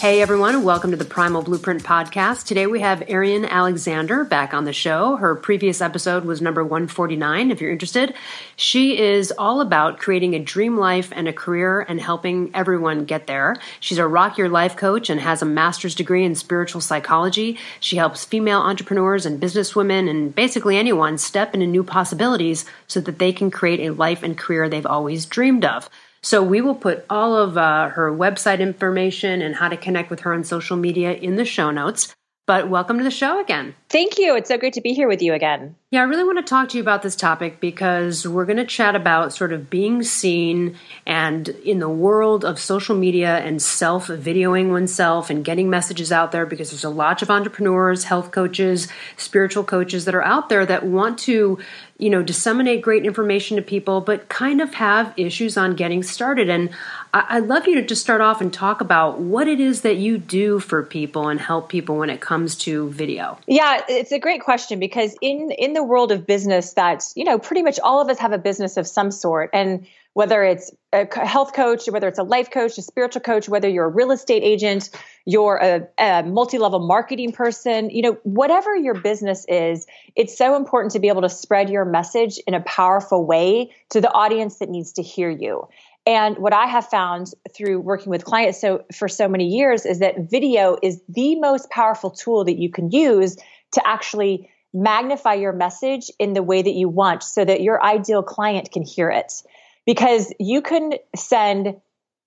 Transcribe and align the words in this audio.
Hey 0.00 0.22
everyone, 0.22 0.62
welcome 0.62 0.92
to 0.92 0.96
the 0.96 1.04
Primal 1.04 1.42
Blueprint 1.42 1.82
podcast. 1.82 2.46
Today 2.46 2.68
we 2.68 2.78
have 2.78 3.00
Arriane 3.08 3.48
Alexander 3.48 4.22
back 4.22 4.54
on 4.54 4.64
the 4.64 4.72
show. 4.72 5.16
Her 5.16 5.34
previous 5.34 5.80
episode 5.80 6.24
was 6.24 6.40
number 6.40 6.62
149 6.62 7.50
if 7.50 7.60
you're 7.60 7.72
interested. 7.72 8.14
She 8.54 8.96
is 8.96 9.32
all 9.36 9.60
about 9.60 9.98
creating 9.98 10.36
a 10.36 10.38
dream 10.38 10.76
life 10.76 11.12
and 11.16 11.26
a 11.26 11.32
career 11.32 11.80
and 11.80 12.00
helping 12.00 12.52
everyone 12.54 13.06
get 13.06 13.26
there. 13.26 13.56
She's 13.80 13.98
a 13.98 14.06
rock 14.06 14.38
your 14.38 14.48
life 14.48 14.76
coach 14.76 15.10
and 15.10 15.20
has 15.20 15.42
a 15.42 15.46
master's 15.46 15.96
degree 15.96 16.24
in 16.24 16.36
spiritual 16.36 16.80
psychology. 16.80 17.58
She 17.80 17.96
helps 17.96 18.24
female 18.24 18.60
entrepreneurs 18.60 19.26
and 19.26 19.42
businesswomen 19.42 20.08
and 20.08 20.32
basically 20.32 20.76
anyone 20.76 21.18
step 21.18 21.54
into 21.54 21.66
new 21.66 21.82
possibilities 21.82 22.64
so 22.86 23.00
that 23.00 23.18
they 23.18 23.32
can 23.32 23.50
create 23.50 23.80
a 23.80 23.92
life 23.92 24.22
and 24.22 24.38
career 24.38 24.68
they've 24.68 24.86
always 24.86 25.26
dreamed 25.26 25.64
of. 25.64 25.90
So 26.28 26.42
we 26.42 26.60
will 26.60 26.74
put 26.74 27.06
all 27.08 27.34
of 27.34 27.56
uh, 27.56 27.88
her 27.88 28.12
website 28.12 28.60
information 28.60 29.40
and 29.40 29.54
how 29.54 29.70
to 29.70 29.78
connect 29.78 30.10
with 30.10 30.20
her 30.20 30.34
on 30.34 30.44
social 30.44 30.76
media 30.76 31.14
in 31.14 31.36
the 31.36 31.46
show 31.46 31.70
notes. 31.70 32.14
But 32.46 32.68
welcome 32.68 32.98
to 32.98 33.04
the 33.04 33.10
show 33.10 33.40
again. 33.40 33.74
Thank 33.88 34.18
you. 34.18 34.36
It's 34.36 34.48
so 34.48 34.58
great 34.58 34.74
to 34.74 34.82
be 34.82 34.92
here 34.92 35.08
with 35.08 35.22
you 35.22 35.32
again. 35.32 35.74
Yeah, 35.90 36.00
I 36.00 36.04
really 36.04 36.24
want 36.24 36.38
to 36.38 36.42
talk 36.42 36.68
to 36.70 36.76
you 36.76 36.82
about 36.82 37.02
this 37.02 37.16
topic 37.16 37.60
because 37.60 38.28
we're 38.28 38.44
going 38.44 38.58
to 38.58 38.66
chat 38.66 38.94
about 38.94 39.32
sort 39.32 39.54
of 39.54 39.70
being 39.70 40.02
seen 40.02 40.76
and 41.06 41.48
in 41.48 41.78
the 41.78 41.88
world 41.88 42.44
of 42.44 42.58
social 42.58 42.94
media 42.94 43.38
and 43.38 43.60
self 43.60 44.08
videoing 44.08 44.70
oneself 44.70 45.30
and 45.30 45.44
getting 45.44 45.70
messages 45.70 46.12
out 46.12 46.32
there 46.32 46.44
because 46.44 46.70
there's 46.70 46.84
a 46.84 46.90
lot 46.90 47.22
of 47.22 47.30
entrepreneurs, 47.30 48.04
health 48.04 48.30
coaches, 48.32 48.88
spiritual 49.16 49.64
coaches 49.64 50.04
that 50.04 50.14
are 50.14 50.24
out 50.24 50.50
there 50.50 50.64
that 50.64 50.84
want 50.84 51.18
to 51.20 51.58
you 51.98 52.08
know, 52.08 52.22
disseminate 52.22 52.80
great 52.80 53.04
information 53.04 53.56
to 53.56 53.62
people, 53.62 54.00
but 54.00 54.28
kind 54.28 54.60
of 54.60 54.74
have 54.74 55.12
issues 55.16 55.56
on 55.56 55.74
getting 55.74 56.02
started. 56.02 56.48
And 56.48 56.70
I, 57.12 57.40
would 57.40 57.48
love 57.48 57.66
you 57.66 57.74
to 57.74 57.82
just 57.82 58.02
start 58.02 58.20
off 58.20 58.40
and 58.40 58.52
talk 58.52 58.80
about 58.80 59.18
what 59.18 59.48
it 59.48 59.58
is 59.58 59.80
that 59.80 59.96
you 59.96 60.16
do 60.16 60.60
for 60.60 60.84
people 60.84 61.28
and 61.28 61.40
help 61.40 61.68
people 61.68 61.96
when 61.96 62.08
it 62.08 62.20
comes 62.20 62.54
to 62.58 62.88
video. 62.90 63.36
Yeah, 63.48 63.82
it's 63.88 64.12
a 64.12 64.20
great 64.20 64.42
question 64.42 64.78
because 64.78 65.16
in 65.20 65.50
in 65.50 65.72
the 65.72 65.82
world 65.82 66.12
of 66.12 66.24
business, 66.24 66.72
that's 66.72 67.12
you 67.16 67.24
know, 67.24 67.38
pretty 67.38 67.62
much 67.62 67.80
all 67.80 68.00
of 68.00 68.08
us 68.08 68.18
have 68.18 68.32
a 68.32 68.38
business 68.38 68.76
of 68.76 68.86
some 68.86 69.10
sort, 69.10 69.50
and 69.52 69.84
whether 70.18 70.42
it's 70.42 70.72
a 70.92 71.06
health 71.24 71.52
coach, 71.52 71.86
whether 71.88 72.08
it's 72.08 72.18
a 72.18 72.24
life 72.24 72.50
coach, 72.50 72.76
a 72.76 72.82
spiritual 72.82 73.20
coach, 73.20 73.48
whether 73.48 73.68
you're 73.68 73.84
a 73.84 73.88
real 73.88 74.10
estate 74.10 74.42
agent, 74.42 74.90
you're 75.24 75.60
a, 75.62 75.86
a 75.96 76.24
multi-level 76.24 76.80
marketing 76.80 77.30
person, 77.30 77.88
you 77.88 78.02
know, 78.02 78.18
whatever 78.24 78.74
your 78.74 78.94
business 78.94 79.46
is, 79.46 79.86
it's 80.16 80.36
so 80.36 80.56
important 80.56 80.90
to 80.90 80.98
be 80.98 81.06
able 81.06 81.22
to 81.22 81.28
spread 81.28 81.70
your 81.70 81.84
message 81.84 82.40
in 82.48 82.54
a 82.54 82.60
powerful 82.62 83.24
way 83.24 83.72
to 83.90 84.00
the 84.00 84.10
audience 84.10 84.56
that 84.56 84.68
needs 84.68 84.94
to 84.94 85.04
hear 85.04 85.30
you. 85.30 85.68
And 86.04 86.36
what 86.38 86.52
I 86.52 86.66
have 86.66 86.88
found 86.88 87.28
through 87.54 87.78
working 87.78 88.10
with 88.10 88.24
clients 88.24 88.60
so 88.60 88.82
for 88.92 89.06
so 89.06 89.28
many 89.28 89.46
years 89.46 89.86
is 89.86 90.00
that 90.00 90.28
video 90.28 90.78
is 90.82 91.00
the 91.08 91.36
most 91.36 91.70
powerful 91.70 92.10
tool 92.10 92.44
that 92.46 92.58
you 92.58 92.72
can 92.72 92.90
use 92.90 93.36
to 93.74 93.86
actually 93.86 94.50
magnify 94.74 95.34
your 95.34 95.52
message 95.52 96.10
in 96.18 96.32
the 96.32 96.42
way 96.42 96.60
that 96.60 96.74
you 96.74 96.88
want 96.88 97.22
so 97.22 97.44
that 97.44 97.60
your 97.60 97.80
ideal 97.84 98.24
client 98.24 98.72
can 98.72 98.82
hear 98.82 99.10
it 99.10 99.44
because 99.88 100.30
you 100.38 100.60
can 100.60 100.92
send 101.16 101.80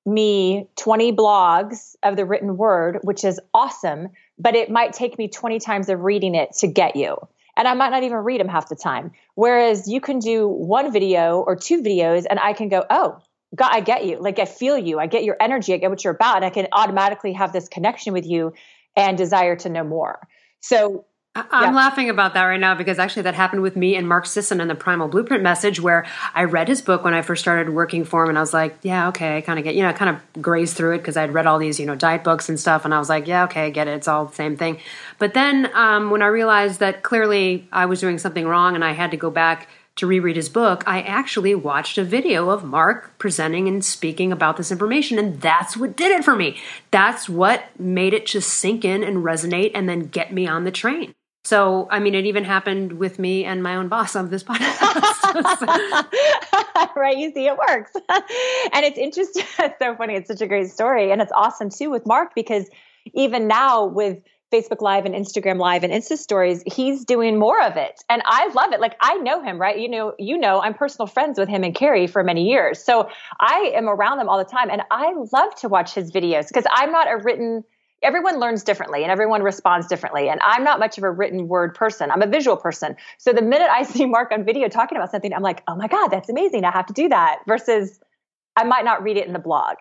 me 0.04 0.68
20 0.78 1.14
blogs 1.14 1.96
of 2.02 2.16
the 2.16 2.26
written 2.26 2.58
word, 2.58 2.98
which 3.04 3.24
is 3.24 3.40
awesome, 3.54 4.10
but 4.40 4.56
it 4.56 4.72
might 4.72 4.94
take 4.94 5.16
me 5.20 5.28
20 5.28 5.60
times 5.60 5.88
of 5.88 6.02
reading 6.02 6.34
it 6.34 6.54
to 6.54 6.66
get 6.66 6.96
you. 6.96 7.16
And 7.56 7.68
I 7.68 7.76
might 7.76 7.90
not 7.90 8.02
even 8.02 8.18
read 8.18 8.40
them 8.40 8.48
half 8.48 8.68
the 8.68 8.76
time. 8.76 9.12
Whereas 9.36 9.88
you 9.88 10.02
can 10.02 10.18
do 10.18 10.48
one 10.48 10.92
video 10.92 11.42
or 11.42 11.56
two 11.56 11.84
videos 11.84 12.26
and 12.28 12.40
I 12.40 12.54
can 12.54 12.68
go, 12.68 12.84
oh, 12.90 13.20
God, 13.54 13.70
I 13.72 13.82
get 13.82 14.06
you. 14.06 14.18
Like 14.20 14.40
I 14.40 14.46
feel 14.46 14.76
you. 14.76 14.98
I 14.98 15.06
get 15.06 15.24
your 15.24 15.38
energy. 15.40 15.76
I 15.76 15.78
get 15.78 15.92
what 15.92 16.04
you're 16.04 16.16
about. 16.16 16.38
And 16.38 16.46
I 16.46 16.50
can 16.50 16.68
automatically 16.72 17.34
have 17.34 17.54
this 17.54 17.68
connection 17.68 18.12
with 18.12 18.26
you 18.26 18.54
and 18.96 19.16
desire 19.16 19.56
to 19.58 19.70
know 19.70 19.84
more. 19.84 20.28
So 20.62 21.06
I'm 21.34 21.46
yeah. 21.64 21.72
laughing 21.72 22.10
about 22.10 22.34
that 22.34 22.44
right 22.44 22.60
now 22.60 22.76
because 22.76 23.00
actually 23.00 23.22
that 23.22 23.36
happened 23.36 23.62
with 23.62 23.78
me 23.78 23.96
and 23.96 24.06
Mark 24.06 24.26
Sisson 24.26 24.60
in 24.60 24.68
the 24.68 24.76
Primal 24.76 25.08
Blueprint 25.08 25.42
message 25.42 25.80
where 25.80 26.06
I 26.34 26.44
read 26.44 26.68
his 26.68 26.82
book 26.82 27.06
when 27.06 27.14
I 27.14 27.22
first 27.22 27.42
started 27.42 27.70
working 27.70 28.04
for 28.04 28.24
him 28.24 28.30
and 28.30 28.38
I 28.38 28.42
was 28.42 28.54
like, 28.54 28.76
yeah, 28.82 29.08
okay, 29.10 29.38
I 29.38 29.42
kind 29.42 29.58
of 29.58 29.64
get, 29.64 29.76
you 29.76 29.84
know, 29.84 29.94
kind 29.94 30.14
of 30.14 30.42
grazed 30.42 30.76
through 30.76 30.96
it 30.96 30.98
because 30.98 31.16
I'd 31.16 31.34
read 31.34 31.48
all 31.48 31.58
these, 31.58 31.80
you 31.80 31.86
know, 31.86 31.96
diet 31.96 32.26
books 32.26 32.50
and 32.50 32.60
stuff 32.60 32.84
and 32.84 32.94
I 32.94 33.00
was 33.00 33.08
like, 33.08 33.28
yeah, 33.28 33.46
okay, 33.46 33.68
I 33.68 33.70
get 33.70 33.88
it. 33.88 33.92
It's 33.92 34.10
all 34.10 34.26
the 34.26 34.36
same 34.36 34.58
thing. 34.58 34.80
But 35.20 35.34
then 35.34 35.70
um, 35.74 36.10
when 36.10 36.22
I 36.22 36.28
realized 36.28 36.82
that 36.82 37.02
clearly 37.02 37.66
I 37.72 37.86
was 37.86 38.02
doing 38.02 38.18
something 38.18 38.46
wrong 38.46 38.76
and 38.76 38.84
I 38.84 38.92
had 38.92 39.12
to 39.12 39.18
go 39.18 39.30
back– 39.30 39.70
to 39.98 40.08
reread 40.08 40.36
his 40.36 40.50
book, 40.50 40.84
I 40.88 41.02
actually 41.02 41.54
watched 41.54 41.98
a 41.98 42.04
video 42.04 42.50
of 42.50 42.64
Mark 42.64 43.18
presenting 43.20 43.68
and 43.68 43.84
speaking 43.84 44.32
about 44.32 44.58
this 44.58 44.72
information, 44.72 45.20
and 45.20 45.42
that's 45.42 45.76
what 45.76 45.96
did 45.96 46.12
it 46.12 46.24
for 46.24 46.36
me. 46.36 46.58
That's 46.92 47.28
what 47.28 47.66
made 47.80 48.14
it 48.14 48.26
just 48.26 48.52
sink 48.52 48.86
in 48.86 49.04
and 49.04 49.18
resonate 49.18 49.72
and 49.76 49.90
then 49.90 50.08
get 50.08 50.34
me 50.34 50.48
on 50.48 50.64
the 50.64 50.72
train. 50.72 51.14
So, 51.44 51.88
I 51.90 52.00
mean, 52.00 52.14
it 52.14 52.26
even 52.26 52.44
happened 52.44 52.94
with 52.94 53.18
me 53.18 53.46
and 53.46 53.64
my 53.64 53.76
own 53.76 53.88
boss 53.88 54.16
of 54.16 54.30
this 54.30 54.44
podcast. 54.44 54.80
right. 56.96 57.18
You 57.18 57.32
see, 57.34 57.48
it 57.48 57.58
works. 57.58 57.92
and 58.10 58.86
it's 58.86 58.98
interesting. 58.98 59.46
It's 59.60 59.80
so 59.80 59.96
funny. 59.96 60.16
It's 60.16 60.28
such 60.28 60.42
a 60.42 60.48
great 60.48 60.70
story. 60.70 61.12
And 61.12 61.22
it's 61.22 61.32
awesome 61.34 61.70
too 61.70 61.90
with 61.90 62.06
Mark 62.06 62.34
because 62.36 62.70
even 63.14 63.48
now 63.48 63.86
with 63.86 64.20
Facebook 64.52 64.82
Live 64.82 65.06
and 65.06 65.16
Instagram 65.16 65.58
Live 65.58 65.84
and 65.84 65.94
Insta 65.94 66.18
Stories, 66.18 66.62
he's 66.66 67.06
doing 67.06 67.40
more 67.40 67.62
of 67.64 67.78
it. 67.78 68.04
And 68.10 68.22
I 68.26 68.50
love 68.50 68.74
it. 68.74 68.82
Like 68.82 68.96
I 69.00 69.16
know 69.16 69.42
him, 69.42 69.60
right? 69.60 69.80
You 69.80 69.90
know, 69.90 70.14
you 70.20 70.38
know, 70.38 70.62
I'm 70.62 70.74
personal 70.74 71.08
friends 71.08 71.40
with 71.40 71.50
him 71.50 71.64
and 71.64 71.74
Carrie 71.74 72.08
for 72.08 72.24
many 72.24 72.50
years. 72.50 72.84
So 72.84 73.10
I 73.40 73.72
am 73.76 73.88
around 73.88 74.18
them 74.18 74.30
all 74.30 74.38
the 74.38 74.46
time. 74.46 74.70
And 74.70 74.82
I 74.92 75.14
love 75.32 75.56
to 75.62 75.70
watch 75.70 75.94
his 75.94 76.12
videos 76.12 76.50
because 76.50 76.66
I'm 76.72 76.92
not 76.92 77.12
a 77.12 77.18
written 77.18 77.64
everyone 78.04 78.40
learns 78.40 78.64
differently 78.64 79.04
and 79.04 79.12
everyone 79.12 79.44
responds 79.44 79.88
differently. 79.88 80.30
And 80.30 80.40
I'm 80.44 80.64
not 80.64 80.80
much 80.80 80.98
of 80.98 81.04
a 81.04 81.12
written 81.12 81.48
word 81.48 81.76
person. 81.76 82.12
I'm 82.12 82.22
a 82.22 82.28
visual 82.28 82.58
person. 82.58 82.96
So 83.18 83.34
the 83.34 83.42
minute 83.42 83.70
I 83.72 83.84
see 83.92 84.06
Mark 84.06 84.32
on 84.32 84.44
video 84.44 84.68
talking 84.68 84.98
about 84.98 85.12
something, 85.12 85.34
I'm 85.34 85.44
like, 85.44 85.64
oh 85.68 85.76
my 85.76 85.88
God, 85.88 86.08
that's 86.08 86.30
amazing. 86.30 86.66
I 86.66 86.72
have 86.72 86.88
to 86.88 86.94
do 86.94 87.10
that 87.10 87.40
versus 87.48 88.00
I 88.56 88.64
might 88.64 88.86
not 88.86 89.04
read 89.04 89.18
it 89.18 89.28
in 89.28 89.34
the 89.34 89.40
blog. 89.40 89.76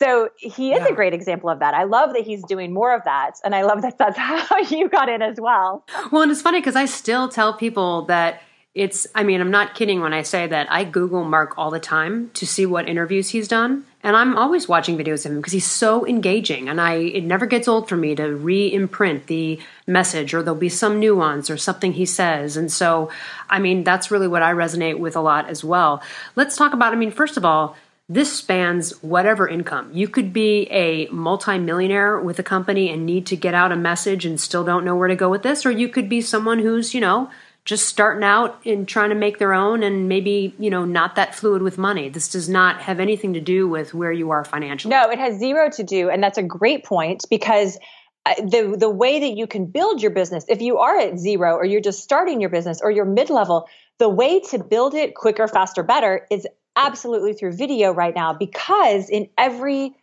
So 0.00 0.28
he 0.36 0.72
is 0.72 0.80
yeah. 0.80 0.92
a 0.92 0.94
great 0.94 1.12
example 1.12 1.50
of 1.50 1.58
that. 1.58 1.74
I 1.74 1.84
love 1.84 2.12
that 2.14 2.22
he's 2.22 2.44
doing 2.44 2.72
more 2.72 2.94
of 2.94 3.02
that. 3.04 3.32
And 3.44 3.54
I 3.54 3.62
love 3.62 3.82
that 3.82 3.98
that's 3.98 4.16
how 4.18 4.58
you 4.58 4.88
got 4.88 5.08
in 5.08 5.22
as 5.22 5.40
well. 5.40 5.84
Well, 6.12 6.22
and 6.22 6.30
it's 6.30 6.42
funny 6.42 6.60
because 6.60 6.76
I 6.76 6.84
still 6.86 7.28
tell 7.28 7.52
people 7.52 8.02
that 8.06 8.40
it's, 8.78 9.08
I 9.12 9.24
mean, 9.24 9.40
I'm 9.40 9.50
not 9.50 9.74
kidding 9.74 10.00
when 10.00 10.12
I 10.12 10.22
say 10.22 10.46
that 10.46 10.70
I 10.70 10.84
Google 10.84 11.24
Mark 11.24 11.58
all 11.58 11.72
the 11.72 11.80
time 11.80 12.30
to 12.34 12.46
see 12.46 12.64
what 12.64 12.88
interviews 12.88 13.30
he's 13.30 13.48
done. 13.48 13.84
And 14.04 14.14
I'm 14.14 14.38
always 14.38 14.68
watching 14.68 14.96
videos 14.96 15.26
of 15.26 15.32
him 15.32 15.38
because 15.38 15.52
he's 15.52 15.66
so 15.66 16.06
engaging. 16.06 16.68
And 16.68 16.80
I, 16.80 16.94
it 16.94 17.24
never 17.24 17.44
gets 17.44 17.66
old 17.66 17.88
for 17.88 17.96
me 17.96 18.14
to 18.14 18.36
re 18.36 18.72
imprint 18.72 19.26
the 19.26 19.58
message 19.88 20.32
or 20.32 20.44
there'll 20.44 20.60
be 20.60 20.68
some 20.68 21.00
nuance 21.00 21.50
or 21.50 21.56
something 21.56 21.92
he 21.92 22.06
says. 22.06 22.56
And 22.56 22.70
so, 22.70 23.10
I 23.50 23.58
mean, 23.58 23.82
that's 23.82 24.12
really 24.12 24.28
what 24.28 24.42
I 24.42 24.52
resonate 24.52 25.00
with 25.00 25.16
a 25.16 25.20
lot 25.20 25.48
as 25.48 25.64
well. 25.64 26.00
Let's 26.36 26.56
talk 26.56 26.72
about, 26.72 26.92
I 26.92 26.96
mean, 26.96 27.10
first 27.10 27.36
of 27.36 27.44
all, 27.44 27.76
this 28.08 28.32
spans 28.32 28.92
whatever 29.02 29.48
income. 29.48 29.90
You 29.92 30.06
could 30.06 30.32
be 30.32 30.68
a 30.70 31.08
multimillionaire 31.08 32.20
with 32.20 32.38
a 32.38 32.44
company 32.44 32.90
and 32.90 33.04
need 33.04 33.26
to 33.26 33.36
get 33.36 33.54
out 33.54 33.72
a 33.72 33.76
message 33.76 34.24
and 34.24 34.40
still 34.40 34.62
don't 34.62 34.84
know 34.84 34.94
where 34.94 35.08
to 35.08 35.16
go 35.16 35.28
with 35.28 35.42
this, 35.42 35.66
or 35.66 35.72
you 35.72 35.88
could 35.88 36.08
be 36.08 36.20
someone 36.20 36.60
who's, 36.60 36.94
you 36.94 37.00
know, 37.00 37.28
just 37.64 37.86
starting 37.86 38.24
out 38.24 38.64
and 38.64 38.88
trying 38.88 39.10
to 39.10 39.14
make 39.14 39.38
their 39.38 39.52
own 39.52 39.82
and 39.82 40.08
maybe, 40.08 40.54
you 40.58 40.70
know, 40.70 40.84
not 40.84 41.16
that 41.16 41.34
fluid 41.34 41.60
with 41.60 41.76
money. 41.76 42.08
This 42.08 42.28
does 42.28 42.48
not 42.48 42.80
have 42.80 42.98
anything 42.98 43.34
to 43.34 43.40
do 43.40 43.68
with 43.68 43.92
where 43.92 44.12
you 44.12 44.30
are 44.30 44.44
financially. 44.44 44.90
No, 44.90 45.10
it 45.10 45.18
has 45.18 45.38
zero 45.38 45.68
to 45.70 45.82
do. 45.82 46.08
And 46.08 46.22
that's 46.22 46.38
a 46.38 46.42
great 46.42 46.84
point 46.84 47.24
because 47.28 47.78
uh, 48.26 48.34
the 48.36 48.76
the 48.78 48.90
way 48.90 49.20
that 49.20 49.36
you 49.36 49.46
can 49.46 49.66
build 49.66 50.02
your 50.02 50.10
business 50.10 50.44
if 50.48 50.60
you 50.60 50.78
are 50.78 50.98
at 50.98 51.18
zero 51.18 51.54
or 51.54 51.64
you're 51.64 51.80
just 51.80 52.02
starting 52.02 52.40
your 52.40 52.50
business 52.50 52.80
or 52.82 52.90
you're 52.90 53.04
mid-level 53.04 53.68
the 53.98 54.08
way 54.08 54.40
to 54.40 54.58
build 54.58 54.94
it 54.94 55.14
quicker 55.14 55.46
faster 55.46 55.82
better 55.82 56.26
is 56.30 56.46
absolutely 56.76 57.32
through 57.32 57.52
video 57.52 57.92
right 57.92 58.14
now 58.14 58.32
because 58.32 59.08
in 59.08 59.28
every 59.38 59.94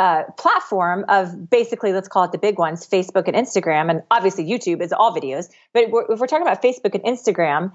uh, 0.00 0.24
platform 0.38 1.04
of 1.08 1.50
basically 1.50 1.92
let's 1.92 2.08
call 2.08 2.24
it 2.24 2.32
the 2.32 2.38
big 2.38 2.58
ones 2.58 2.86
facebook 2.86 3.28
and 3.28 3.36
instagram. 3.36 3.90
And 3.90 4.02
obviously 4.10 4.44
youtube 4.46 4.80
is 4.80 4.92
all 4.92 5.14
videos. 5.14 5.50
But 5.74 5.84
if 5.84 5.90
we're, 5.90 6.10
if 6.10 6.18
we're 6.18 6.26
talking 6.26 6.46
about 6.46 6.62
facebook 6.62 6.94
and 6.94 7.04
instagram 7.04 7.72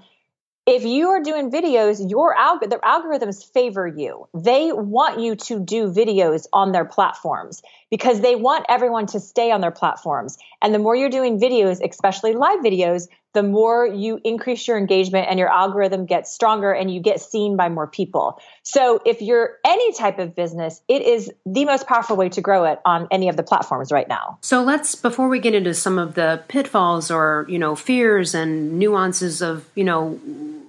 if 0.66 0.84
you 0.84 1.10
are 1.10 1.22
doing 1.22 1.52
videos 1.52 2.10
your 2.10 2.34
alg- 2.34 2.68
their 2.68 2.80
algorithms 2.80 3.48
favor 3.52 3.86
you. 3.86 4.26
They 4.34 4.72
want 4.72 5.20
you 5.20 5.36
to 5.36 5.60
do 5.60 5.92
videos 5.92 6.46
on 6.52 6.72
their 6.72 6.84
platforms 6.84 7.62
because 7.90 8.20
they 8.20 8.34
want 8.34 8.66
everyone 8.68 9.06
to 9.06 9.20
stay 9.20 9.50
on 9.50 9.60
their 9.60 9.70
platforms. 9.70 10.38
And 10.62 10.74
the 10.74 10.78
more 10.78 10.96
you're 10.96 11.10
doing 11.10 11.40
videos, 11.40 11.80
especially 11.86 12.32
live 12.32 12.60
videos, 12.60 13.08
the 13.36 13.42
more 13.42 13.86
you 13.86 14.18
increase 14.24 14.66
your 14.66 14.78
engagement 14.78 15.26
and 15.28 15.38
your 15.38 15.50
algorithm 15.50 16.06
gets 16.06 16.32
stronger 16.32 16.72
and 16.72 16.92
you 16.92 17.00
get 17.00 17.20
seen 17.20 17.54
by 17.54 17.68
more 17.68 17.86
people. 17.86 18.40
So 18.62 19.00
if 19.04 19.20
you're 19.20 19.56
any 19.62 19.92
type 19.92 20.18
of 20.18 20.34
business, 20.34 20.80
it 20.88 21.02
is 21.02 21.30
the 21.44 21.66
most 21.66 21.86
powerful 21.86 22.16
way 22.16 22.30
to 22.30 22.40
grow 22.40 22.64
it 22.64 22.80
on 22.86 23.06
any 23.10 23.28
of 23.28 23.36
the 23.36 23.42
platforms 23.42 23.92
right 23.92 24.08
now. 24.08 24.38
So 24.40 24.62
let's 24.62 24.94
before 24.94 25.28
we 25.28 25.38
get 25.38 25.54
into 25.54 25.74
some 25.74 25.98
of 25.98 26.14
the 26.14 26.42
pitfalls 26.48 27.10
or, 27.10 27.44
you 27.46 27.58
know, 27.58 27.76
fears 27.76 28.34
and 28.34 28.78
nuances 28.78 29.42
of, 29.42 29.68
you 29.74 29.84
know, 29.84 30.18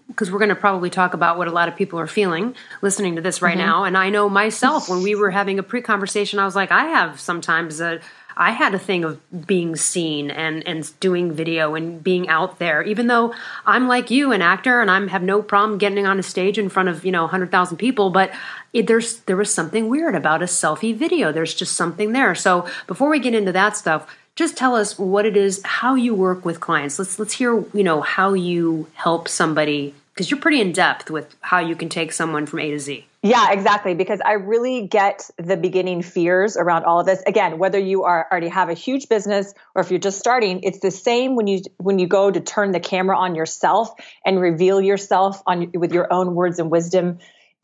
because 0.07 0.31
we're 0.31 0.39
going 0.39 0.49
to 0.49 0.55
probably 0.55 0.89
talk 0.89 1.13
about 1.13 1.37
what 1.37 1.47
a 1.47 1.51
lot 1.51 1.67
of 1.67 1.75
people 1.75 1.99
are 1.99 2.07
feeling 2.07 2.55
listening 2.81 3.15
to 3.15 3.21
this 3.21 3.41
right 3.41 3.57
mm-hmm. 3.57 3.67
now. 3.67 3.83
And 3.83 3.97
I 3.97 4.09
know 4.09 4.29
myself, 4.29 4.89
when 4.89 5.03
we 5.03 5.15
were 5.15 5.31
having 5.31 5.59
a 5.59 5.63
pre 5.63 5.81
conversation, 5.81 6.39
I 6.39 6.45
was 6.45 6.55
like, 6.55 6.71
I 6.71 6.85
have 6.85 7.19
sometimes 7.19 7.81
a 7.81 7.99
I 8.37 8.51
had 8.51 8.75
a 8.75 8.79
thing 8.79 9.03
of 9.03 9.19
being 9.47 9.75
seen 9.75 10.29
and 10.29 10.65
and 10.67 10.89
doing 10.99 11.33
video 11.33 11.75
and 11.75 12.03
being 12.03 12.29
out 12.29 12.59
there. 12.59 12.83
Even 12.83 13.07
though 13.07 13.33
I'm 13.65 13.87
like 13.87 14.11
you, 14.11 14.31
an 14.31 14.41
actor, 14.41 14.79
and 14.79 14.91
I'm 14.91 15.07
have 15.07 15.23
no 15.23 15.41
problem 15.41 15.79
getting 15.79 16.05
on 16.05 16.19
a 16.19 16.23
stage 16.23 16.59
in 16.59 16.69
front 16.69 16.87
of 16.87 17.03
you 17.03 17.11
know 17.11 17.27
hundred 17.27 17.51
thousand 17.51 17.77
people, 17.77 18.11
but 18.11 18.31
it, 18.73 18.87
there's 18.87 19.21
there 19.21 19.35
was 19.35 19.53
something 19.53 19.89
weird 19.89 20.15
about 20.15 20.43
a 20.43 20.45
selfie 20.45 20.95
video. 20.95 21.31
There's 21.31 21.55
just 21.55 21.75
something 21.75 22.11
there. 22.11 22.35
So 22.35 22.67
before 22.85 23.09
we 23.09 23.19
get 23.19 23.33
into 23.33 23.51
that 23.53 23.75
stuff, 23.75 24.07
just 24.37 24.55
tell 24.55 24.75
us 24.75 24.97
what 24.97 25.25
it 25.25 25.35
is, 25.35 25.61
how 25.65 25.95
you 25.95 26.13
work 26.13 26.45
with 26.45 26.59
clients. 26.59 26.97
Let's 26.99 27.19
let's 27.19 27.33
hear 27.33 27.65
you 27.73 27.83
know 27.83 28.01
how 28.01 28.33
you 28.33 28.87
help 28.93 29.27
somebody 29.27 29.95
because 30.13 30.31
you're 30.31 30.39
pretty 30.39 30.61
in 30.61 30.71
depth 30.71 31.09
with 31.09 31.35
how 31.41 31.59
you 31.59 31.75
can 31.75 31.89
take 31.89 32.13
someone 32.13 32.45
from 32.45 32.59
A 32.59 32.69
to 32.69 32.79
Z. 32.79 33.05
Yeah, 33.23 33.51
exactly. 33.51 33.95
Because 33.95 34.21
I 34.23 34.33
really 34.33 34.87
get 34.87 35.29
the 35.37 35.57
beginning 35.57 36.03
fears 36.03 36.55
around 36.55 36.85
all 36.85 36.99
of 36.99 37.07
this. 37.07 37.21
Again, 37.25 37.57
whether 37.57 37.79
you 37.79 38.03
are 38.03 38.27
already 38.31 38.47
have 38.49 38.69
a 38.69 38.75
huge 38.75 39.09
business 39.09 39.53
or 39.73 39.81
if 39.81 39.89
you're 39.89 39.99
just 39.99 40.19
starting, 40.19 40.61
it's 40.61 40.79
the 40.79 40.91
same 40.91 41.35
when 41.35 41.47
you 41.47 41.61
when 41.77 41.97
you 41.97 42.07
go 42.07 42.29
to 42.29 42.39
turn 42.39 42.71
the 42.71 42.79
camera 42.79 43.17
on 43.17 43.33
yourself 43.33 43.89
and 44.23 44.39
reveal 44.39 44.79
yourself 44.79 45.41
on 45.47 45.71
with 45.73 45.91
your 45.91 46.13
own 46.13 46.35
words 46.35 46.59
and 46.59 46.69
wisdom 46.69 47.17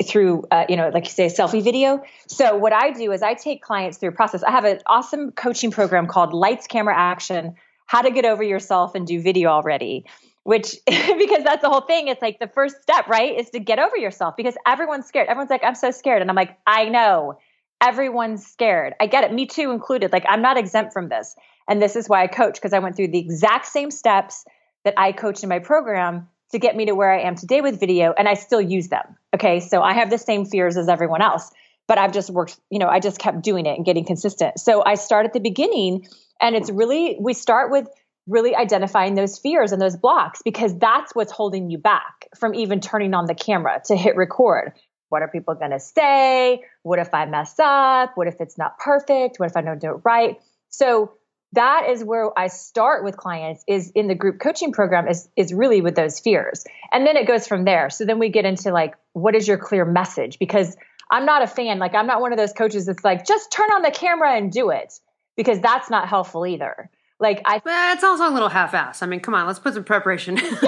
through 0.03 0.45
uh, 0.51 0.65
you 0.69 0.75
know 0.75 0.89
like 0.89 1.05
you 1.05 1.11
say 1.11 1.25
a 1.25 1.29
selfie 1.29 1.63
video. 1.63 2.03
So 2.27 2.57
what 2.57 2.73
i 2.73 2.91
do 2.91 3.11
is 3.11 3.21
i 3.21 3.33
take 3.33 3.61
clients 3.61 3.97
through 3.97 4.09
a 4.09 4.13
process. 4.13 4.43
I 4.43 4.51
have 4.51 4.65
an 4.65 4.79
awesome 4.85 5.31
coaching 5.31 5.71
program 5.71 6.07
called 6.07 6.33
lights 6.33 6.67
camera 6.67 6.95
action 6.97 7.55
how 7.85 8.01
to 8.01 8.11
get 8.11 8.25
over 8.25 8.41
yourself 8.41 8.95
and 8.95 9.05
do 9.05 9.21
video 9.21 9.49
already 9.49 10.05
which 10.43 10.75
because 10.85 11.43
that's 11.43 11.61
the 11.61 11.69
whole 11.69 11.81
thing. 11.81 12.07
It's 12.07 12.21
like 12.21 12.39
the 12.39 12.47
first 12.47 12.81
step 12.81 13.07
right 13.07 13.37
is 13.37 13.49
to 13.51 13.59
get 13.59 13.79
over 13.79 13.97
yourself 13.97 14.35
because 14.37 14.55
everyone's 14.65 15.05
scared. 15.07 15.27
Everyone's 15.27 15.49
like 15.49 15.63
i'm 15.63 15.75
so 15.75 15.91
scared. 15.91 16.21
And 16.21 16.29
i'm 16.29 16.35
like 16.35 16.57
i 16.67 16.85
know. 16.89 17.39
Everyone's 17.81 18.45
scared. 18.45 18.93
I 18.99 19.07
get 19.07 19.25
it. 19.25 19.33
Me 19.33 19.45
too 19.45 19.71
included. 19.71 20.11
Like 20.11 20.25
i'm 20.27 20.41
not 20.41 20.57
exempt 20.57 20.93
from 20.93 21.09
this. 21.09 21.35
And 21.67 21.81
this 21.81 21.95
is 21.95 22.07
why 22.07 22.23
i 22.23 22.27
coach 22.27 22.55
because 22.55 22.73
i 22.73 22.79
went 22.79 22.95
through 22.95 23.09
the 23.09 23.19
exact 23.19 23.67
same 23.67 23.89
steps 23.91 24.45
that 24.83 24.93
i 24.97 25.11
coach 25.11 25.43
in 25.43 25.49
my 25.49 25.59
program 25.59 26.27
to 26.53 26.59
get 26.59 26.75
me 26.75 26.85
to 26.85 26.93
where 26.93 27.11
i 27.11 27.21
am 27.21 27.35
today 27.35 27.61
with 27.61 27.79
video 27.79 28.13
and 28.17 28.27
i 28.27 28.33
still 28.33 28.61
use 28.61 28.87
them 28.87 29.17
okay 29.35 29.59
so 29.59 29.81
i 29.81 29.93
have 29.93 30.09
the 30.09 30.17
same 30.17 30.45
fears 30.45 30.77
as 30.77 30.87
everyone 30.87 31.21
else 31.21 31.51
but 31.87 31.97
i've 31.97 32.13
just 32.13 32.29
worked 32.29 32.59
you 32.69 32.79
know 32.79 32.87
i 32.87 32.99
just 32.99 33.19
kept 33.19 33.41
doing 33.41 33.65
it 33.65 33.75
and 33.75 33.85
getting 33.85 34.05
consistent 34.05 34.59
so 34.59 34.83
i 34.85 34.95
start 34.95 35.25
at 35.25 35.33
the 35.33 35.39
beginning 35.39 36.07
and 36.41 36.55
it's 36.55 36.71
really 36.71 37.17
we 37.19 37.33
start 37.33 37.71
with 37.71 37.87
really 38.27 38.55
identifying 38.55 39.15
those 39.15 39.37
fears 39.37 39.71
and 39.71 39.81
those 39.81 39.97
blocks 39.97 40.41
because 40.43 40.77
that's 40.77 41.13
what's 41.13 41.31
holding 41.31 41.69
you 41.69 41.77
back 41.77 42.27
from 42.37 42.55
even 42.55 42.79
turning 42.79 43.13
on 43.13 43.25
the 43.25 43.35
camera 43.35 43.81
to 43.85 43.95
hit 43.95 44.15
record. 44.15 44.73
What 45.09 45.21
are 45.21 45.27
people 45.27 45.53
going 45.55 45.71
to 45.71 45.79
say? 45.79 46.63
What 46.83 46.99
if 46.99 47.13
I 47.13 47.25
mess 47.25 47.55
up? 47.59 48.11
What 48.15 48.27
if 48.27 48.39
it's 48.39 48.57
not 48.57 48.79
perfect? 48.79 49.39
What 49.39 49.49
if 49.49 49.57
I 49.57 49.61
don't 49.61 49.79
do 49.79 49.91
it 49.91 50.01
right? 50.03 50.39
So 50.69 51.13
that 51.53 51.89
is 51.89 52.03
where 52.03 52.37
I 52.37 52.47
start 52.47 53.03
with 53.03 53.17
clients 53.17 53.63
is 53.67 53.91
in 53.91 54.07
the 54.07 54.15
group 54.15 54.39
coaching 54.39 54.71
program 54.71 55.07
is 55.07 55.29
is 55.35 55.53
really 55.53 55.81
with 55.81 55.95
those 55.95 56.19
fears. 56.19 56.65
And 56.91 57.07
then 57.07 57.15
it 57.17 57.27
goes 57.27 57.47
from 57.47 57.63
there. 57.63 57.89
So 57.89 58.05
then 58.05 58.19
we 58.19 58.29
get 58.29 58.45
into 58.45 58.71
like 58.71 58.95
what 59.13 59.35
is 59.35 59.47
your 59.47 59.57
clear 59.57 59.85
message 59.85 60.39
because 60.39 60.75
I'm 61.11 61.25
not 61.25 61.43
a 61.43 61.47
fan 61.47 61.79
like 61.79 61.93
I'm 61.95 62.07
not 62.07 62.21
one 62.21 62.31
of 62.31 62.37
those 62.37 62.53
coaches 62.53 62.85
that's 62.85 63.03
like 63.03 63.25
just 63.25 63.51
turn 63.51 63.69
on 63.71 63.81
the 63.81 63.91
camera 63.91 64.35
and 64.35 64.51
do 64.51 64.69
it 64.69 64.93
because 65.35 65.59
that's 65.59 65.89
not 65.89 66.07
helpful 66.07 66.45
either. 66.45 66.89
Like 67.19 67.41
I, 67.45 67.61
well, 67.63 67.93
it's 67.93 68.03
also 68.03 68.27
a 68.27 68.33
little 68.33 68.49
half-ass. 68.49 69.01
I 69.01 69.05
mean, 69.05 69.21
come 69.21 69.33
on, 69.33 69.47
let's 69.47 69.59
put 69.59 69.75
some 69.75 69.83
preparation. 69.83 70.35
yeah, 70.35 70.51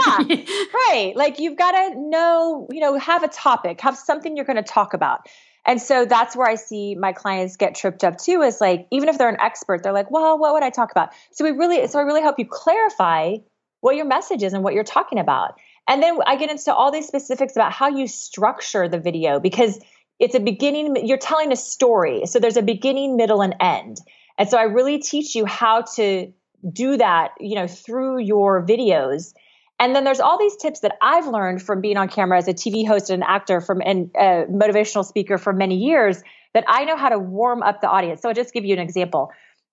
right. 0.87 1.13
Like 1.15 1.39
you've 1.39 1.57
got 1.57 1.71
to 1.71 1.99
know, 1.99 2.67
you 2.71 2.79
know, 2.79 2.97
have 2.97 3.23
a 3.23 3.27
topic, 3.27 3.81
have 3.81 3.97
something 3.97 4.37
you're 4.37 4.45
going 4.45 4.55
to 4.55 4.63
talk 4.63 4.93
about. 4.93 5.27
And 5.65 5.81
so 5.81 6.06
that's 6.06 6.35
where 6.35 6.47
I 6.47 6.56
see 6.56 6.95
my 6.95 7.12
clients 7.12 7.57
get 7.57 7.75
tripped 7.75 8.03
up 8.03 8.17
too. 8.17 8.41
Is 8.41 8.62
like 8.62 8.88
even 8.91 9.09
if 9.09 9.17
they're 9.17 9.29
an 9.29 9.41
expert, 9.41 9.83
they're 9.83 9.94
like, 9.94 10.12
well, 10.12 10.38
what 10.38 10.53
would 10.53 10.63
I 10.63 10.69
talk 10.69 10.91
about? 10.91 11.09
So 11.31 11.44
we 11.44 11.51
really, 11.51 11.88
so 11.88 12.00
I 12.00 12.03
really 12.03 12.21
help 12.21 12.38
you 12.38 12.45
clarify 12.47 13.38
what 13.81 13.95
your 13.95 14.06
message 14.06 14.44
is 14.44 14.53
and 14.53 14.63
what 14.63 14.73
you're 14.73 14.83
talking 14.83 15.19
about. 15.19 15.59
And 15.88 16.01
then 16.01 16.17
I 16.25 16.35
get 16.38 16.50
into 16.50 16.73
all 16.73 16.91
these 16.91 17.07
specifics 17.07 17.56
about 17.56 17.71
how 17.71 17.89
you 17.89 18.07
structure 18.07 18.88
the 18.88 19.00
video 19.00 19.39
because 19.39 19.79
it's 20.19 20.35
a 20.35 20.39
beginning. 20.39 21.06
You're 21.06 21.17
telling 21.17 21.51
a 21.51 21.56
story, 21.56 22.25
so 22.25 22.39
there's 22.39 22.57
a 22.57 22.63
beginning, 22.63 23.15
middle, 23.18 23.41
and 23.41 23.56
end. 23.59 23.97
And 24.38 24.50
so 24.50 24.57
I 24.57 24.63
really 24.63 25.00
teach 25.00 25.35
you 25.35 25.45
how 25.45 25.83
to 25.95 26.31
do 26.71 26.97
that, 26.97 27.31
you 27.39 27.56
know, 27.56 27.68
through 27.68 28.19
your 28.19 28.65
videos. 28.65 29.33
And 29.80 29.95
then 29.95 30.04
there's 30.04 30.19
all 30.19 30.39
these 30.39 30.56
tips 30.56 30.81
that 30.81 30.95
I've 31.01 31.27
learned 31.27 31.62
from 31.62 31.81
being 31.81 31.98
on 31.98 32.07
camera 32.07 32.38
as 32.38 32.48
a 32.48 32.54
TV 32.54 32.88
host 32.88 33.10
and 33.10 33.22
an 33.22 33.30
actor 33.30 33.60
from 33.60 33.81
and 33.81 34.10
a 34.16 34.45
motivational 34.50 35.04
speaker 35.06 35.38
for 35.38 35.51
many 35.51 35.75
years 35.77 36.24
that 36.54 36.63
I 36.68 36.86
know 36.86 36.95
how 36.95 37.10
to 37.10 37.19
warm 37.19 37.62
up 37.62 37.81
the 37.81 37.89
audience. 37.89 38.22
So 38.22 38.30
I'll 38.30 38.36
just 38.36 38.54
give 38.54 38.63
you 38.63 38.74
an 38.74 38.80
example. 38.80 39.31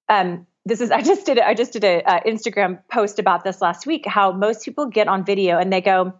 Um, 0.09 0.47
this 0.65 0.81
is 0.81 0.91
I 0.91 1.03
just 1.03 1.27
did 1.27 1.39
I 1.39 1.55
just 1.55 1.73
did 1.73 1.85
a, 1.85 2.03
a 2.05 2.21
Instagram 2.29 2.81
post 2.91 3.19
about 3.19 3.45
this 3.45 3.61
last 3.61 3.87
week. 3.87 4.05
How 4.07 4.33
most 4.33 4.65
people 4.65 4.87
get 4.87 5.09
on 5.09 5.25
video 5.25 5.59
and 5.59 5.73
they 5.73 5.81
go, 5.81 6.15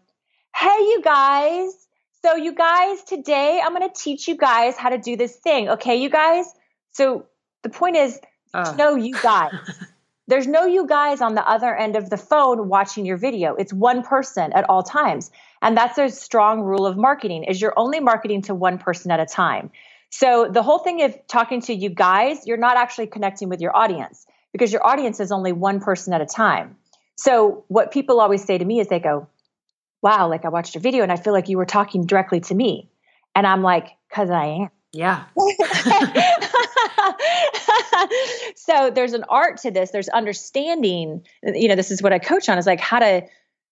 "Hey, 0.55 0.79
you 0.79 1.01
guys." 1.03 1.83
So 2.25 2.37
you 2.37 2.55
guys, 2.55 3.03
today 3.03 3.61
I'm 3.65 3.75
going 3.75 3.89
to 3.89 4.01
teach 4.01 4.29
you 4.29 4.37
guys 4.37 4.77
how 4.77 4.91
to 4.91 4.99
do 4.99 5.17
this 5.17 5.35
thing. 5.35 5.71
Okay, 5.71 5.97
you 5.97 6.09
guys. 6.09 6.47
So 6.93 7.27
the 7.65 7.69
point 7.69 7.97
is, 7.97 8.21
uh. 8.55 8.75
no, 8.79 8.95
you 8.95 9.15
guys. 9.21 9.53
There's 10.33 10.47
no 10.47 10.65
you 10.65 10.87
guys 10.87 11.21
on 11.21 11.35
the 11.35 11.47
other 11.47 11.77
end 11.77 11.95
of 11.95 12.09
the 12.09 12.17
phone 12.17 12.67
watching 12.71 13.05
your 13.05 13.19
video. 13.19 13.55
It's 13.55 13.71
one 13.71 14.03
person 14.03 14.51
at 14.55 14.67
all 14.67 14.83
times. 14.83 15.31
And 15.61 15.77
that's 15.77 15.99
a 15.99 16.09
strong 16.09 16.63
rule 16.63 16.87
of 16.87 16.97
marketing 16.97 17.45
is 17.45 17.61
you're 17.61 17.79
only 17.79 18.01
marketing 18.01 18.41
to 18.45 18.55
one 18.55 18.79
person 18.79 19.11
at 19.11 19.21
a 19.21 19.27
time. 19.27 19.71
So 20.09 20.49
the 20.51 20.63
whole 20.63 20.79
thing 20.79 21.03
of 21.03 21.15
talking 21.29 21.61
to 21.61 21.75
you 21.75 21.91
guys, 21.91 22.47
you're 22.47 22.57
not 22.57 22.79
actually 22.79 23.09
connecting 23.09 23.51
with 23.51 23.61
your 23.61 23.77
audience 23.77 24.27
because 24.53 24.73
your 24.73 24.87
audience 24.87 25.21
is 25.21 25.33
only 25.33 25.53
one 25.53 25.81
person 25.81 26.15
at 26.15 26.23
a 26.23 26.27
time. 26.27 26.79
So 27.17 27.65
what 27.69 27.93
people 27.93 28.19
always 28.19 28.43
say 28.43 28.57
to 28.57 28.65
me 28.65 28.81
is 28.81 28.89
they 28.89 29.01
go, 29.01 29.27
"Wow, 30.01 30.31
like 30.31 30.47
I 30.47 30.49
watched 30.49 30.75
your 30.75 30.81
video 30.81 31.03
and 31.03 31.13
I 31.13 31.17
feel 31.17 31.35
like 31.35 31.51
you 31.51 31.59
were 31.59 31.67
talking 31.67 32.07
directly 32.07 32.41
to 32.41 32.55
me." 32.55 32.89
And 33.35 33.47
I'm 33.47 33.63
like, 33.63 33.99
"Cuz 34.09 34.31
I 34.31 34.47
am." 34.47 34.71
Yeah. 34.93 35.25
so 38.57 38.91
there's 38.91 39.15
an 39.15 39.25
art 39.29 39.59
to 39.59 39.71
this. 39.71 39.91
There's 39.91 40.09
understanding. 40.09 41.25
You 41.43 41.69
know, 41.69 41.77
this 41.77 41.91
is 41.91 42.03
what 42.03 42.13
I 42.13 42.19
coach 42.19 42.49
on 42.49 42.59
is 42.59 42.67
like 42.67 42.81
how 42.81 42.99
to 42.99 43.23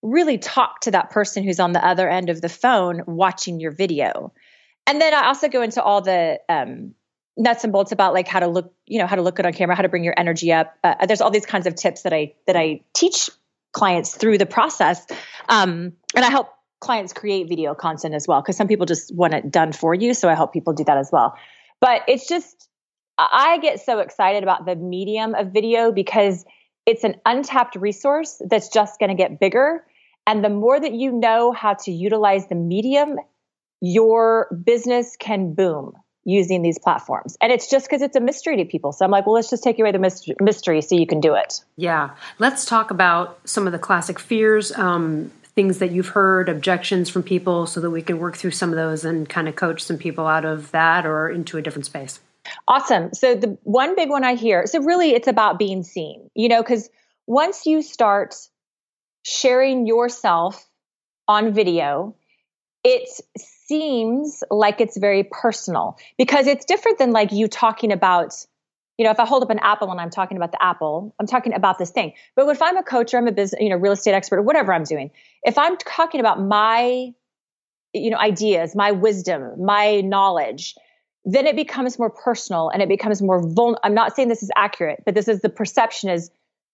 really 0.03 0.39
talk 0.39 0.81
to 0.81 0.93
that 0.93 1.11
person 1.11 1.45
who's 1.45 1.61
on 1.61 1.73
the 1.73 1.87
other 1.87 2.09
end 2.09 2.31
of 2.31 2.41
the 2.41 2.49
phone 2.49 3.03
watching 3.07 3.61
your 3.61 3.71
video. 3.71 4.33
And 4.87 4.99
then 5.01 5.13
I 5.13 5.27
also 5.27 5.49
go 5.49 5.61
into 5.61 5.83
all 5.83 6.01
the 6.01 6.41
um, 6.49 6.95
nuts 7.37 7.65
and 7.65 7.73
bolts 7.73 7.93
about 7.93 8.15
like 8.15 8.27
how 8.27 8.41
to 8.41 8.47
look, 8.47 8.73
you 8.87 8.99
know, 8.99 9.07
how 9.07 9.17
to 9.17 9.23
look 9.23 9.37
good 9.37 9.47
on 9.47 9.53
camera, 9.53 9.77
how 9.77 9.83
to 9.83 9.89
bring 9.89 10.05
your 10.05 10.15
energy 10.17 10.53
up. 10.53 10.75
Uh, 10.83 11.07
there's 11.07 11.21
all 11.21 11.31
these 11.31 11.47
kinds 11.47 11.67
of 11.67 11.75
tips 11.75 12.03
that 12.03 12.13
I 12.13 12.35
that 12.47 12.57
I 12.57 12.81
teach 12.95 13.31
clients 13.73 14.15
through 14.17 14.39
the 14.39 14.47
process, 14.47 15.07
um, 15.49 15.93
and 16.17 16.25
I 16.25 16.31
help 16.31 16.49
clients 16.81 17.13
create 17.13 17.49
video 17.49 17.75
content 17.75 18.15
as 18.15 18.27
well 18.27 18.41
because 18.41 18.57
some 18.57 18.69
people 18.69 18.87
just 18.87 19.15
want 19.15 19.35
it 19.35 19.51
done 19.51 19.73
for 19.73 19.95
you. 19.95 20.15
So 20.15 20.29
I 20.29 20.35
help 20.35 20.53
people 20.53 20.73
do 20.73 20.85
that 20.85 20.97
as 20.97 21.11
well. 21.13 21.37
But 21.81 22.03
it's 22.09 22.27
just 22.27 22.69
I 23.19 23.59
get 23.59 23.81
so 23.81 23.99
excited 23.99 24.43
about 24.43 24.65
the 24.65 24.77
medium 24.77 25.35
of 25.35 25.53
video 25.53 25.93
because 25.93 26.45
it's 26.87 27.05
an 27.05 27.17
untapped 27.27 27.77
resource 27.77 28.41
that's 28.49 28.69
just 28.69 28.99
going 28.99 29.11
to 29.11 29.15
get 29.15 29.39
bigger. 29.39 29.85
And 30.27 30.45
the 30.45 30.49
more 30.49 30.81
that 30.81 30.93
you 30.93 31.13
know 31.13 31.53
how 31.53 31.75
to 31.75 31.93
utilize 31.93 32.47
the 32.49 32.55
medium, 32.55 33.17
your 33.81 34.49
business 34.65 35.17
can 35.19 35.55
boom 35.55 35.93
using 36.25 36.63
these 36.63 36.79
platforms. 36.79 37.37
And 37.41 37.51
it's 37.51 37.69
just 37.71 37.87
because 37.87 38.03
it's 38.03 38.17
a 38.17 38.21
mystery 38.21 38.57
to 38.59 38.65
people. 38.65 38.93
So 38.93 39.05
I'm 39.05 39.11
like, 39.11 39.27
well, 39.27 39.35
let's 39.35 39.51
just 39.51 39.65
take 39.65 39.79
away 39.79 39.93
the 39.93 40.35
mystery 40.41 40.83
so 40.83 40.95
you 40.95 41.07
can 41.07 41.21
do 41.21 41.35
it. 41.35 41.65
Yeah. 41.77 42.11
Let's 42.39 42.65
talk 42.65 42.91
about 42.91 43.39
some 43.49 43.67
of 43.67 43.73
the 43.73 43.79
classic 43.79 44.19
fears, 44.19 44.71
um, 44.73 45.33
things 45.55 45.79
that 45.79 45.91
you've 45.91 46.09
heard, 46.09 46.49
objections 46.49 47.09
from 47.09 47.23
people, 47.23 47.67
so 47.67 47.81
that 47.81 47.91
we 47.91 48.03
can 48.03 48.19
work 48.19 48.37
through 48.37 48.53
some 48.53 48.71
of 48.71 48.77
those 48.77 49.05
and 49.05 49.29
kind 49.29 49.49
of 49.49 49.57
coach 49.57 49.83
some 49.83 49.99
people 49.99 50.27
out 50.27 50.45
of 50.45 50.71
that 50.71 51.07
or 51.07 51.29
into 51.29 51.59
a 51.59 51.63
different 51.63 51.87
space. 51.87 52.21
Awesome. 52.67 53.13
So 53.13 53.35
the 53.35 53.59
one 53.65 53.95
big 53.95 54.09
one 54.09 54.25
I 54.25 54.35
hear, 54.35 54.67
so 54.67 54.81
really 54.81 55.11
it's 55.11 55.29
about 55.29 55.59
being 55.59 55.83
seen, 55.83 56.31
you 56.35 56.49
know, 56.49 56.63
because 56.63 56.89
once 57.27 57.67
you 57.67 57.83
start 57.83 58.35
sharing 59.25 59.87
yourself 59.87 60.67
on 61.29 61.53
video, 61.53 62.17
it 62.83 63.09
seems 63.37 64.43
like 64.51 64.81
it's 64.81 64.97
very 64.97 65.25
personal 65.31 65.99
because 66.17 66.47
it's 66.47 66.65
different 66.65 66.99
than 66.99 67.13
like 67.13 67.31
you 67.31 67.47
talking 67.47 67.93
about 67.93 68.35
you 69.01 69.05
know, 69.05 69.11
if 69.11 69.19
I 69.19 69.25
hold 69.25 69.43
up 69.43 69.49
an 69.49 69.61
apple 69.61 69.91
and 69.91 69.99
I'm 69.99 70.11
talking 70.11 70.37
about 70.37 70.53
the 70.53 70.63
apple, 70.63 71.15
I'm 71.19 71.27
talking 71.27 71.55
about 71.55 71.79
this 71.79 71.89
thing. 71.89 72.13
But 72.37 72.47
if 72.51 72.61
I'm 72.61 72.77
a 72.77 72.83
coach 72.83 73.15
or 73.15 73.17
I'm 73.17 73.29
a 73.29 73.33
business, 73.33 73.59
you 73.59 73.71
know, 73.71 73.77
real 73.77 73.93
estate 73.93 74.13
expert 74.13 74.41
or 74.41 74.43
whatever 74.43 74.75
I'm 74.75 74.85
doing, 74.85 75.11
if 75.43 75.57
I'm 75.57 75.79
talking 75.79 76.21
about 76.21 76.39
my, 76.39 77.15
you 77.95 78.11
know, 78.11 78.19
ideas, 78.19 78.77
my 78.77 78.91
wisdom, 78.91 79.65
my 79.65 80.03
knowledge, 80.03 80.75
then 81.25 81.47
it 81.47 81.57
becomes 81.57 81.99
more 81.99 82.11
personal 82.11 82.69
and 82.69 82.83
it 82.83 82.91
becomes 82.91 83.23
more 83.23 83.41
vulnerable. 83.41 83.81
I'm 83.83 83.95
not 83.95 84.15
saying 84.15 84.29
this 84.29 84.43
is 84.43 84.51
accurate, 84.55 85.03
but 85.07 85.15
this 85.15 85.29
is 85.29 85.41
the 85.41 85.49
perception 85.49 86.11
is 86.11 86.31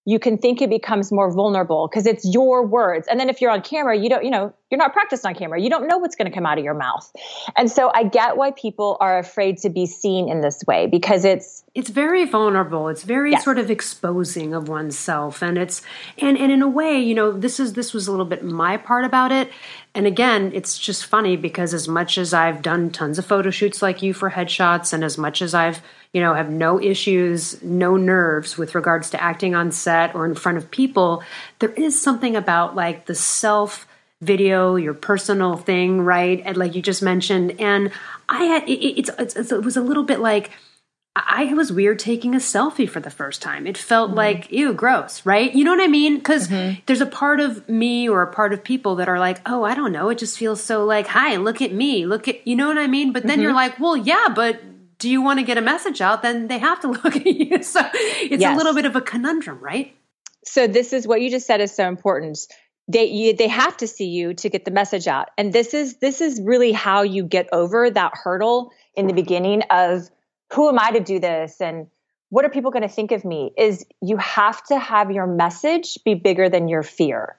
you 0.07 0.19
can 0.19 0.37
think 0.37 0.61
it 0.61 0.69
becomes 0.69 1.11
more 1.11 1.29
vulnerable 1.29 1.89
because 1.89 2.05
it's 2.05 2.23
your 2.23 2.65
words. 2.65 3.09
And 3.11 3.19
then 3.19 3.29
if 3.29 3.41
you're 3.41 3.51
on 3.51 3.61
camera, 3.61 3.97
you 3.97 4.07
don't, 4.07 4.23
you 4.23 4.31
know, 4.31 4.53
you're 4.71 4.77
not 4.77 4.93
practiced 4.93 5.25
on 5.25 5.35
camera. 5.35 5.59
You 5.59 5.69
don't 5.69 5.85
know 5.85 5.97
what's 5.97 6.15
going 6.15 6.31
to 6.31 6.33
come 6.33 6.45
out 6.45 6.57
of 6.57 6.63
your 6.63 6.75
mouth. 6.75 7.11
And 7.57 7.69
so 7.69 7.91
I 7.93 8.05
get 8.05 8.37
why 8.37 8.51
people 8.51 8.95
are 9.01 9.19
afraid 9.19 9.57
to 9.59 9.69
be 9.69 9.85
seen 9.85 10.29
in 10.29 10.39
this 10.39 10.63
way 10.65 10.87
because 10.87 11.25
it's 11.25 11.61
it's 11.75 11.89
very 11.89 12.23
vulnerable. 12.23 12.87
It's 12.87 13.03
very 13.03 13.31
yes. 13.31 13.43
sort 13.43 13.59
of 13.59 13.69
exposing 13.69 14.53
of 14.53 14.69
oneself 14.69 15.43
and 15.43 15.57
it's 15.57 15.81
and 16.19 16.37
and 16.37 16.53
in 16.53 16.61
a 16.61 16.69
way, 16.69 16.97
you 16.97 17.13
know, 17.13 17.33
this 17.33 17.59
is 17.59 17.73
this 17.73 17.93
was 17.93 18.07
a 18.07 18.11
little 18.11 18.25
bit 18.25 18.45
my 18.45 18.77
part 18.77 19.03
about 19.03 19.33
it. 19.33 19.51
And 19.93 20.07
again, 20.07 20.51
it's 20.53 20.77
just 20.77 21.05
funny 21.05 21.35
because 21.35 21.73
as 21.73 21.89
much 21.89 22.17
as 22.17 22.33
I've 22.33 22.61
done 22.61 22.91
tons 22.91 23.19
of 23.19 23.25
photo 23.25 23.49
shoots 23.49 23.81
like 23.81 24.01
you 24.01 24.13
for 24.13 24.29
headshots 24.29 24.93
and 24.93 25.03
as 25.03 25.17
much 25.17 25.41
as 25.41 25.53
I've 25.53 25.81
you 26.13 26.21
know, 26.21 26.33
have 26.33 26.49
no 26.49 26.81
issues, 26.81 27.61
no 27.61 27.97
nerves 27.97 28.57
with 28.57 28.75
regards 28.75 29.09
to 29.11 29.21
acting 29.21 29.55
on 29.55 29.71
set 29.71 30.15
or 30.15 30.25
in 30.25 30.35
front 30.35 30.57
of 30.57 30.71
people, 30.71 31.23
there 31.59 31.73
is 31.73 31.99
something 31.99 32.35
about 32.35 32.75
like 32.75 33.05
the 33.05 33.15
self 33.15 33.87
video, 34.21 34.75
your 34.75 34.93
personal 34.93 35.57
thing, 35.57 36.01
right? 36.01 36.41
And 36.43 36.57
like 36.57 36.75
you 36.75 36.81
just 36.81 37.03
mentioned, 37.03 37.59
and 37.59 37.91
I 38.27 38.45
had 38.45 38.63
it, 38.67 38.99
it's, 38.99 39.09
it's, 39.19 39.51
it 39.51 39.63
was 39.63 39.77
a 39.77 39.81
little 39.81 40.03
bit 40.03 40.19
like 40.19 40.51
I 41.25 41.53
was 41.53 41.71
weird 41.71 41.99
taking 41.99 42.35
a 42.35 42.39
selfie 42.39 42.89
for 42.89 42.99
the 42.99 43.09
first 43.09 43.41
time. 43.41 43.65
It 43.65 43.77
felt 43.77 44.09
mm-hmm. 44.09 44.17
like 44.17 44.51
ew, 44.51 44.73
gross, 44.73 45.25
right? 45.25 45.53
You 45.53 45.63
know 45.63 45.71
what 45.71 45.83
I 45.83 45.87
mean? 45.87 46.17
Because 46.17 46.47
mm-hmm. 46.47 46.79
there's 46.85 47.01
a 47.01 47.07
part 47.07 47.39
of 47.39 47.67
me 47.67 48.07
or 48.07 48.21
a 48.21 48.31
part 48.31 48.53
of 48.53 48.63
people 48.63 48.95
that 48.95 49.09
are 49.09 49.19
like, 49.19 49.39
oh, 49.45 49.63
I 49.63 49.73
don't 49.73 49.91
know, 49.91 50.09
it 50.09 50.17
just 50.17 50.37
feels 50.37 50.63
so 50.63 50.85
like, 50.85 51.07
hi, 51.07 51.37
look 51.37 51.61
at 51.61 51.73
me, 51.73 52.05
look 52.05 52.27
at, 52.27 52.45
you 52.45 52.55
know 52.55 52.67
what 52.67 52.77
I 52.77 52.87
mean? 52.87 53.13
But 53.13 53.23
then 53.23 53.33
mm-hmm. 53.33 53.41
you're 53.43 53.53
like, 53.53 53.79
well, 53.79 53.97
yeah, 53.97 54.27
but 54.33 54.61
do 54.99 55.09
you 55.09 55.21
want 55.21 55.39
to 55.39 55.45
get 55.45 55.57
a 55.57 55.61
message 55.61 56.01
out? 56.01 56.21
Then 56.21 56.47
they 56.47 56.57
have 56.57 56.79
to 56.81 56.87
look 57.03 57.15
at 57.15 57.25
you. 57.25 57.63
So 57.63 57.81
it's 57.93 58.41
yes. 58.41 58.53
a 58.53 58.57
little 58.57 58.73
bit 58.73 58.85
of 58.85 58.95
a 58.95 59.01
conundrum, 59.01 59.59
right? 59.59 59.95
So 60.45 60.67
this 60.67 60.93
is 60.93 61.07
what 61.07 61.21
you 61.21 61.29
just 61.29 61.45
said 61.45 61.61
is 61.61 61.73
so 61.73 61.87
important. 61.87 62.39
They 62.87 63.05
you, 63.05 63.33
they 63.33 63.49
have 63.49 63.75
to 63.77 63.87
see 63.87 64.07
you 64.07 64.33
to 64.35 64.49
get 64.49 64.63
the 64.63 64.71
message 64.71 65.07
out, 65.07 65.27
and 65.37 65.51
this 65.51 65.73
is 65.73 65.97
this 65.97 66.21
is 66.21 66.41
really 66.41 66.71
how 66.71 67.01
you 67.01 67.23
get 67.23 67.49
over 67.51 67.89
that 67.89 68.13
hurdle 68.15 68.71
in 68.95 69.07
the 69.07 69.13
beginning 69.13 69.63
of 69.69 70.09
who 70.53 70.69
am 70.69 70.79
I 70.79 70.91
to 70.91 71.01
do 71.01 71.19
this 71.19 71.59
and 71.59 71.87
what 72.29 72.45
are 72.45 72.49
people 72.49 72.71
going 72.71 72.83
to 72.83 72.89
think 72.89 73.11
of 73.11 73.25
me? 73.25 73.51
Is 73.57 73.85
you 74.01 74.15
have 74.17 74.63
to 74.67 74.79
have 74.79 75.11
your 75.11 75.27
message 75.27 75.97
be 76.05 76.13
bigger 76.13 76.49
than 76.49 76.69
your 76.69 76.83
fear 76.83 77.37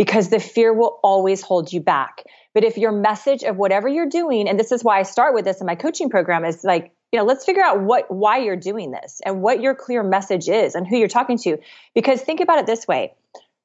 because 0.00 0.30
the 0.30 0.40
fear 0.40 0.72
will 0.72 0.98
always 1.02 1.42
hold 1.42 1.70
you 1.70 1.78
back. 1.78 2.24
But 2.54 2.64
if 2.64 2.78
your 2.78 2.90
message 2.90 3.42
of 3.42 3.58
whatever 3.58 3.86
you're 3.86 4.08
doing, 4.08 4.48
and 4.48 4.58
this 4.58 4.72
is 4.72 4.82
why 4.82 4.98
I 4.98 5.02
start 5.02 5.34
with 5.34 5.44
this 5.44 5.60
in 5.60 5.66
my 5.66 5.74
coaching 5.74 6.08
program, 6.08 6.42
is 6.42 6.64
like, 6.64 6.90
you 7.12 7.18
know, 7.18 7.26
let's 7.26 7.44
figure 7.44 7.62
out 7.62 7.82
what 7.82 8.10
why 8.10 8.38
you're 8.38 8.56
doing 8.56 8.92
this 8.92 9.20
and 9.26 9.42
what 9.42 9.60
your 9.60 9.74
clear 9.74 10.02
message 10.02 10.48
is 10.48 10.74
and 10.74 10.86
who 10.86 10.96
you're 10.96 11.06
talking 11.06 11.36
to. 11.40 11.58
Because 11.94 12.22
think 12.22 12.40
about 12.40 12.58
it 12.58 12.64
this 12.64 12.88
way. 12.88 13.12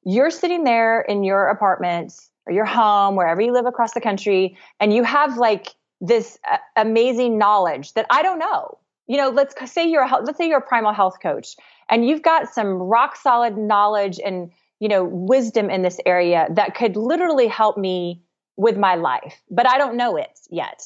You're 0.04 0.28
sitting 0.28 0.64
there 0.64 1.00
in 1.00 1.24
your 1.24 1.46
apartment 1.46 2.12
or 2.44 2.52
your 2.52 2.66
home, 2.66 3.16
wherever 3.16 3.40
you 3.40 3.54
live 3.54 3.64
across 3.64 3.94
the 3.94 4.02
country, 4.02 4.58
and 4.78 4.92
you 4.92 5.04
have 5.04 5.38
like 5.38 5.68
this 6.02 6.38
uh, 6.52 6.58
amazing 6.76 7.38
knowledge 7.38 7.94
that 7.94 8.04
I 8.10 8.20
don't 8.20 8.38
know. 8.38 8.76
You 9.06 9.16
know, 9.16 9.30
let's 9.30 9.54
say 9.72 9.88
you're 9.88 10.04
a, 10.04 10.22
let's 10.22 10.36
say 10.36 10.50
you're 10.50 10.58
a 10.58 10.68
primal 10.68 10.92
health 10.92 11.16
coach 11.22 11.56
and 11.88 12.06
you've 12.06 12.22
got 12.22 12.52
some 12.52 12.74
rock 12.74 13.16
solid 13.16 13.56
knowledge 13.56 14.20
and 14.22 14.50
you 14.80 14.88
know 14.88 15.04
wisdom 15.04 15.70
in 15.70 15.82
this 15.82 15.98
area 16.04 16.46
that 16.54 16.74
could 16.74 16.96
literally 16.96 17.48
help 17.48 17.76
me 17.76 18.22
with 18.56 18.76
my 18.76 18.94
life, 18.94 19.42
but 19.50 19.68
I 19.68 19.78
don't 19.78 19.96
know 19.96 20.16
it 20.16 20.38
yet. 20.50 20.82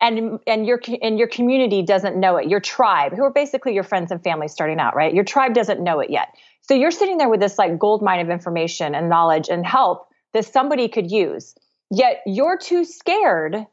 And, 0.00 0.40
and 0.46 0.66
your 0.66 0.80
and 1.00 1.18
your 1.18 1.28
community 1.28 1.82
doesn't 1.82 2.18
know 2.18 2.36
it. 2.36 2.48
Your 2.48 2.60
tribe, 2.60 3.12
who 3.12 3.22
are 3.24 3.32
basically 3.32 3.72
your 3.72 3.84
friends 3.84 4.10
and 4.10 4.22
family 4.22 4.48
starting 4.48 4.78
out, 4.78 4.94
right? 4.94 5.14
Your 5.14 5.24
tribe 5.24 5.54
doesn't 5.54 5.82
know 5.82 6.00
it 6.00 6.10
yet. 6.10 6.28
So 6.62 6.74
you're 6.74 6.90
sitting 6.90 7.16
there 7.16 7.30
with 7.30 7.40
this 7.40 7.56
like 7.56 7.78
gold 7.78 8.02
mine 8.02 8.20
of 8.20 8.28
information 8.28 8.94
and 8.94 9.08
knowledge 9.08 9.48
and 9.48 9.64
help 9.64 10.08
that 10.34 10.44
somebody 10.44 10.88
could 10.88 11.10
use. 11.10 11.54
Yet 11.90 12.22
you're 12.26 12.58
too 12.58 12.84
scared 12.84 13.66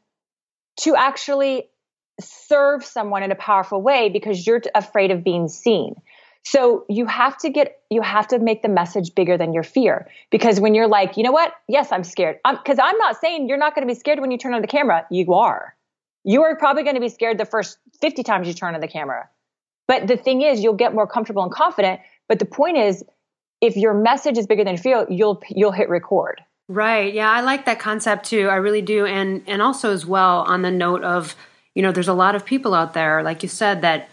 to 0.80 0.96
actually 0.96 1.68
serve 2.20 2.84
someone 2.84 3.22
in 3.22 3.32
a 3.32 3.36
powerful 3.36 3.82
way 3.82 4.08
because 4.08 4.46
you're 4.46 4.62
afraid 4.74 5.10
of 5.10 5.24
being 5.24 5.48
seen. 5.48 5.96
So 6.44 6.84
you 6.88 7.06
have 7.06 7.38
to 7.38 7.50
get, 7.50 7.80
you 7.88 8.02
have 8.02 8.26
to 8.28 8.38
make 8.38 8.62
the 8.62 8.68
message 8.68 9.14
bigger 9.14 9.38
than 9.38 9.52
your 9.52 9.62
fear. 9.62 10.08
Because 10.30 10.58
when 10.58 10.74
you're 10.74 10.88
like, 10.88 11.16
you 11.16 11.22
know 11.22 11.30
what? 11.32 11.54
Yes, 11.68 11.92
I'm 11.92 12.04
scared. 12.04 12.38
Because 12.44 12.78
I'm, 12.78 12.86
I'm 12.86 12.98
not 12.98 13.20
saying 13.20 13.48
you're 13.48 13.58
not 13.58 13.74
going 13.74 13.86
to 13.86 13.92
be 13.92 13.98
scared 13.98 14.18
when 14.18 14.30
you 14.30 14.38
turn 14.38 14.54
on 14.54 14.60
the 14.60 14.66
camera. 14.66 15.06
You 15.10 15.34
are. 15.34 15.76
You 16.24 16.42
are 16.42 16.56
probably 16.56 16.82
going 16.82 16.96
to 16.96 17.00
be 17.00 17.08
scared 17.08 17.38
the 17.38 17.44
first 17.44 17.78
50 18.00 18.22
times 18.22 18.48
you 18.48 18.54
turn 18.54 18.74
on 18.74 18.80
the 18.80 18.88
camera. 18.88 19.28
But 19.86 20.06
the 20.06 20.16
thing 20.16 20.42
is, 20.42 20.62
you'll 20.62 20.74
get 20.74 20.94
more 20.94 21.06
comfortable 21.06 21.42
and 21.42 21.52
confident. 21.52 22.00
But 22.28 22.38
the 22.38 22.44
point 22.44 22.76
is, 22.76 23.04
if 23.60 23.76
your 23.76 23.94
message 23.94 24.38
is 24.38 24.46
bigger 24.46 24.64
than 24.64 24.76
fear, 24.76 25.06
you'll 25.08 25.40
you'll 25.48 25.72
hit 25.72 25.88
record. 25.88 26.42
Right. 26.68 27.12
Yeah, 27.12 27.30
I 27.30 27.40
like 27.40 27.66
that 27.66 27.78
concept 27.78 28.26
too. 28.26 28.48
I 28.48 28.56
really 28.56 28.82
do. 28.82 29.06
And 29.06 29.42
and 29.46 29.62
also 29.62 29.92
as 29.92 30.06
well 30.06 30.40
on 30.40 30.62
the 30.62 30.70
note 30.70 31.02
of, 31.02 31.36
you 31.74 31.82
know, 31.82 31.92
there's 31.92 32.08
a 32.08 32.14
lot 32.14 32.34
of 32.34 32.44
people 32.44 32.74
out 32.74 32.94
there, 32.94 33.22
like 33.22 33.42
you 33.42 33.48
said, 33.48 33.82
that 33.82 34.08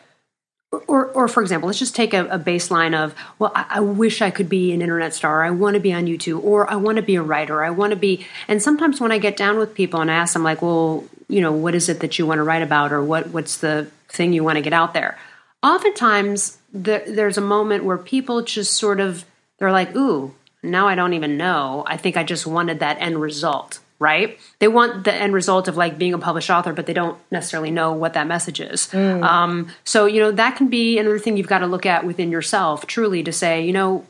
or, 0.72 1.08
or 1.08 1.28
for 1.28 1.42
example, 1.42 1.68
let's 1.68 1.80
just 1.80 1.96
take 1.96 2.14
a, 2.14 2.26
a 2.28 2.38
baseline 2.38 2.96
of, 2.96 3.16
well, 3.40 3.52
I, 3.56 3.66
I, 3.70 3.80
wish 3.80 4.22
I 4.22 4.30
could 4.30 4.50
be 4.50 4.72
an 4.72 4.82
internet 4.84 5.16
star. 5.16 5.44
I 5.44 5.50
want 5.50 5.74
to 5.74 5.80
be 5.80 5.92
on 5.94 6.06
YouTube, 6.06 6.44
or 6.44 6.70
I 6.70 6.76
want 6.76 6.98
to 6.98 7.02
be 7.02 7.16
a 7.16 7.24
writer. 7.24 7.64
I 7.64 7.72
want 7.72 7.92
to 7.92 7.96
be. 7.96 8.26
And 8.48 8.62
sometimes 8.62 9.02
when 9.02 9.12
I 9.12 9.18
get 9.18 9.36
down 9.36 9.58
with 9.58 9.74
people 9.74 10.00
and 10.00 10.12
I 10.12 10.16
ask 10.16 10.34
them, 10.34 10.44
like, 10.44 10.62
well, 10.62 11.06
you 11.28 11.42
know, 11.42 11.52
what 11.52 11.74
is 11.74 11.90
it 11.90 12.02
that 12.02 12.20
you 12.20 12.28
want 12.28 12.38
to 12.38 12.44
write 12.44 12.62
about, 12.62 12.92
or 12.92 13.04
what 13.04 13.30
what's 13.30 13.58
the 13.58 13.90
thing 14.10 14.32
you 14.34 14.44
want 14.44 14.58
to 14.58 14.62
get 14.62 14.74
out 14.74 14.94
there? 14.94 15.18
Oftentimes, 15.64 16.60
the, 16.72 17.04
there's 17.08 17.38
a 17.38 17.42
moment 17.42 17.84
where 17.84 17.98
people 17.98 18.44
just 18.44 18.74
sort 18.74 19.00
of 19.00 19.26
they're 19.58 19.72
like, 19.72 19.96
ooh, 19.96 20.34
now 20.62 20.88
I 20.88 20.96
don't 20.96 21.14
even 21.14 21.36
know. 21.36 21.84
I 21.88 21.98
think 21.98 22.16
I 22.16 22.24
just 22.24 22.46
wanted 22.46 22.80
that 22.80 22.98
end 23.00 23.20
result 23.20 23.80
right? 24.00 24.40
They 24.60 24.70
want 24.70 25.04
the 25.04 25.14
end 25.14 25.34
result 25.34 25.68
of 25.68 25.76
like 25.76 25.98
being 25.98 26.14
a 26.14 26.18
published 26.18 26.50
author, 26.50 26.72
but 26.72 26.86
they 26.86 26.94
don't 26.94 27.20
necessarily 27.32 27.70
know 27.70 27.92
what 27.92 28.14
that 28.14 28.28
message 28.28 28.62
is. 28.62 28.88
Mm. 28.88 29.24
Um, 29.24 29.68
so, 29.84 30.06
you 30.06 30.22
know, 30.22 30.32
that 30.32 30.56
can 30.56 30.70
be 30.70 30.98
another 30.98 31.20
thing 31.20 31.36
you've 31.36 31.48
got 31.48 31.60
to 31.60 31.68
look 31.68 31.86
at 31.86 32.06
within 32.06 32.32
yourself 32.32 32.88
truly 32.88 33.24
to 33.24 33.34
say, 33.34 33.62
you 33.62 33.74
know, 33.74 34.06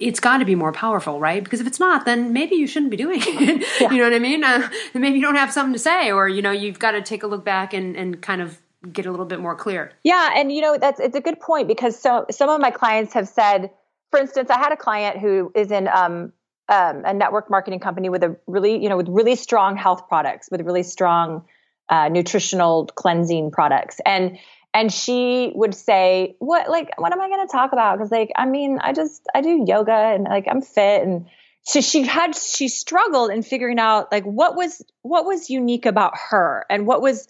it's 0.00 0.18
got 0.18 0.38
to 0.38 0.46
be 0.46 0.54
more 0.54 0.72
powerful, 0.72 1.20
right? 1.20 1.44
Because 1.44 1.60
if 1.60 1.66
it's 1.66 1.78
not, 1.78 2.06
then 2.06 2.32
maybe 2.32 2.56
you 2.56 2.66
shouldn't 2.66 2.90
be 2.90 2.96
doing 2.96 3.20
it. 3.22 3.64
Yeah. 3.80 3.90
you 3.90 3.98
know 3.98 4.04
what 4.04 4.12
I 4.14 4.18
mean? 4.18 4.44
Uh, 4.44 4.68
maybe 4.94 5.16
you 5.16 5.22
don't 5.22 5.34
have 5.34 5.52
something 5.52 5.72
to 5.72 5.78
say, 5.78 6.12
or, 6.12 6.28
you 6.28 6.42
know, 6.42 6.52
you've 6.52 6.78
got 6.78 6.92
to 6.92 7.02
take 7.02 7.22
a 7.22 7.26
look 7.26 7.44
back 7.44 7.74
and, 7.74 7.96
and 7.96 8.22
kind 8.22 8.40
of 8.40 8.58
get 8.92 9.04
a 9.06 9.10
little 9.10 9.26
bit 9.26 9.40
more 9.40 9.54
clear. 9.56 9.92
Yeah. 10.04 10.30
And, 10.36 10.52
you 10.52 10.60
know, 10.60 10.78
that's, 10.78 11.00
it's 11.00 11.16
a 11.16 11.20
good 11.20 11.40
point 11.40 11.66
because 11.66 11.98
so 11.98 12.26
some 12.30 12.48
of 12.48 12.60
my 12.60 12.70
clients 12.70 13.12
have 13.14 13.28
said, 13.28 13.70
for 14.10 14.20
instance, 14.20 14.48
I 14.48 14.58
had 14.58 14.72
a 14.72 14.76
client 14.76 15.18
who 15.18 15.50
is 15.54 15.70
in, 15.70 15.88
um, 15.88 16.32
um, 16.68 17.02
a 17.04 17.12
network 17.12 17.50
marketing 17.50 17.80
company 17.80 18.08
with 18.08 18.22
a 18.22 18.36
really, 18.46 18.82
you 18.82 18.88
know, 18.88 18.96
with 18.96 19.08
really 19.08 19.36
strong 19.36 19.76
health 19.76 20.08
products, 20.08 20.48
with 20.50 20.60
really 20.62 20.82
strong 20.82 21.44
uh, 21.88 22.08
nutritional 22.08 22.86
cleansing 22.86 23.50
products, 23.50 24.00
and 24.06 24.38
and 24.72 24.92
she 24.92 25.52
would 25.54 25.74
say, 25.74 26.36
"What, 26.38 26.68
like, 26.68 26.90
what 26.98 27.12
am 27.12 27.20
I 27.20 27.28
going 27.28 27.46
to 27.46 27.52
talk 27.52 27.72
about?" 27.72 27.98
Because, 27.98 28.10
like, 28.10 28.32
I 28.36 28.46
mean, 28.46 28.78
I 28.80 28.92
just 28.92 29.22
I 29.34 29.40
do 29.40 29.64
yoga 29.66 29.92
and 29.92 30.24
like 30.24 30.46
I'm 30.50 30.62
fit, 30.62 31.02
and 31.02 31.26
so 31.64 31.80
she 31.80 32.02
had 32.02 32.36
she 32.36 32.68
struggled 32.68 33.30
in 33.30 33.42
figuring 33.42 33.78
out 33.78 34.12
like 34.12 34.24
what 34.24 34.54
was 34.54 34.82
what 35.02 35.24
was 35.24 35.50
unique 35.50 35.86
about 35.86 36.12
her 36.30 36.66
and 36.68 36.86
what 36.86 37.00
was 37.00 37.26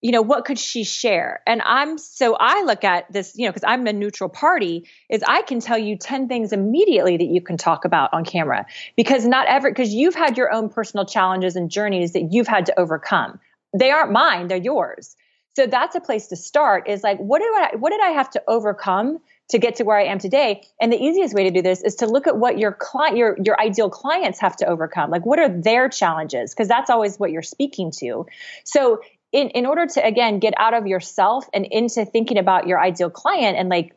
you 0.00 0.12
know 0.12 0.22
what 0.22 0.44
could 0.44 0.58
she 0.58 0.84
share 0.84 1.40
and 1.46 1.60
i'm 1.62 1.98
so 1.98 2.36
i 2.38 2.62
look 2.62 2.84
at 2.84 3.10
this 3.12 3.32
you 3.36 3.46
know 3.46 3.50
because 3.50 3.64
i'm 3.66 3.86
a 3.86 3.92
neutral 3.92 4.28
party 4.28 4.86
is 5.08 5.22
i 5.26 5.42
can 5.42 5.60
tell 5.60 5.78
you 5.78 5.96
10 5.96 6.28
things 6.28 6.52
immediately 6.52 7.16
that 7.16 7.26
you 7.26 7.40
can 7.40 7.56
talk 7.56 7.84
about 7.84 8.10
on 8.12 8.24
camera 8.24 8.66
because 8.96 9.26
not 9.26 9.46
ever 9.48 9.70
because 9.70 9.92
you've 9.92 10.14
had 10.14 10.36
your 10.36 10.52
own 10.52 10.68
personal 10.68 11.04
challenges 11.04 11.56
and 11.56 11.70
journeys 11.70 12.12
that 12.12 12.32
you've 12.32 12.48
had 12.48 12.66
to 12.66 12.78
overcome 12.78 13.40
they 13.76 13.90
aren't 13.90 14.12
mine 14.12 14.46
they're 14.46 14.56
yours 14.56 15.16
so 15.56 15.66
that's 15.66 15.96
a 15.96 16.00
place 16.00 16.28
to 16.28 16.36
start 16.36 16.88
is 16.88 17.02
like 17.02 17.18
what 17.18 17.40
did 17.40 17.52
i 17.56 17.76
what 17.76 17.90
did 17.90 18.00
i 18.00 18.10
have 18.10 18.30
to 18.30 18.42
overcome 18.46 19.18
to 19.48 19.58
get 19.58 19.76
to 19.76 19.84
where 19.84 19.98
I 19.98 20.04
am 20.04 20.18
today. 20.18 20.62
And 20.80 20.92
the 20.92 21.02
easiest 21.02 21.34
way 21.34 21.44
to 21.44 21.50
do 21.50 21.62
this 21.62 21.82
is 21.82 21.96
to 21.96 22.06
look 22.06 22.26
at 22.26 22.36
what 22.36 22.58
your 22.58 22.72
client, 22.72 23.16
your, 23.16 23.36
your 23.42 23.58
ideal 23.58 23.88
clients 23.88 24.40
have 24.40 24.56
to 24.56 24.66
overcome. 24.66 25.10
Like, 25.10 25.24
what 25.24 25.38
are 25.38 25.48
their 25.48 25.88
challenges? 25.88 26.52
Because 26.52 26.68
that's 26.68 26.90
always 26.90 27.18
what 27.18 27.30
you're 27.30 27.42
speaking 27.42 27.90
to. 27.98 28.26
So 28.64 29.00
in, 29.32 29.50
in 29.50 29.66
order 29.66 29.86
to 29.86 30.04
again 30.04 30.38
get 30.38 30.54
out 30.56 30.74
of 30.74 30.86
yourself 30.86 31.46
and 31.52 31.66
into 31.66 32.04
thinking 32.04 32.38
about 32.38 32.66
your 32.66 32.80
ideal 32.80 33.10
client 33.10 33.56
and 33.56 33.68
like 33.68 33.94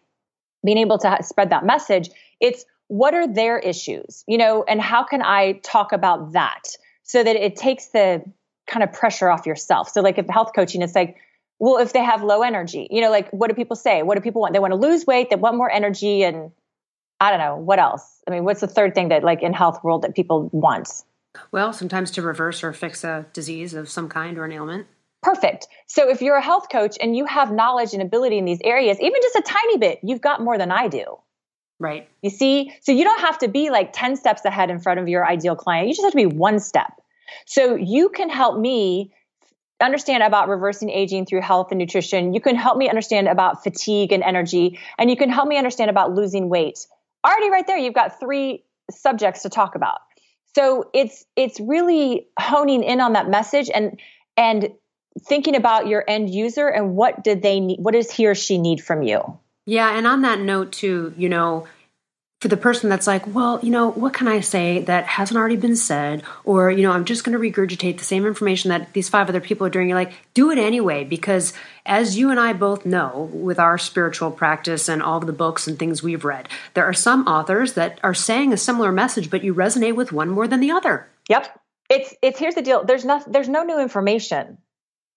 being 0.63 0.77
able 0.77 0.97
to 0.97 1.17
spread 1.21 1.49
that 1.49 1.65
message 1.65 2.09
it's 2.39 2.65
what 2.87 3.13
are 3.13 3.27
their 3.27 3.57
issues 3.57 4.23
you 4.27 4.37
know 4.37 4.63
and 4.67 4.81
how 4.81 5.03
can 5.03 5.21
i 5.21 5.53
talk 5.63 5.91
about 5.91 6.33
that 6.33 6.63
so 7.03 7.23
that 7.23 7.35
it 7.35 7.55
takes 7.55 7.87
the 7.87 8.23
kind 8.67 8.83
of 8.83 8.91
pressure 8.91 9.29
off 9.29 9.45
yourself 9.45 9.89
so 9.89 10.01
like 10.01 10.17
if 10.17 10.27
health 10.27 10.51
coaching 10.55 10.81
it's 10.81 10.95
like 10.95 11.17
well, 11.61 11.77
if 11.77 11.93
they 11.93 12.03
have 12.03 12.23
low 12.23 12.41
energy, 12.41 12.87
you 12.89 13.01
know, 13.01 13.11
like 13.11 13.29
what 13.29 13.47
do 13.47 13.53
people 13.53 13.75
say? 13.75 14.01
What 14.01 14.15
do 14.15 14.21
people 14.21 14.41
want? 14.41 14.53
They 14.53 14.59
want 14.59 14.73
to 14.73 14.79
lose 14.79 15.05
weight, 15.05 15.29
they 15.29 15.35
want 15.35 15.55
more 15.55 15.69
energy, 15.69 16.23
and 16.23 16.51
I 17.19 17.29
don't 17.29 17.39
know 17.39 17.55
what 17.55 17.77
else. 17.77 18.03
I 18.27 18.31
mean, 18.31 18.43
what's 18.43 18.61
the 18.61 18.67
third 18.67 18.95
thing 18.95 19.09
that, 19.09 19.23
like 19.23 19.43
in 19.43 19.53
health 19.53 19.83
world, 19.83 20.01
that 20.01 20.15
people 20.15 20.49
want? 20.51 20.89
Well, 21.51 21.71
sometimes 21.71 22.09
to 22.11 22.23
reverse 22.23 22.63
or 22.63 22.73
fix 22.73 23.03
a 23.03 23.27
disease 23.31 23.75
of 23.75 23.89
some 23.89 24.09
kind 24.09 24.39
or 24.39 24.45
an 24.45 24.53
ailment. 24.53 24.87
Perfect. 25.21 25.67
So 25.87 26.09
if 26.09 26.21
you're 26.21 26.35
a 26.35 26.41
health 26.41 26.69
coach 26.69 26.97
and 26.99 27.15
you 27.15 27.25
have 27.25 27.51
knowledge 27.51 27.93
and 27.93 28.01
ability 28.01 28.37
in 28.37 28.45
these 28.45 28.61
areas, 28.63 28.97
even 28.99 29.21
just 29.21 29.35
a 29.35 29.41
tiny 29.41 29.77
bit, 29.77 29.99
you've 30.03 30.21
got 30.21 30.41
more 30.41 30.57
than 30.57 30.71
I 30.71 30.87
do. 30.87 31.17
Right. 31.79 32.09
You 32.21 32.29
see? 32.29 32.73
So 32.81 32.91
you 32.91 33.03
don't 33.03 33.21
have 33.21 33.39
to 33.39 33.47
be 33.47 33.69
like 33.69 33.91
10 33.93 34.15
steps 34.15 34.45
ahead 34.45 34.69
in 34.69 34.79
front 34.79 34.99
of 34.99 35.07
your 35.07 35.25
ideal 35.25 35.55
client. 35.55 35.87
You 35.87 35.93
just 35.93 36.03
have 36.03 36.11
to 36.11 36.17
be 36.17 36.25
one 36.25 36.59
step. 36.59 36.93
So 37.45 37.75
you 37.75 38.09
can 38.09 38.29
help 38.29 38.59
me 38.59 39.13
understand 39.81 40.23
about 40.23 40.47
reversing 40.47 40.89
aging 40.89 41.25
through 41.25 41.41
health 41.41 41.67
and 41.71 41.79
nutrition. 41.79 42.33
You 42.33 42.41
can 42.41 42.55
help 42.55 42.77
me 42.77 42.89
understand 42.89 43.27
about 43.27 43.63
fatigue 43.63 44.11
and 44.11 44.23
energy, 44.23 44.79
and 44.97 45.09
you 45.09 45.17
can 45.17 45.29
help 45.29 45.47
me 45.47 45.57
understand 45.57 45.89
about 45.89 46.13
losing 46.13 46.49
weight. 46.49 46.85
Already 47.25 47.49
right 47.49 47.65
there, 47.65 47.77
you've 47.77 47.93
got 47.93 48.19
three 48.19 48.63
subjects 48.91 49.43
to 49.43 49.49
talk 49.49 49.75
about. 49.75 49.99
So 50.55 50.89
it's 50.93 51.25
it's 51.35 51.59
really 51.59 52.27
honing 52.39 52.83
in 52.83 52.99
on 52.99 53.13
that 53.13 53.29
message 53.29 53.69
and 53.73 53.99
and 54.37 54.69
thinking 55.19 55.55
about 55.55 55.87
your 55.87 56.03
end 56.07 56.29
user 56.29 56.67
and 56.67 56.95
what 56.95 57.23
did 57.23 57.41
they 57.41 57.59
need 57.59 57.79
what 57.79 57.93
does 57.93 58.11
he 58.11 58.27
or 58.27 58.35
she 58.35 58.57
need 58.57 58.83
from 58.83 59.01
you. 59.01 59.37
Yeah, 59.65 59.95
and 59.95 60.07
on 60.07 60.21
that 60.23 60.39
note 60.39 60.71
too, 60.71 61.13
you 61.17 61.29
know, 61.29 61.67
for 62.41 62.47
the 62.47 62.57
person 62.57 62.89
that's 62.89 63.05
like, 63.05 63.35
well, 63.35 63.59
you 63.61 63.69
know, 63.69 63.91
what 63.91 64.13
can 64.13 64.27
I 64.27 64.39
say 64.39 64.81
that 64.81 65.05
hasn't 65.05 65.37
already 65.37 65.57
been 65.57 65.75
said? 65.75 66.23
Or, 66.43 66.71
you 66.71 66.81
know, 66.81 66.91
I'm 66.91 67.05
just 67.05 67.23
going 67.23 67.39
to 67.39 67.39
regurgitate 67.39 67.99
the 67.99 68.03
same 68.03 68.25
information 68.25 68.69
that 68.69 68.93
these 68.93 69.09
five 69.09 69.29
other 69.29 69.39
people 69.39 69.67
are 69.67 69.69
doing. 69.69 69.87
You're 69.87 69.97
like, 69.97 70.13
do 70.33 70.49
it 70.49 70.57
anyway, 70.57 71.03
because 71.03 71.53
as 71.85 72.17
you 72.17 72.31
and 72.31 72.39
I 72.39 72.53
both 72.53 72.83
know 72.83 73.29
with 73.31 73.59
our 73.59 73.77
spiritual 73.77 74.31
practice 74.31 74.89
and 74.89 75.03
all 75.03 75.19
of 75.19 75.27
the 75.27 75.33
books 75.33 75.67
and 75.67 75.77
things 75.77 76.01
we've 76.01 76.25
read, 76.25 76.49
there 76.73 76.85
are 76.85 76.93
some 76.93 77.27
authors 77.27 77.73
that 77.73 77.99
are 78.01 78.15
saying 78.15 78.53
a 78.53 78.57
similar 78.57 78.91
message, 78.91 79.29
but 79.29 79.43
you 79.43 79.53
resonate 79.53 79.95
with 79.95 80.11
one 80.11 80.29
more 80.29 80.47
than 80.47 80.61
the 80.61 80.71
other. 80.71 81.07
Yep. 81.29 81.59
It's, 81.91 82.15
it's, 82.23 82.39
here's 82.39 82.55
the 82.55 82.63
deal. 82.63 82.83
There's 82.83 83.05
no, 83.05 83.21
there's 83.27 83.49
no 83.49 83.63
new 83.63 83.79
information. 83.79 84.57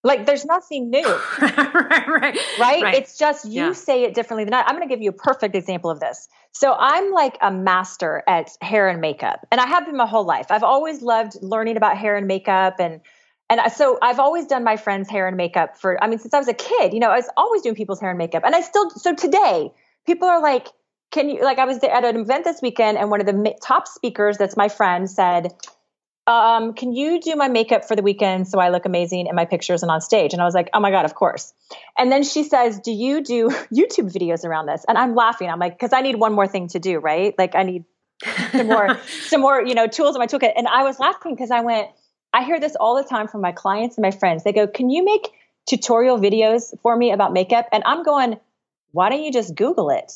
Like 0.04 0.26
there's 0.26 0.44
nothing 0.44 0.90
new. 0.90 1.06
right, 1.40 1.56
right, 1.56 2.06
right, 2.06 2.82
right, 2.82 2.94
It's 2.94 3.16
just 3.16 3.46
you 3.46 3.52
yeah. 3.52 3.72
say 3.72 4.04
it 4.04 4.14
differently 4.14 4.44
than 4.44 4.52
I. 4.52 4.60
I'm 4.60 4.76
going 4.76 4.86
to 4.86 4.94
give 4.94 5.02
you 5.02 5.08
a 5.08 5.14
perfect 5.14 5.56
example 5.56 5.90
of 5.90 5.98
this. 5.98 6.28
So 6.52 6.76
I'm 6.78 7.10
like 7.10 7.38
a 7.40 7.50
master 7.50 8.22
at 8.28 8.50
hair 8.60 8.88
and 8.88 9.00
makeup, 9.00 9.46
and 9.50 9.62
I 9.62 9.66
have 9.66 9.86
been 9.86 9.96
my 9.96 10.06
whole 10.06 10.26
life. 10.26 10.46
I've 10.50 10.62
always 10.62 11.00
loved 11.00 11.38
learning 11.40 11.78
about 11.78 11.96
hair 11.96 12.16
and 12.16 12.26
makeup, 12.28 12.78
and 12.78 13.00
and 13.48 13.60
so 13.72 13.98
I've 14.02 14.20
always 14.20 14.46
done 14.46 14.62
my 14.62 14.76
friends' 14.76 15.08
hair 15.08 15.26
and 15.26 15.38
makeup 15.38 15.78
for. 15.78 16.02
I 16.04 16.06
mean, 16.06 16.18
since 16.18 16.34
I 16.34 16.38
was 16.38 16.48
a 16.48 16.54
kid, 16.54 16.92
you 16.92 17.00
know, 17.00 17.10
I 17.10 17.16
was 17.16 17.28
always 17.38 17.62
doing 17.62 17.74
people's 17.74 18.00
hair 18.00 18.10
and 18.10 18.18
makeup, 18.18 18.42
and 18.44 18.54
I 18.54 18.60
still. 18.60 18.90
So 18.90 19.14
today, 19.14 19.72
people 20.06 20.28
are 20.28 20.42
like, 20.42 20.68
"Can 21.12 21.30
you?" 21.30 21.42
Like 21.42 21.58
I 21.58 21.64
was 21.64 21.78
at 21.82 22.04
an 22.04 22.16
event 22.16 22.44
this 22.44 22.60
weekend, 22.60 22.98
and 22.98 23.10
one 23.10 23.20
of 23.20 23.26
the 23.26 23.54
top 23.62 23.88
speakers, 23.88 24.36
that's 24.36 24.56
my 24.56 24.68
friend, 24.68 25.10
said 25.10 25.54
um, 26.26 26.72
can 26.72 26.94
you 26.94 27.20
do 27.20 27.36
my 27.36 27.48
makeup 27.48 27.84
for 27.84 27.96
the 27.96 28.02
weekend 28.02 28.48
so 28.48 28.58
I 28.58 28.70
look 28.70 28.86
amazing 28.86 29.26
in 29.26 29.34
my 29.34 29.44
pictures 29.44 29.82
and 29.82 29.90
on 29.90 30.00
stage? 30.00 30.32
And 30.32 30.40
I 30.40 30.44
was 30.44 30.54
like, 30.54 30.70
oh 30.72 30.80
my 30.80 30.90
God, 30.90 31.04
of 31.04 31.14
course. 31.14 31.52
And 31.98 32.10
then 32.10 32.22
she 32.22 32.44
says, 32.44 32.80
do 32.80 32.92
you 32.92 33.22
do 33.22 33.48
YouTube 33.72 34.12
videos 34.12 34.44
around 34.44 34.66
this? 34.66 34.84
And 34.88 34.96
I'm 34.96 35.14
laughing. 35.14 35.50
I'm 35.50 35.58
like, 35.58 35.74
because 35.74 35.92
I 35.92 36.00
need 36.00 36.16
one 36.16 36.32
more 36.32 36.46
thing 36.46 36.68
to 36.68 36.78
do, 36.78 36.98
right? 36.98 37.34
Like 37.36 37.54
I 37.54 37.62
need 37.64 37.84
some 38.52 38.68
more, 38.68 38.98
some 39.26 39.40
more, 39.42 39.62
you 39.62 39.74
know, 39.74 39.86
tools 39.86 40.16
in 40.16 40.20
my 40.20 40.26
toolkit. 40.26 40.52
And 40.56 40.66
I 40.66 40.82
was 40.82 40.98
laughing 40.98 41.34
because 41.34 41.50
I 41.50 41.60
went, 41.60 41.88
I 42.32 42.42
hear 42.42 42.58
this 42.58 42.74
all 42.74 42.96
the 42.96 43.08
time 43.08 43.28
from 43.28 43.42
my 43.42 43.52
clients 43.52 43.96
and 43.96 44.02
my 44.02 44.10
friends. 44.10 44.44
They 44.44 44.52
go, 44.52 44.66
can 44.66 44.88
you 44.90 45.04
make 45.04 45.30
tutorial 45.68 46.18
videos 46.18 46.72
for 46.80 46.96
me 46.96 47.12
about 47.12 47.32
makeup? 47.32 47.68
And 47.70 47.82
I'm 47.84 48.02
going, 48.02 48.40
why 48.92 49.10
don't 49.10 49.22
you 49.22 49.32
just 49.32 49.54
Google 49.54 49.90
it? 49.90 50.12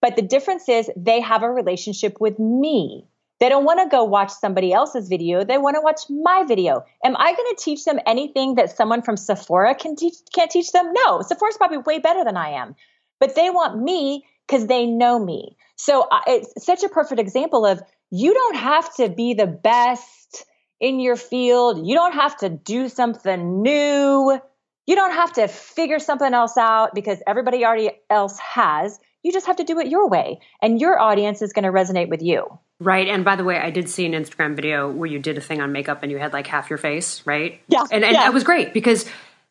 But 0.00 0.16
the 0.16 0.22
difference 0.22 0.68
is 0.68 0.90
they 0.96 1.20
have 1.20 1.42
a 1.42 1.50
relationship 1.50 2.16
with 2.18 2.38
me. 2.38 3.06
They 3.40 3.48
don't 3.48 3.64
want 3.64 3.80
to 3.80 3.88
go 3.88 4.04
watch 4.04 4.30
somebody 4.30 4.72
else's 4.72 5.08
video. 5.08 5.44
They 5.44 5.56
want 5.56 5.76
to 5.76 5.80
watch 5.80 6.02
my 6.10 6.44
video. 6.46 6.84
Am 7.02 7.16
I 7.16 7.32
going 7.32 7.56
to 7.56 7.56
teach 7.58 7.84
them 7.84 7.98
anything 8.06 8.56
that 8.56 8.76
someone 8.76 9.00
from 9.00 9.16
Sephora 9.16 9.74
can 9.74 9.96
teach, 9.96 10.14
can't 10.34 10.50
teach 10.50 10.72
them? 10.72 10.92
No, 10.92 11.22
Sephora's 11.22 11.56
probably 11.56 11.78
way 11.78 11.98
better 11.98 12.22
than 12.22 12.36
I 12.36 12.50
am. 12.50 12.76
But 13.18 13.34
they 13.34 13.48
want 13.48 13.82
me 13.82 14.26
because 14.46 14.66
they 14.66 14.84
know 14.84 15.18
me. 15.18 15.56
So 15.76 16.02
uh, 16.02 16.20
it's 16.26 16.64
such 16.66 16.82
a 16.82 16.90
perfect 16.90 17.18
example 17.18 17.64
of 17.64 17.82
you 18.10 18.34
don't 18.34 18.56
have 18.56 18.94
to 18.96 19.08
be 19.08 19.32
the 19.32 19.46
best 19.46 20.44
in 20.78 21.00
your 21.00 21.16
field. 21.16 21.86
You 21.86 21.94
don't 21.94 22.14
have 22.14 22.36
to 22.38 22.50
do 22.50 22.90
something 22.90 23.62
new. 23.62 24.38
You 24.86 24.96
don't 24.96 25.12
have 25.12 25.32
to 25.34 25.48
figure 25.48 25.98
something 25.98 26.34
else 26.34 26.58
out 26.58 26.94
because 26.94 27.18
everybody 27.26 27.64
already 27.64 27.92
else 28.10 28.38
has. 28.38 28.98
You 29.22 29.32
just 29.32 29.46
have 29.46 29.56
to 29.56 29.64
do 29.64 29.78
it 29.78 29.88
your 29.88 30.08
way, 30.08 30.40
and 30.60 30.80
your 30.80 30.98
audience 30.98 31.42
is 31.42 31.52
going 31.52 31.64
to 31.64 31.70
resonate 31.70 32.08
with 32.08 32.22
you. 32.22 32.58
Right. 32.80 33.08
And 33.08 33.26
by 33.26 33.36
the 33.36 33.44
way, 33.44 33.58
I 33.58 33.70
did 33.70 33.90
see 33.90 34.06
an 34.06 34.12
Instagram 34.12 34.56
video 34.56 34.90
where 34.90 35.08
you 35.08 35.18
did 35.18 35.36
a 35.36 35.40
thing 35.40 35.60
on 35.60 35.70
makeup 35.70 36.02
and 36.02 36.10
you 36.10 36.18
had 36.18 36.32
like 36.32 36.46
half 36.46 36.70
your 36.70 36.78
face, 36.78 37.22
right? 37.26 37.60
Yeah. 37.68 37.84
And, 37.92 38.02
and 38.04 38.14
yeah. 38.14 38.22
that 38.22 38.32
was 38.32 38.42
great 38.42 38.72
because 38.72 39.04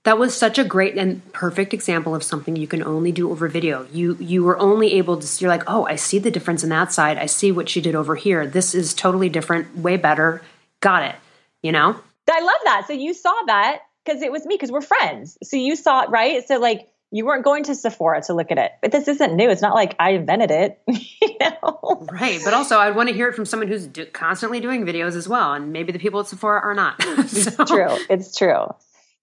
that 0.04 0.18
was 0.18 0.36
such 0.36 0.58
a 0.58 0.64
great 0.64 0.98
and 0.98 1.32
perfect 1.32 1.74
example 1.74 2.16
of 2.16 2.24
something 2.24 2.56
you 2.56 2.66
can 2.68 2.82
only 2.82 3.12
do 3.12 3.30
over 3.30 3.48
video. 3.48 3.86
You 3.94 4.18
you 4.20 4.44
were 4.44 4.58
only 4.58 4.94
able 4.94 5.18
to 5.18 5.28
see, 5.28 5.46
you're 5.46 5.52
like, 5.52 5.64
oh, 5.68 5.86
I 5.86 5.96
see 5.96 6.18
the 6.18 6.32
difference 6.32 6.64
in 6.64 6.70
that 6.70 6.92
side. 6.92 7.18
I 7.18 7.28
see 7.28 7.52
what 7.52 7.70
she 7.70 7.82
did 7.82 7.94
over 7.94 8.16
here. 8.16 8.48
This 8.48 8.74
is 8.74 8.96
totally 8.96 9.30
different, 9.30 9.78
way 9.78 9.98
better. 9.98 10.42
Got 10.80 11.04
it. 11.04 11.16
You 11.62 11.72
know? 11.72 11.96
I 12.32 12.40
love 12.42 12.62
that. 12.64 12.86
So 12.88 12.94
you 12.94 13.14
saw 13.14 13.34
that 13.46 13.82
because 14.06 14.24
it 14.24 14.32
was 14.32 14.46
me 14.46 14.56
because 14.56 14.72
we're 14.72 14.82
friends. 14.82 15.38
So 15.44 15.58
you 15.58 15.76
saw 15.76 16.04
it, 16.04 16.10
right? 16.10 16.48
So 16.48 16.58
like 16.60 16.88
you 17.12 17.26
weren't 17.26 17.44
going 17.44 17.64
to 17.64 17.76
Sephora 17.76 18.22
to 18.24 18.34
look 18.34 18.52
at 18.52 18.58
it. 18.58 18.72
But 18.82 18.92
this 18.92 19.08
isn't 19.08 19.36
new. 19.36 19.50
It's 19.50 19.62
not 19.62 19.74
like 19.74 19.96
I 20.00 20.12
invented 20.12 20.52
it. 20.52 20.82
you 20.88 21.38
know? 21.40 22.08
Right. 22.12 22.40
But 22.44 22.54
also, 22.54 22.78
I'd 22.78 22.96
want 22.96 23.10
to 23.10 23.16
hear 23.16 23.28
it 23.28 23.36
from 23.36 23.46
someone 23.46 23.68
who's 23.68 23.88
do- 23.88 24.06
constantly 24.06 24.60
doing 24.60 24.86
videos 24.86 25.16
as 25.16 25.28
well. 25.28 25.54
And 25.54 25.74
maybe 25.74 25.92
the 25.92 26.00
people 26.00 26.20
at 26.20 26.28
Sephora 26.28 26.62
are 26.62 26.76
not. 26.76 27.02
so. 27.04 27.16
It's 27.18 27.56
true. 27.72 27.98
It's 28.10 28.38
true. 28.38 28.68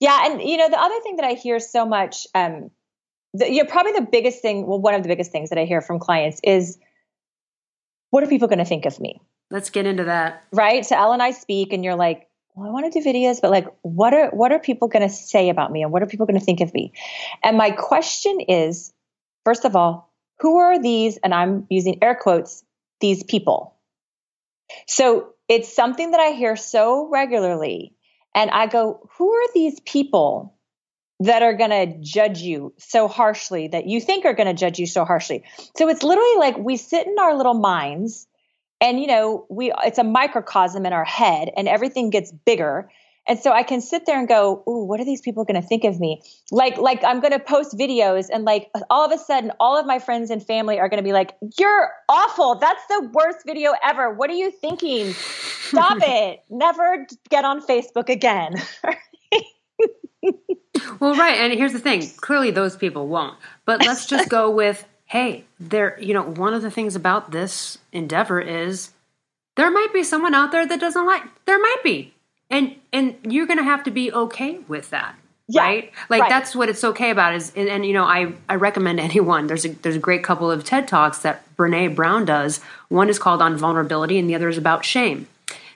Yeah. 0.01 0.31
And, 0.31 0.42
you 0.42 0.57
know, 0.57 0.68
the 0.68 0.81
other 0.81 1.01
thing 1.03 1.16
that 1.16 1.25
I 1.25 1.35
hear 1.35 1.61
so 1.61 1.87
much, 1.87 2.27
um, 2.35 2.70
the, 3.35 3.51
you 3.51 3.62
know, 3.62 3.70
probably 3.70 3.92
the 3.92 4.09
biggest 4.11 4.42
thing, 4.42 4.66
well, 4.66 4.81
one 4.81 4.94
of 4.94 5.03
the 5.03 5.09
biggest 5.09 5.31
things 5.31 5.51
that 5.51 5.59
I 5.59 5.64
hear 5.64 5.81
from 5.81 6.01
clients 6.01 6.40
is, 6.42 6.79
what 8.11 8.25
are 8.25 8.29
people 8.29 8.49
going 8.49 8.59
to 8.59 8.64
think 8.64 8.87
of 8.87 8.99
me? 8.99 9.20
Let's 9.51 9.70
get 9.70 9.87
into 9.87 10.05
that. 10.05 10.42
Right. 10.53 10.85
So 10.85 10.96
Elle 10.96 11.12
and 11.12 11.22
I 11.22 11.31
speak, 11.31 11.72
and 11.72 11.85
you're 11.85 11.94
like, 11.94 12.26
well, 12.57 12.66
I 12.69 12.73
want 12.73 12.90
to 12.90 13.01
do 13.01 13.07
videos, 13.07 13.42
but 13.42 13.51
like, 13.51 13.66
what 13.83 14.14
are 14.14 14.31
what 14.31 14.51
are 14.51 14.59
people 14.59 14.88
going 14.88 15.07
to 15.07 15.14
say 15.14 15.51
about 15.51 15.71
me, 15.71 15.83
and 15.83 15.92
what 15.92 16.03
are 16.03 16.07
people 16.07 16.25
going 16.25 16.40
to 16.40 16.45
think 16.45 16.62
of 16.62 16.73
me? 16.73 16.95
And 17.45 17.59
my 17.59 17.71
question 17.71 18.40
is, 18.40 18.95
first 19.45 19.66
of 19.66 19.77
all, 19.77 20.11
who 20.40 20.57
are 20.57 20.81
these? 20.81 21.19
And 21.19 21.35
I'm 21.35 21.66
using 21.69 22.03
air 22.03 22.14
quotes 22.14 22.64
these 23.01 23.23
people. 23.23 23.75
So 24.87 25.35
it's 25.49 25.73
something 25.73 26.12
that 26.12 26.21
I 26.21 26.31
hear 26.31 26.57
so 26.57 27.09
regularly, 27.11 27.95
and 28.35 28.51
I 28.51 28.69
go, 28.69 29.07
who 29.19 29.31
are 29.31 29.53
these 29.53 29.79
people 29.81 30.55
that 31.21 31.42
are 31.42 31.55
going 31.55 31.71
to 31.71 31.99
judge 32.01 32.40
you 32.40 32.73
so 32.79 33.07
harshly 33.07 33.69
that 33.69 33.87
you 33.87 34.01
think 34.01 34.25
are 34.25 34.35
going 34.35 34.49
to 34.49 34.55
judge 34.55 34.79
you 34.79 34.87
so 34.87 35.05
harshly? 35.05 35.45
So 35.77 35.88
it's 35.88 36.03
literally 36.03 36.37
like 36.38 36.57
we 36.57 36.79
sit 36.79 37.07
in 37.07 37.19
our 37.19 37.37
little 37.37 37.55
minds 37.55 38.27
and 38.81 39.01
you 39.01 39.07
know 39.07 39.47
we 39.49 39.73
it's 39.85 39.99
a 39.99 40.05
microcosm 40.05 40.87
in 40.87 40.93
our 40.93 41.05
head 41.05 41.51
and 41.57 41.69
everything 41.69 42.11
gets 42.11 42.33
bigger. 42.33 42.91
And 43.29 43.41
so 43.41 43.51
i 43.51 43.65
can 43.65 43.81
sit 43.81 44.07
there 44.07 44.19
and 44.19 44.29
go 44.29 44.62
ooh 44.69 44.85
what 44.85 45.01
are 45.01 45.05
these 45.05 45.21
people 45.21 45.45
going 45.45 45.61
to 45.61 45.67
think 45.67 45.85
of 45.85 45.99
me? 45.99 46.23
Like 46.53 46.77
like 46.79 47.03
i'm 47.05 47.21
going 47.21 47.33
to 47.33 47.41
post 47.41 47.77
videos 47.77 48.27
and 48.33 48.45
like 48.45 48.71
all 48.89 49.05
of 49.05 49.12
a 49.12 49.19
sudden 49.19 49.53
all 49.59 49.79
of 49.79 49.87
my 49.87 49.99
friends 49.99 50.31
and 50.31 50.45
family 50.45 50.79
are 50.79 50.89
going 50.89 51.03
to 51.03 51.05
be 51.05 51.12
like 51.12 51.37
you're 51.59 51.91
awful. 52.09 52.55
That's 52.57 52.87
the 52.89 53.11
worst 53.12 53.39
video 53.45 53.73
ever. 53.83 54.12
What 54.12 54.31
are 54.31 54.35
you 54.35 54.51
thinking? 54.51 55.12
Stop 55.12 55.99
it. 56.03 56.45
Never 56.51 57.07
get 57.29 57.45
on 57.45 57.61
facebook 57.61 58.09
again. 58.09 58.55
Well 61.01 61.15
right 61.15 61.39
and 61.39 61.53
here's 61.53 61.73
the 61.73 61.79
thing. 61.79 62.09
Clearly 62.19 62.51
those 62.51 62.77
people 62.77 63.09
won't. 63.09 63.37
But 63.65 63.85
let's 63.85 64.07
just 64.07 64.29
go 64.29 64.51
with 64.51 64.85
hey, 65.07 65.45
there, 65.59 65.99
you 66.01 66.12
know, 66.12 66.23
one 66.23 66.53
of 66.53 66.62
the 66.62 66.71
things 66.71 66.97
about 66.97 67.31
this 67.31 67.79
endeavor 67.92 68.40
is 68.40 68.90
there 69.55 69.71
might 69.71 69.92
be 69.92 70.03
someone 70.03 70.35
out 70.35 70.53
there 70.53 70.66
that 70.66 70.81
doesn't 70.81 71.07
like, 71.07 71.23
there 71.47 71.59
might 71.59 71.83
be. 71.83 72.12
And, 72.51 72.77
and 72.92 73.16
you're 73.23 73.47
going 73.47 73.59
to 73.59 73.64
have 73.64 73.85
to 73.85 73.90
be 73.90 74.12
okay 74.12 74.59
with 74.69 74.90
that. 74.90 75.16
Yeah, 75.49 75.62
right? 75.62 75.92
Like 76.09 76.23
right. 76.23 76.29
that's 76.29 76.57
what 76.57 76.69
it's 76.69 76.83
okay 76.83 77.11
about 77.11 77.35
is, 77.35 77.53
and, 77.55 77.69
and, 77.69 77.87
you 77.87 77.92
know, 77.92 78.05
I, 78.05 78.33
I 78.49 78.57
recommend 78.57 78.99
anyone, 79.01 79.47
there's 79.47 79.64
a, 79.64 79.69
there's 79.69 79.97
a 79.97 80.01
great 80.01 80.25
couple 80.25 80.51
of 80.51 80.64
TED 80.64 80.88
Talks 80.88 81.19
that 81.21 81.45
Brene 81.57 81.95
Brown 81.95 82.25
does. 82.25 82.61
One 82.88 83.09
is 83.09 83.19
called 83.19 83.40
on 83.40 83.57
vulnerability 83.57 84.19
and 84.19 84.29
the 84.29 84.35
other 84.35 84.49
is 84.49 84.59
about 84.59 84.85
shame. 84.85 85.29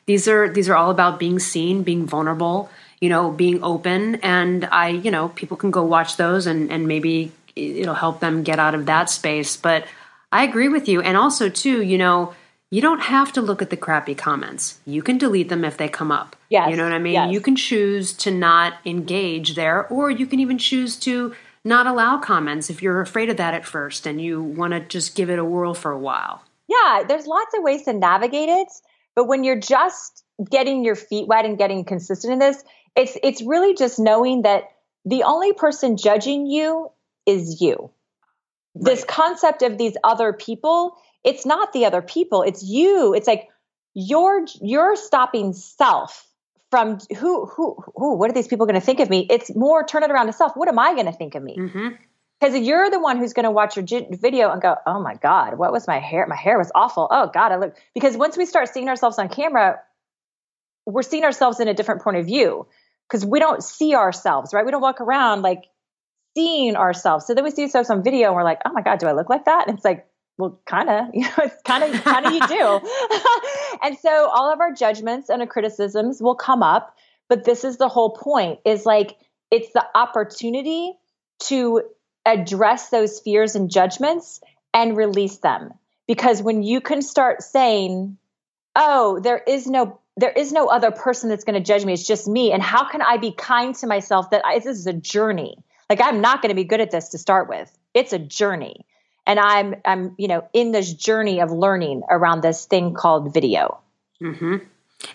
These 0.07 0.27
are, 0.27 0.49
these 0.49 0.69
are 0.69 0.75
all 0.75 0.91
about 0.91 1.21
being 1.21 1.39
seen, 1.39 1.85
being 1.85 2.05
vulnerable, 2.05 2.69
you 3.01 3.09
know, 3.09 3.31
being 3.31 3.63
open. 3.63 4.17
And 4.17 4.65
I, 4.67 4.89
you 4.89 5.11
know, 5.11 5.29
people 5.29 5.57
can 5.57 5.71
go 5.71 5.85
watch 5.85 6.17
those 6.17 6.47
and, 6.47 6.71
and 6.73 6.89
maybe 6.89 7.31
it'll 7.57 7.95
help 7.95 8.21
them 8.21 8.43
get 8.43 8.59
out 8.59 8.75
of 8.75 8.87
that 8.87 9.11
space. 9.11 9.57
But 9.57 9.87
I 10.33 10.45
agree 10.45 10.69
with 10.69 10.89
you. 10.89 11.01
And 11.01 11.17
also, 11.17 11.49
too, 11.49 11.83
you 11.83 11.99
know, 11.99 12.35
you 12.71 12.81
don't 12.81 13.01
have 13.01 13.33
to 13.33 13.43
look 13.43 13.63
at 13.63 13.71
the 13.71 13.77
crappy 13.77 14.15
comments. 14.15 14.79
You 14.87 15.03
can 15.03 15.19
delete 15.19 15.49
them 15.49 15.65
if 15.65 15.77
they 15.77 15.89
come 15.89 16.13
up. 16.13 16.37
Yes. 16.49 16.71
You 16.71 16.77
know 16.77 16.85
what 16.85 16.93
I 16.93 16.99
mean? 16.99 17.15
Yes. 17.15 17.33
You 17.33 17.41
can 17.41 17.57
choose 17.57 18.13
to 18.15 18.31
not 18.31 18.75
engage 18.85 19.55
there, 19.57 19.87
or 19.89 20.11
you 20.11 20.27
can 20.27 20.39
even 20.39 20.59
choose 20.59 20.97
to 21.01 21.35
not 21.65 21.87
allow 21.87 22.19
comments 22.19 22.71
if 22.71 22.83
you're 22.83 23.01
afraid 23.01 23.29
of 23.29 23.37
that 23.37 23.55
at 23.55 23.67
first 23.67 24.07
and 24.07 24.21
you 24.21 24.43
want 24.43 24.73
to 24.73 24.81
just 24.81 25.15
give 25.15 25.31
it 25.31 25.39
a 25.39 25.45
whirl 25.45 25.75
for 25.75 25.91
a 25.91 25.99
while. 25.99 26.43
Yeah, 26.69 27.03
there's 27.07 27.27
lots 27.27 27.55
of 27.57 27.63
ways 27.63 27.83
to 27.85 27.93
navigate 27.93 28.49
it, 28.49 28.69
but 29.15 29.27
when 29.27 29.45
you're 29.45 29.59
just 29.59 30.25
getting 30.49 30.85
your 30.85 30.95
feet 30.95 31.27
wet 31.27 31.45
and 31.45 31.59
getting 31.59 31.85
consistent 31.85 32.33
in 32.33 32.39
this, 32.39 32.63
it's 32.97 33.19
it's 33.23 33.43
really 33.43 33.75
just 33.75 33.99
knowing 33.99 34.43
that 34.43 34.71
the 35.05 35.25
only 35.25 35.53
person 35.53 35.97
judging 35.97 36.47
you 36.47 36.91
is 37.31 37.61
you. 37.61 37.91
Right. 38.75 38.85
This 38.95 39.05
concept 39.05 39.63
of 39.63 39.79
these 39.79 39.97
other 40.05 40.33
people, 40.33 40.97
it's 41.25 41.45
not 41.45 41.73
the 41.73 41.87
other 41.87 42.03
people, 42.03 42.43
it's 42.43 42.63
you. 42.63 43.15
It's 43.15 43.27
like 43.27 43.49
you're 43.95 44.47
you're 44.61 44.97
stopping 44.97 45.53
self 45.53 46.27
from 46.71 46.99
who 47.19 47.47
who 47.47 47.77
who 47.97 48.17
what 48.17 48.31
are 48.31 48.35
these 48.35 48.49
people 48.49 48.67
going 48.67 48.81
to 48.81 48.85
think 48.85 49.01
of 49.01 49.11
me? 49.11 49.27
It's 49.29 49.55
more 49.55 49.85
turn 49.85 50.05
it 50.05 50.11
around 50.11 50.27
to 50.27 50.33
self. 50.33 50.53
What 50.55 50.69
am 50.69 50.79
I 50.79 50.95
going 50.95 51.07
to 51.07 51.13
think 51.13 51.35
of 51.35 51.43
me? 51.43 51.57
Mm-hmm 51.59 51.89
because 52.41 52.59
you're 52.59 52.91
the 52.91 52.99
one 52.99 53.19
who's 53.19 53.35
going 53.35 53.45
to 53.45 53.51
watch 53.51 53.77
your 53.77 53.85
video 54.11 54.51
and 54.51 54.63
go, 54.63 54.77
"Oh 54.87 55.01
my 55.01 55.15
god, 55.15 55.59
what 55.59 55.73
was 55.73 55.87
my 55.87 55.99
hair? 55.99 56.27
My 56.27 56.37
hair 56.37 56.59
was 56.59 56.73
awful. 56.75 57.07
Oh 57.11 57.31
god, 57.33 57.53
I 57.53 57.57
look." 57.57 57.77
Because 57.95 58.17
once 58.17 58.37
we 58.37 58.47
start 58.47 58.69
seeing 58.69 58.89
ourselves 58.89 59.19
on 59.19 59.29
camera, 59.29 59.81
we're 60.87 61.03
seeing 61.03 61.25
ourselves 61.25 61.61
in 61.61 61.69
a 61.69 61.75
different 61.75 62.03
point 62.03 62.17
of 62.17 62.27
view 62.27 62.67
because 63.09 63.27
we 63.27 63.41
don't 63.41 63.63
see 63.63 63.95
ourselves, 63.95 64.55
right? 64.55 64.65
We 64.65 64.71
don't 64.71 64.81
walk 64.81 65.01
around 65.01 65.43
like 65.43 65.65
seeing 66.35 66.77
ourselves. 66.77 67.27
So 67.27 67.35
then 67.35 67.45
we 67.45 67.51
see 67.51 67.63
ourselves 67.63 67.91
on 67.91 68.03
video 68.03 68.29
and 68.29 68.37
we're 68.37 68.45
like, 68.45 68.61
"Oh 68.65 68.73
my 68.73 68.83
god, 68.83 68.99
do 68.99 69.07
I 69.07 69.13
look 69.13 69.29
like 69.29 69.45
that?" 69.47 69.69
And 69.69 69.77
it's 69.77 69.85
like, 69.85 70.07
well, 70.39 70.61
kind 70.67 70.89
of, 70.89 71.07
you 71.15 71.23
know, 71.23 71.35
it's 71.39 71.63
kind 71.63 71.85
of, 71.85 72.03
kind 72.03 72.27
of 72.27 72.33
you 72.33 72.47
do. 72.47 72.81
and 73.83 73.99
so 73.99 74.29
all 74.29 74.53
of 74.53 74.61
our 74.61 74.73
judgments 74.73 75.29
and 75.29 75.41
our 75.43 75.47
criticisms 75.47 76.21
will 76.21 76.35
come 76.35 76.63
up, 76.63 76.97
but 77.29 77.45
this 77.45 77.65
is 77.65 77.77
the 77.77 77.89
whole 77.89 78.11
point: 78.11 78.61
is 78.65 78.87
like 78.87 79.17
it's 79.51 79.73
the 79.73 79.85
opportunity 79.95 80.95
to 81.41 81.83
address 82.27 82.91
those 82.91 83.21
fears 83.21 83.57
and 83.57 83.71
judgments 83.71 84.41
and 84.73 84.97
release 84.97 85.39
them. 85.39 85.73
Because 86.07 86.43
when 86.43 86.63
you 86.63 86.81
can 86.81 87.03
start 87.03 87.43
saying, 87.43 88.19
"Oh, 88.75 89.21
there 89.21 89.43
is 89.47 89.67
no 89.67 90.01
there 90.17 90.31
is 90.31 90.53
no 90.53 90.67
other 90.67 90.91
person 90.91 91.31
that's 91.31 91.45
going 91.45 91.55
to 91.55 91.65
judge 91.65 91.85
me. 91.85 91.95
It's 91.95 92.07
just 92.07 92.29
me. 92.29 92.53
And 92.53 92.63
how 92.63 92.89
can 92.89 93.01
I 93.01 93.17
be 93.17 93.33
kind 93.33 93.75
to 93.77 93.87
myself 93.87 94.31
that 94.31 94.45
I, 94.45 94.59
this 94.59 94.79
is 94.79 94.87
a 94.87 94.93
journey? 94.93 95.57
Like 95.91 96.01
I'm 96.01 96.21
not 96.21 96.41
going 96.41 96.51
to 96.51 96.55
be 96.55 96.65
good 96.65 96.81
at 96.81 96.93
this 96.93 97.09
to 97.11 97.19
start 97.19 97.49
with. 97.49 97.77
It's 97.93 98.13
a 98.13 98.19
journey. 98.19 98.87
And 99.27 99.39
I'm 99.39 99.75
I'm, 99.85 100.15
you 100.17 100.29
know, 100.29 100.49
in 100.53 100.71
this 100.71 100.95
journey 100.95 101.41
of 101.41 101.51
learning 101.51 102.03
around 102.09 102.43
this 102.43 102.65
thing 102.65 102.95
called 102.95 103.35
video. 103.35 103.81
hmm 104.21 104.59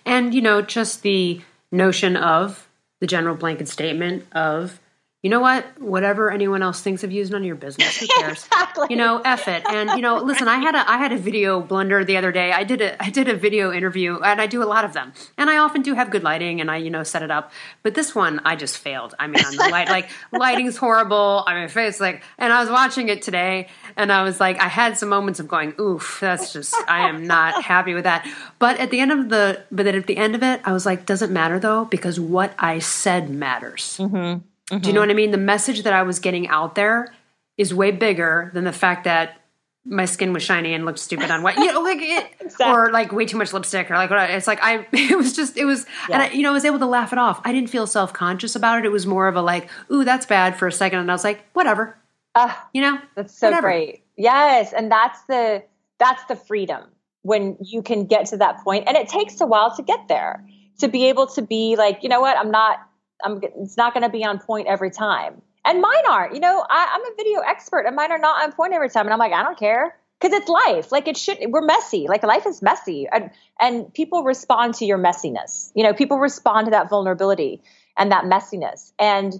And 0.05 0.35
you 0.35 0.41
know, 0.41 0.61
just 0.61 1.01
the 1.01 1.41
notion 1.71 2.17
of 2.17 2.67
the 2.99 3.07
general 3.07 3.35
blanket 3.35 3.69
statement 3.69 4.25
of 4.33 4.79
you 5.25 5.31
know 5.31 5.39
what? 5.39 5.81
Whatever 5.81 6.29
anyone 6.29 6.61
else 6.61 6.81
thinks 6.81 7.03
of 7.03 7.11
you 7.11 7.19
is 7.19 7.31
none 7.31 7.41
of 7.41 7.47
your 7.47 7.55
business. 7.55 7.97
Who 7.97 8.05
cares? 8.19 8.45
exactly. 8.45 8.85
You 8.91 8.95
know, 8.95 9.23
F 9.25 9.47
it. 9.47 9.63
And 9.67 9.89
you 9.89 10.03
know, 10.03 10.17
listen, 10.17 10.47
I 10.47 10.59
had 10.59 10.75
a 10.75 10.87
I 10.87 10.99
had 10.99 11.13
a 11.13 11.17
video 11.17 11.61
blunder 11.61 12.05
the 12.05 12.17
other 12.17 12.31
day. 12.31 12.51
I 12.51 12.63
did 12.63 12.79
a 12.79 13.03
I 13.03 13.09
did 13.09 13.27
a 13.27 13.33
video 13.33 13.73
interview 13.73 14.19
and 14.19 14.39
I 14.39 14.45
do 14.45 14.61
a 14.61 14.69
lot 14.69 14.85
of 14.85 14.93
them. 14.93 15.13
And 15.35 15.49
I 15.49 15.57
often 15.57 15.81
do 15.81 15.95
have 15.95 16.11
good 16.11 16.21
lighting 16.21 16.61
and 16.61 16.69
I, 16.69 16.77
you 16.77 16.91
know, 16.91 17.01
set 17.01 17.23
it 17.23 17.31
up. 17.31 17.51
But 17.81 17.95
this 17.95 18.13
one 18.13 18.39
I 18.45 18.55
just 18.55 18.77
failed. 18.77 19.15
I 19.17 19.25
mean 19.25 19.43
on 19.43 19.55
the 19.55 19.67
light 19.67 19.89
like 19.89 20.09
lighting's 20.31 20.77
horrible. 20.77 21.43
I 21.47 21.59
mean 21.59 21.69
face 21.69 21.99
like 21.99 22.21
and 22.37 22.53
I 22.53 22.61
was 22.61 22.69
watching 22.69 23.09
it 23.09 23.23
today 23.23 23.69
and 23.97 24.11
I 24.11 24.21
was 24.21 24.39
like 24.39 24.61
I 24.61 24.67
had 24.67 24.95
some 24.95 25.09
moments 25.09 25.39
of 25.39 25.47
going, 25.47 25.73
oof, 25.79 26.19
that's 26.21 26.53
just 26.53 26.75
I 26.87 27.09
am 27.09 27.25
not 27.25 27.63
happy 27.63 27.95
with 27.95 28.03
that. 28.03 28.29
But 28.59 28.79
at 28.79 28.91
the 28.91 28.99
end 28.99 29.11
of 29.11 29.29
the 29.29 29.65
but 29.71 29.85
then 29.85 29.95
at 29.95 30.05
the 30.05 30.17
end 30.17 30.35
of 30.35 30.43
it, 30.43 30.61
I 30.65 30.71
was 30.71 30.85
like, 30.85 31.07
doesn't 31.07 31.33
matter 31.33 31.57
though, 31.57 31.85
because 31.85 32.19
what 32.19 32.53
I 32.59 32.77
said 32.77 33.31
matters. 33.31 33.97
Mm-hmm. 33.99 34.45
Mm-hmm. 34.69 34.81
Do 34.81 34.89
you 34.89 34.93
know 34.93 35.01
what 35.01 35.09
I 35.09 35.13
mean? 35.13 35.31
The 35.31 35.37
message 35.37 35.83
that 35.83 35.93
I 35.93 36.03
was 36.03 36.19
getting 36.19 36.47
out 36.47 36.75
there 36.75 37.13
is 37.57 37.73
way 37.73 37.91
bigger 37.91 38.51
than 38.53 38.63
the 38.63 38.73
fact 38.73 39.03
that 39.05 39.41
my 39.85 40.05
skin 40.05 40.33
was 40.33 40.41
shiny 40.41 40.73
and 40.73 40.83
looked 40.83 40.97
stupid 40.97 41.29
on 41.29 41.43
white, 41.43 41.57
you 41.57 41.71
know, 41.71 41.81
like 41.81 41.99
it, 42.01 42.25
exactly. 42.39 42.65
or 42.65 42.91
like 42.91 43.11
way 43.11 43.25
too 43.25 43.37
much 43.37 43.53
lipstick, 43.53 43.91
or 43.91 43.95
like 43.95 44.09
it's 44.11 44.47
like 44.47 44.59
I, 44.61 44.87
it 44.93 45.15
was 45.15 45.33
just, 45.33 45.57
it 45.57 45.65
was, 45.65 45.85
yeah. 46.09 46.15
and 46.15 46.23
I, 46.23 46.29
you 46.31 46.41
know, 46.41 46.49
I 46.49 46.53
was 46.53 46.65
able 46.65 46.79
to 46.79 46.87
laugh 46.87 47.13
it 47.13 47.19
off. 47.19 47.39
I 47.43 47.51
didn't 47.51 47.69
feel 47.69 47.85
self 47.85 48.11
conscious 48.11 48.55
about 48.55 48.79
it. 48.79 48.85
It 48.85 48.91
was 48.91 49.05
more 49.05 49.27
of 49.27 49.35
a 49.35 49.41
like, 49.41 49.69
ooh, 49.91 50.03
that's 50.03 50.25
bad 50.25 50.57
for 50.57 50.67
a 50.67 50.71
second, 50.71 50.99
and 50.99 51.11
I 51.11 51.13
was 51.13 51.23
like, 51.23 51.45
whatever, 51.53 51.95
uh, 52.33 52.53
you 52.73 52.81
know, 52.81 52.97
that's 53.15 53.37
so 53.37 53.47
whatever. 53.47 53.67
great. 53.67 54.03
Yes, 54.17 54.73
and 54.73 54.91
that's 54.91 55.21
the 55.23 55.63
that's 55.99 56.23
the 56.25 56.35
freedom 56.35 56.83
when 57.21 57.57
you 57.59 57.81
can 57.83 58.05
get 58.05 58.25
to 58.27 58.37
that 58.37 58.63
point, 58.63 58.85
and 58.87 58.97
it 58.97 59.07
takes 59.07 59.39
a 59.39 59.45
while 59.45 59.75
to 59.75 59.83
get 59.83 60.07
there 60.07 60.43
to 60.79 60.87
be 60.87 61.07
able 61.09 61.27
to 61.27 61.41
be 61.41 61.75
like, 61.77 62.01
you 62.01 62.09
know 62.09 62.21
what, 62.21 62.37
I'm 62.37 62.51
not 62.51 62.79
I'm, 63.23 63.39
it's 63.43 63.77
not 63.77 63.93
going 63.93 64.03
to 64.03 64.09
be 64.09 64.23
on 64.23 64.39
point 64.39 64.67
every 64.67 64.91
time. 64.91 65.41
And 65.63 65.81
mine 65.81 66.03
aren't. 66.07 66.33
You 66.33 66.39
know, 66.39 66.63
I, 66.69 66.89
I'm 66.93 67.01
a 67.01 67.15
video 67.15 67.39
expert, 67.39 67.85
and 67.85 67.95
mine 67.95 68.11
are 68.11 68.19
not 68.19 68.43
on 68.43 68.51
point 68.51 68.73
every 68.73 68.89
time. 68.89 69.07
And 69.07 69.13
I'm 69.13 69.19
like, 69.19 69.33
I 69.33 69.41
don't 69.41 69.57
care 69.57 69.95
because 70.19 70.37
it's 70.37 70.47
life. 70.49 70.91
Like 70.91 71.07
it 71.07 71.17
should. 71.17 71.39
We're 71.49 71.61
messy. 71.61 72.07
Like 72.07 72.23
life 72.23 72.45
is 72.45 72.61
messy, 72.61 73.07
and 73.11 73.31
and 73.59 73.93
people 73.93 74.23
respond 74.23 74.75
to 74.75 74.85
your 74.85 74.97
messiness. 74.97 75.71
You 75.75 75.83
know, 75.83 75.93
people 75.93 76.19
respond 76.19 76.65
to 76.65 76.71
that 76.71 76.89
vulnerability 76.89 77.61
and 77.97 78.11
that 78.11 78.25
messiness, 78.25 78.91
and 78.99 79.33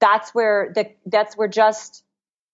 that's 0.00 0.34
where 0.34 0.72
the 0.74 0.90
that's 1.06 1.36
where 1.36 1.48
just 1.48 2.02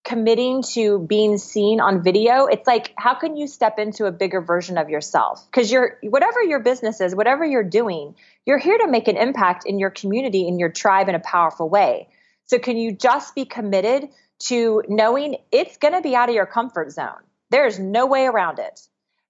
committing 0.04 0.62
to 0.62 0.98
being 0.98 1.38
seen 1.38 1.80
on 1.80 2.02
video 2.02 2.44
it's 2.46 2.66
like 2.66 2.92
how 2.96 3.14
can 3.14 3.36
you 3.36 3.46
step 3.46 3.78
into 3.78 4.04
a 4.04 4.12
bigger 4.12 4.40
version 4.40 4.78
of 4.78 4.90
yourself? 4.90 5.44
Because 5.50 5.72
you're 5.72 5.98
whatever 6.02 6.42
your 6.42 6.60
business 6.60 7.00
is 7.00 7.14
whatever 7.14 7.44
you're 7.44 7.64
doing 7.64 8.14
you're 8.44 8.58
here 8.58 8.78
to 8.78 8.86
make 8.86 9.08
an 9.08 9.16
impact 9.16 9.64
in 9.66 9.78
your 9.78 9.90
community 9.90 10.46
in 10.46 10.58
your 10.58 10.68
tribe 10.68 11.08
in 11.08 11.14
a 11.14 11.20
powerful 11.20 11.68
way. 11.68 12.08
So 12.46 12.58
can 12.58 12.76
you 12.76 12.92
just 12.92 13.34
be 13.34 13.46
committed 13.46 14.10
to 14.40 14.82
knowing 14.88 15.36
it's 15.50 15.78
going 15.78 15.94
to 15.94 16.02
be 16.02 16.14
out 16.14 16.28
of 16.28 16.34
your 16.34 16.46
comfort 16.46 16.92
zone? 16.92 17.22
There's 17.50 17.78
no 17.78 18.06
way 18.06 18.26
around 18.26 18.58
it 18.58 18.80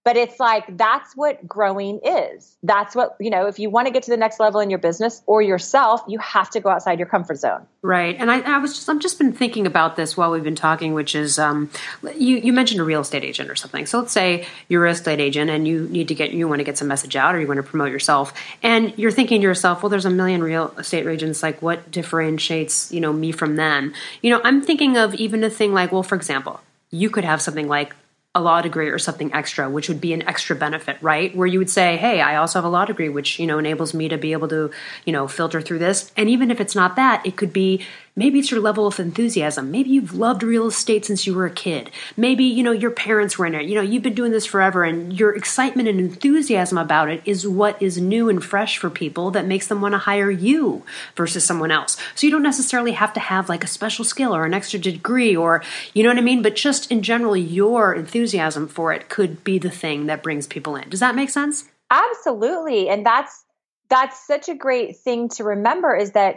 but 0.04 0.18
it's 0.18 0.38
like 0.38 0.76
that's 0.76 1.16
what 1.16 1.46
growing 1.48 2.00
is. 2.04 2.56
That's 2.62 2.94
what 2.94 3.16
you 3.18 3.30
know 3.30 3.46
if 3.46 3.58
you 3.58 3.70
want 3.70 3.86
to 3.86 3.92
get 3.92 4.04
to 4.04 4.10
the 4.10 4.16
next 4.16 4.38
level 4.38 4.60
in 4.60 4.70
your 4.70 4.78
business 4.78 5.22
or 5.26 5.42
yourself 5.42 6.02
you 6.06 6.18
have 6.18 6.50
to 6.50 6.60
go 6.60 6.68
outside 6.68 6.98
your 6.98 7.08
comfort 7.08 7.38
zone. 7.38 7.66
Right 7.82 8.16
and 8.18 8.30
i, 8.30 8.40
I 8.40 8.58
was 8.58 8.74
just 8.74 8.88
i've 8.88 9.00
just 9.00 9.18
been 9.18 9.32
thinking 9.32 9.66
about 9.66 9.96
this 9.96 10.16
while 10.16 10.30
we've 10.30 10.44
been 10.44 10.54
talking 10.54 10.94
which 10.94 11.14
is 11.14 11.38
um, 11.38 11.70
you, 12.16 12.36
you 12.36 12.52
mentioned 12.52 12.80
a 12.80 12.84
real 12.84 13.00
estate 13.00 13.24
agent 13.24 13.50
or 13.50 13.56
something. 13.56 13.86
So 13.86 14.00
let's 14.00 14.12
say 14.12 14.46
you're 14.68 14.82
a 14.82 14.84
real 14.84 14.92
estate 14.92 15.20
agent 15.20 15.50
and 15.50 15.66
you 15.66 15.88
need 15.88 16.08
to 16.08 16.14
get 16.14 16.32
you 16.32 16.46
want 16.48 16.60
to 16.60 16.64
get 16.64 16.78
some 16.78 16.88
message 16.88 17.16
out 17.16 17.34
or 17.34 17.40
you 17.40 17.46
want 17.46 17.58
to 17.58 17.62
promote 17.62 17.90
yourself 17.90 18.32
and 18.62 18.96
you're 18.98 19.10
thinking 19.10 19.40
to 19.40 19.44
yourself 19.44 19.82
well 19.82 19.90
there's 19.90 20.04
a 20.04 20.10
million 20.10 20.42
real 20.42 20.74
estate 20.78 21.06
agents 21.06 21.42
like 21.42 21.60
what 21.62 21.90
differentiates 21.90 22.92
you 22.92 23.00
know 23.00 23.12
me 23.12 23.32
from 23.32 23.56
them? 23.56 23.94
You 24.20 24.30
know 24.30 24.40
i'm 24.44 24.60
thinking 24.62 24.96
of 24.96 25.14
even 25.14 25.42
a 25.44 25.50
thing 25.50 25.72
like 25.72 25.92
well 25.92 26.02
for 26.02 26.14
example 26.14 26.60
you 26.90 27.10
could 27.10 27.24
have 27.24 27.40
something 27.42 27.66
like 27.66 27.94
a 28.34 28.40
law 28.40 28.60
degree 28.60 28.88
or 28.88 28.98
something 28.98 29.32
extra, 29.32 29.70
which 29.70 29.88
would 29.88 30.00
be 30.00 30.12
an 30.12 30.22
extra 30.22 30.56
benefit, 30.56 30.96
right? 31.00 31.34
Where 31.36 31.46
you 31.46 31.58
would 31.58 31.70
say, 31.70 31.96
"Hey, 31.96 32.20
I 32.20 32.36
also 32.36 32.58
have 32.58 32.64
a 32.64 32.68
law 32.68 32.84
degree, 32.84 33.08
which 33.08 33.38
you 33.38 33.46
know 33.46 33.58
enables 33.58 33.94
me 33.94 34.08
to 34.08 34.18
be 34.18 34.32
able 34.32 34.48
to, 34.48 34.70
you 35.04 35.12
know, 35.12 35.28
filter 35.28 35.60
through 35.60 35.78
this." 35.78 36.10
And 36.16 36.28
even 36.28 36.50
if 36.50 36.60
it's 36.60 36.74
not 36.74 36.96
that, 36.96 37.24
it 37.24 37.36
could 37.36 37.52
be 37.52 37.86
Maybe 38.16 38.38
it's 38.38 38.52
your 38.52 38.60
level 38.60 38.86
of 38.86 39.00
enthusiasm. 39.00 39.72
Maybe 39.72 39.90
you've 39.90 40.14
loved 40.14 40.44
real 40.44 40.68
estate 40.68 41.04
since 41.04 41.26
you 41.26 41.34
were 41.34 41.46
a 41.46 41.50
kid. 41.50 41.90
Maybe, 42.16 42.44
you 42.44 42.62
know, 42.62 42.70
your 42.70 42.92
parents 42.92 43.36
were 43.36 43.46
in 43.46 43.56
it. 43.56 43.66
You 43.66 43.74
know, 43.74 43.80
you've 43.80 44.04
been 44.04 44.14
doing 44.14 44.30
this 44.30 44.46
forever 44.46 44.84
and 44.84 45.18
your 45.18 45.34
excitement 45.34 45.88
and 45.88 45.98
enthusiasm 45.98 46.78
about 46.78 47.10
it 47.10 47.22
is 47.24 47.48
what 47.48 47.80
is 47.82 47.98
new 47.98 48.28
and 48.28 48.42
fresh 48.42 48.78
for 48.78 48.88
people 48.88 49.32
that 49.32 49.46
makes 49.46 49.66
them 49.66 49.80
want 49.80 49.94
to 49.94 49.98
hire 49.98 50.30
you 50.30 50.84
versus 51.16 51.44
someone 51.44 51.72
else. 51.72 51.96
So 52.14 52.24
you 52.24 52.30
don't 52.30 52.44
necessarily 52.44 52.92
have 52.92 53.12
to 53.14 53.20
have 53.20 53.48
like 53.48 53.64
a 53.64 53.68
special 53.68 54.04
skill 54.04 54.34
or 54.34 54.44
an 54.44 54.54
extra 54.54 54.78
degree 54.78 55.34
or, 55.34 55.64
you 55.92 56.04
know 56.04 56.10
what 56.10 56.18
I 56.18 56.22
mean? 56.22 56.42
But 56.42 56.54
just 56.54 56.92
in 56.92 57.02
general, 57.02 57.36
your 57.36 57.94
enthusiasm 57.94 58.68
for 58.68 58.92
it 58.92 59.08
could 59.08 59.42
be 59.42 59.58
the 59.58 59.70
thing 59.70 60.06
that 60.06 60.22
brings 60.22 60.46
people 60.46 60.76
in. 60.76 60.88
Does 60.88 61.00
that 61.00 61.16
make 61.16 61.30
sense? 61.30 61.64
Absolutely. 61.90 62.88
And 62.88 63.04
that's 63.04 63.44
that's 63.88 64.24
such 64.24 64.48
a 64.48 64.54
great 64.54 64.96
thing 64.96 65.28
to 65.30 65.44
remember 65.44 65.96
is 65.96 66.12
that 66.12 66.36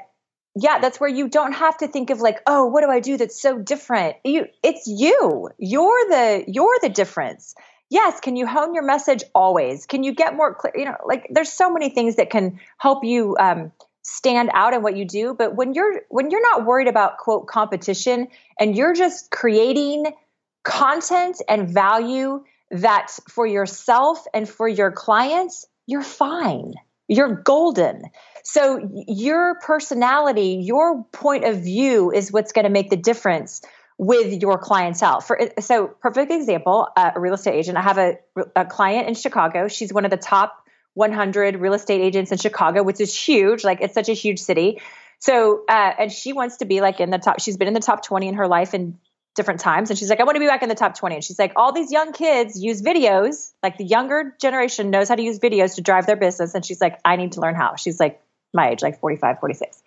yeah 0.60 0.80
that's 0.80 1.00
where 1.00 1.10
you 1.10 1.28
don't 1.28 1.54
have 1.54 1.78
to 1.78 1.88
think 1.88 2.10
of 2.10 2.20
like 2.20 2.40
oh 2.48 2.66
what 2.66 2.82
do 2.82 2.90
i 2.90 3.00
do 3.00 3.18
that's 3.18 3.42
so 3.42 3.58
different? 3.58 4.16
You 4.24 4.46
it's 4.64 4.88
you. 4.88 5.50
You're 5.58 6.10
the 6.10 6.46
you're 6.48 6.78
the 6.82 6.90
difference. 6.90 7.56
Yes 7.90 8.20
can 8.20 8.36
you 8.36 8.48
hone 8.48 8.74
your 8.74 8.84
message? 8.84 9.24
Always. 9.34 9.86
Can 9.86 10.04
you 10.04 10.14
get 10.14 10.36
more 10.36 10.54
clear 10.54 10.74
you 10.76 10.86
know 10.86 10.98
like 11.06 11.28
there's 11.30 11.52
so 11.52 11.72
many 11.72 11.90
things 11.90 12.16
that 12.16 12.30
can 12.30 12.60
help 12.78 13.04
you 13.04 13.36
um, 13.40 13.72
stand 14.02 14.50
out 14.54 14.74
in 14.74 14.82
what 14.82 14.96
you 14.96 15.06
do 15.06 15.34
but 15.34 15.56
when 15.56 15.74
you're 15.74 16.02
when 16.10 16.32
you're 16.32 16.42
not 16.42 16.66
worried 16.66 16.88
about 16.88 17.18
quote 17.18 17.46
competition 17.48 18.28
and 18.58 18.76
you're 18.76 18.94
just 18.94 19.30
creating 19.32 20.06
content 20.64 21.42
and 21.50 21.70
value 21.70 22.44
that 22.72 23.12
for 23.30 23.46
yourself 23.46 24.26
and 24.34 24.48
for 24.48 24.68
your 24.68 24.92
clients 24.92 25.66
you're 25.88 26.02
fine 26.02 26.74
you're 27.08 27.36
golden 27.36 28.04
so 28.48 28.80
your 29.10 29.56
personality, 29.56 30.62
your 30.64 31.04
point 31.12 31.44
of 31.44 31.66
view 31.66 32.14
is 32.14 32.32
what's 32.32 32.54
going 32.54 32.64
to 32.64 32.70
make 32.70 32.90
the 32.90 32.96
difference 32.96 33.62
with 33.98 34.42
your 34.42 34.58
clientele. 34.58 35.20
For 35.20 35.50
so, 35.60 35.88
perfect 35.88 36.32
example, 36.32 36.88
uh, 36.96 37.12
a 37.14 37.20
real 37.20 37.34
estate 37.34 37.56
agent. 37.56 37.78
I 37.78 37.82
have 37.82 37.98
a, 37.98 38.20
a 38.56 38.64
client 38.64 39.10
in 39.10 39.16
Chicago. 39.16 39.68
She's 39.68 39.92
one 39.92 40.06
of 40.06 40.12
the 40.12 40.18
top 40.18 40.64
100 40.94 41.58
real 41.58 41.74
estate 41.74 42.00
agents 42.00 42.32
in 42.32 42.38
Chicago, 42.38 42.84
which 42.84 43.02
is 43.02 43.14
huge. 43.14 43.66
Like 43.66 43.82
it's 43.82 43.94
such 43.94 44.08
a 44.08 44.14
huge 44.14 44.40
city. 44.40 44.80
So, 45.20 45.66
uh, 45.68 45.92
and 46.00 46.10
she 46.10 46.32
wants 46.32 46.58
to 46.58 46.66
be 46.66 46.80
like 46.80 47.02
in 47.02 47.10
the 47.10 47.18
top. 47.18 47.42
She's 47.42 47.58
been 47.58 47.68
in 47.68 47.74
the 47.74 47.82
top 47.82 48.02
20 48.02 48.30
in 48.30 48.36
her 48.36 48.48
life 48.48 48.74
in 48.74 48.98
different 49.38 49.62
times, 49.62 49.90
and 49.90 49.98
she's 49.98 50.10
like, 50.10 50.20
I 50.20 50.26
want 50.26 50.36
to 50.36 50.42
be 50.42 50.48
back 50.48 50.64
in 50.64 50.70
the 50.70 50.76
top 50.76 50.96
20. 50.96 51.16
And 51.16 51.24
she's 51.24 51.40
like, 51.40 51.54
all 51.56 51.72
these 51.72 51.92
young 51.92 52.12
kids 52.12 52.62
use 52.62 52.82
videos. 52.82 53.54
Like 53.64 53.78
the 53.78 53.86
younger 53.86 54.36
generation 54.42 54.90
knows 54.92 55.08
how 55.08 55.16
to 55.16 55.24
use 55.24 55.40
videos 55.40 55.76
to 55.76 55.82
drive 55.82 56.06
their 56.06 56.18
business, 56.18 56.54
and 56.54 56.66
she's 56.66 56.82
like, 56.82 57.00
I 57.06 57.16
need 57.16 57.34
to 57.34 57.42
learn 57.42 57.56
how. 57.56 57.76
She's 57.78 58.00
like 58.00 58.22
my 58.54 58.72
age, 58.72 58.82
like 58.82 59.00
45, 59.00 59.40
46. 59.40 59.82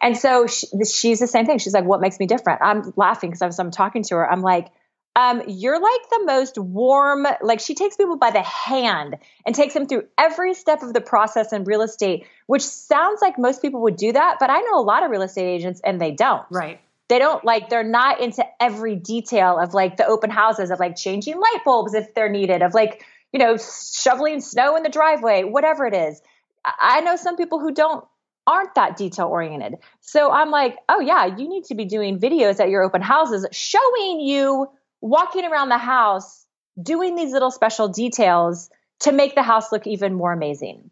And 0.00 0.16
so 0.16 0.46
she, 0.46 0.66
she's 0.90 1.20
the 1.20 1.26
same 1.26 1.44
thing. 1.44 1.58
She's 1.58 1.74
like, 1.74 1.84
what 1.84 2.00
makes 2.00 2.18
me 2.18 2.26
different? 2.26 2.60
I'm 2.62 2.92
laughing 2.96 3.30
because 3.30 3.58
I'm 3.58 3.70
talking 3.70 4.02
to 4.04 4.14
her, 4.16 4.30
I'm 4.30 4.40
like, 4.40 4.70
um, 5.16 5.42
you're 5.46 5.80
like 5.80 6.10
the 6.10 6.24
most 6.24 6.58
warm, 6.58 7.26
like 7.40 7.60
she 7.60 7.74
takes 7.74 7.96
people 7.96 8.16
by 8.16 8.32
the 8.32 8.42
hand 8.42 9.16
and 9.46 9.54
takes 9.54 9.74
them 9.74 9.86
through 9.86 10.08
every 10.18 10.54
step 10.54 10.82
of 10.82 10.92
the 10.92 11.00
process 11.00 11.52
in 11.52 11.64
real 11.64 11.82
estate, 11.82 12.26
which 12.46 12.62
sounds 12.62 13.22
like 13.22 13.38
most 13.38 13.62
people 13.62 13.82
would 13.82 13.96
do 13.96 14.12
that. 14.12 14.38
But 14.40 14.50
I 14.50 14.60
know 14.60 14.80
a 14.80 14.82
lot 14.82 15.04
of 15.04 15.10
real 15.10 15.22
estate 15.22 15.46
agents 15.46 15.80
and 15.84 16.00
they 16.00 16.10
don't. 16.10 16.44
Right. 16.50 16.80
They 17.08 17.18
don't 17.18 17.44
like, 17.44 17.68
they're 17.68 17.84
not 17.84 18.20
into 18.20 18.44
every 18.60 18.96
detail 18.96 19.58
of 19.58 19.74
like 19.74 19.96
the 19.96 20.06
open 20.06 20.30
houses, 20.30 20.70
of 20.70 20.80
like 20.80 20.96
changing 20.96 21.38
light 21.38 21.60
bulbs 21.64 21.94
if 21.94 22.14
they're 22.14 22.30
needed, 22.30 22.62
of 22.62 22.72
like, 22.72 23.04
you 23.32 23.38
know, 23.38 23.56
shoveling 23.56 24.40
snow 24.40 24.76
in 24.76 24.82
the 24.82 24.88
driveway, 24.88 25.44
whatever 25.44 25.86
it 25.86 25.94
is. 25.94 26.22
I 26.64 27.00
know 27.00 27.16
some 27.16 27.36
people 27.36 27.60
who 27.60 27.72
don't 27.72 28.04
aren't 28.46 28.74
that 28.74 28.96
detail 28.96 29.26
oriented. 29.26 29.76
So 30.00 30.30
I'm 30.30 30.50
like, 30.50 30.76
oh 30.88 31.00
yeah, 31.00 31.26
you 31.26 31.48
need 31.48 31.64
to 31.64 31.74
be 31.74 31.84
doing 31.84 32.18
videos 32.18 32.60
at 32.60 32.68
your 32.68 32.82
open 32.82 33.02
houses 33.02 33.46
showing 33.52 34.20
you 34.20 34.68
walking 35.00 35.44
around 35.44 35.70
the 35.70 35.78
house, 35.78 36.46
doing 36.80 37.16
these 37.16 37.32
little 37.32 37.50
special 37.50 37.88
details 37.88 38.70
to 39.00 39.12
make 39.12 39.34
the 39.34 39.42
house 39.42 39.72
look 39.72 39.86
even 39.86 40.14
more 40.14 40.32
amazing. 40.32 40.90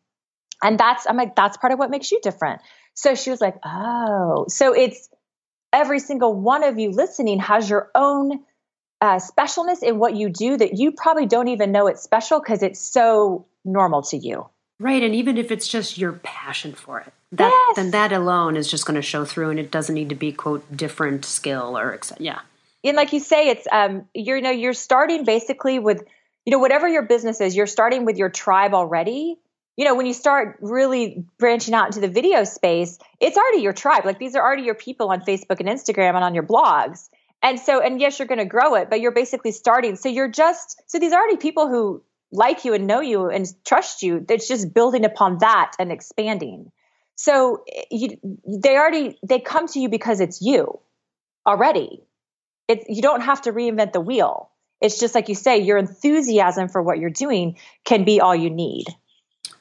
And 0.63 0.79
that's, 0.79 1.07
I'm 1.07 1.17
like, 1.17 1.35
that's 1.35 1.57
part 1.57 1.73
of 1.73 1.79
what 1.79 1.91
makes 1.91 2.11
you 2.13 2.21
different. 2.23 2.61
So 2.95 3.15
she 3.15 3.31
was 3.31 3.41
like, 3.41 3.57
oh, 3.65 4.47
so 4.49 4.75
it's 4.75 5.09
every 5.73 5.99
single 5.99 6.35
one 6.35 6.65
of 6.65 6.79
you 6.79 6.91
listening 6.91 7.41
has 7.41 7.69
your 7.69 7.91
own 7.95 8.41
uh, 9.01 9.17
specialness 9.17 9.83
in 9.83 9.99
what 9.99 10.15
you 10.15 10.29
do 10.29 10.57
that 10.57 10.79
you 10.79 10.93
probably 10.93 11.27
don't 11.27 11.49
even 11.49 11.73
know 11.73 11.87
it's 11.87 12.03
special 12.03 12.39
because 12.41 12.63
it's 12.63 12.81
so 12.81 13.47
normal 13.65 14.03
to 14.03 14.17
you. 14.17 14.47
Right. 14.79 15.03
And 15.03 15.15
even 15.15 15.37
if 15.39 15.51
it's 15.51 15.69
just 15.69 15.99
your 15.99 16.13
passion 16.13 16.73
for 16.73 17.01
it, 17.01 17.13
that, 17.33 17.51
yes. 17.69 17.77
then 17.77 17.93
that 17.93 18.13
alone 18.13 18.57
is 18.57 18.69
just 18.69 18.85
going 18.85 18.97
to 18.97 19.03
show 19.03 19.25
through 19.25 19.51
and 19.51 19.59
it 19.59 19.71
doesn't 19.71 19.95
need 19.95 20.09
to 20.09 20.15
be, 20.15 20.33
quote, 20.33 20.77
different 20.77 21.25
skill 21.25 21.79
or, 21.79 21.99
yeah 22.19 22.41
and 22.85 22.97
like 22.97 23.13
you 23.13 23.21
say, 23.21 23.49
it's 23.49 23.67
um, 23.71 24.07
you're 24.15 24.37
you 24.37 24.43
know 24.43 24.51
you're 24.51 24.73
starting 24.73 25.25
basically 25.25 25.79
with 25.79 26.03
you 26.45 26.51
know 26.51 26.59
whatever 26.59 26.89
your 26.89 27.03
business 27.03 27.41
is, 27.41 27.55
you're 27.55 27.67
starting 27.67 28.05
with 28.05 28.17
your 28.17 28.29
tribe 28.29 28.75
already. 28.75 29.39
You 29.77 29.87
know, 29.87 29.95
when 29.95 30.07
you 30.07 30.13
start 30.13 30.59
really 30.61 31.25
branching 31.39 31.75
out 31.75 31.87
into 31.87 32.01
the 32.01 32.09
video 32.09 32.45
space, 32.45 32.99
it's 33.21 33.37
already 33.37 33.63
your 33.63 33.73
tribe. 33.73 34.05
Like 34.05 34.19
these 34.19 34.35
are 34.35 34.43
already 34.43 34.65
your 34.65 34.75
people 34.75 35.11
on 35.11 35.23
Facebook 35.23 35.61
and 35.61 35.69
Instagram 35.69 36.15
and 36.15 36.25
on 36.25 36.35
your 36.35 36.45
blogs. 36.45 37.09
And 37.43 37.59
so, 37.59 37.81
and 37.81 38.01
yes, 38.01 38.19
you're 38.19 38.29
going 38.29 38.39
to 38.39 38.45
grow 38.45 38.75
it, 38.75 38.91
but 38.91 39.01
you're 39.01 39.13
basically 39.13 39.51
starting. 39.53 39.97
So 39.97 40.09
you're 40.09 40.29
just, 40.29 40.83
so 40.87 40.99
these 40.99 41.13
are 41.13 41.21
already 41.21 41.39
people 41.39 41.69
who 41.69 42.03
like 42.31 42.65
you 42.65 42.75
and 42.75 42.87
know 42.87 43.01
you 43.01 43.29
and 43.29 43.47
trust 43.65 44.03
you. 44.03 44.25
It's 44.29 44.47
just 44.47 44.73
building 44.73 45.05
upon 45.05 45.39
that 45.39 45.73
and 45.79 45.91
expanding. 45.91 46.71
So 47.17 47.65
eh, 47.75 47.83
you, 47.91 48.09
they 48.47 48.77
already, 48.77 49.19
they 49.27 49.41
come 49.41 49.67
to 49.69 49.81
you 49.81 49.89
because 49.89 50.21
it's 50.21 50.41
you 50.41 50.79
already 51.47 52.03
it, 52.69 52.85
you 52.89 53.03
don't 53.03 53.21
have 53.21 53.43
to 53.43 53.53
reinvent 53.53 53.93
the 53.93 54.01
wheel. 54.01 54.51
It's 54.81 54.99
just 54.99 55.15
like 55.15 55.29
you 55.29 55.35
say, 55.35 55.59
your 55.59 55.79
enthusiasm 55.79 56.69
for 56.69 56.83
what 56.83 56.99
you're 56.99 57.11
doing 57.11 57.59
can 57.85 58.05
be 58.05 58.21
all 58.21 58.35
you 58.35 58.51
need. 58.51 58.87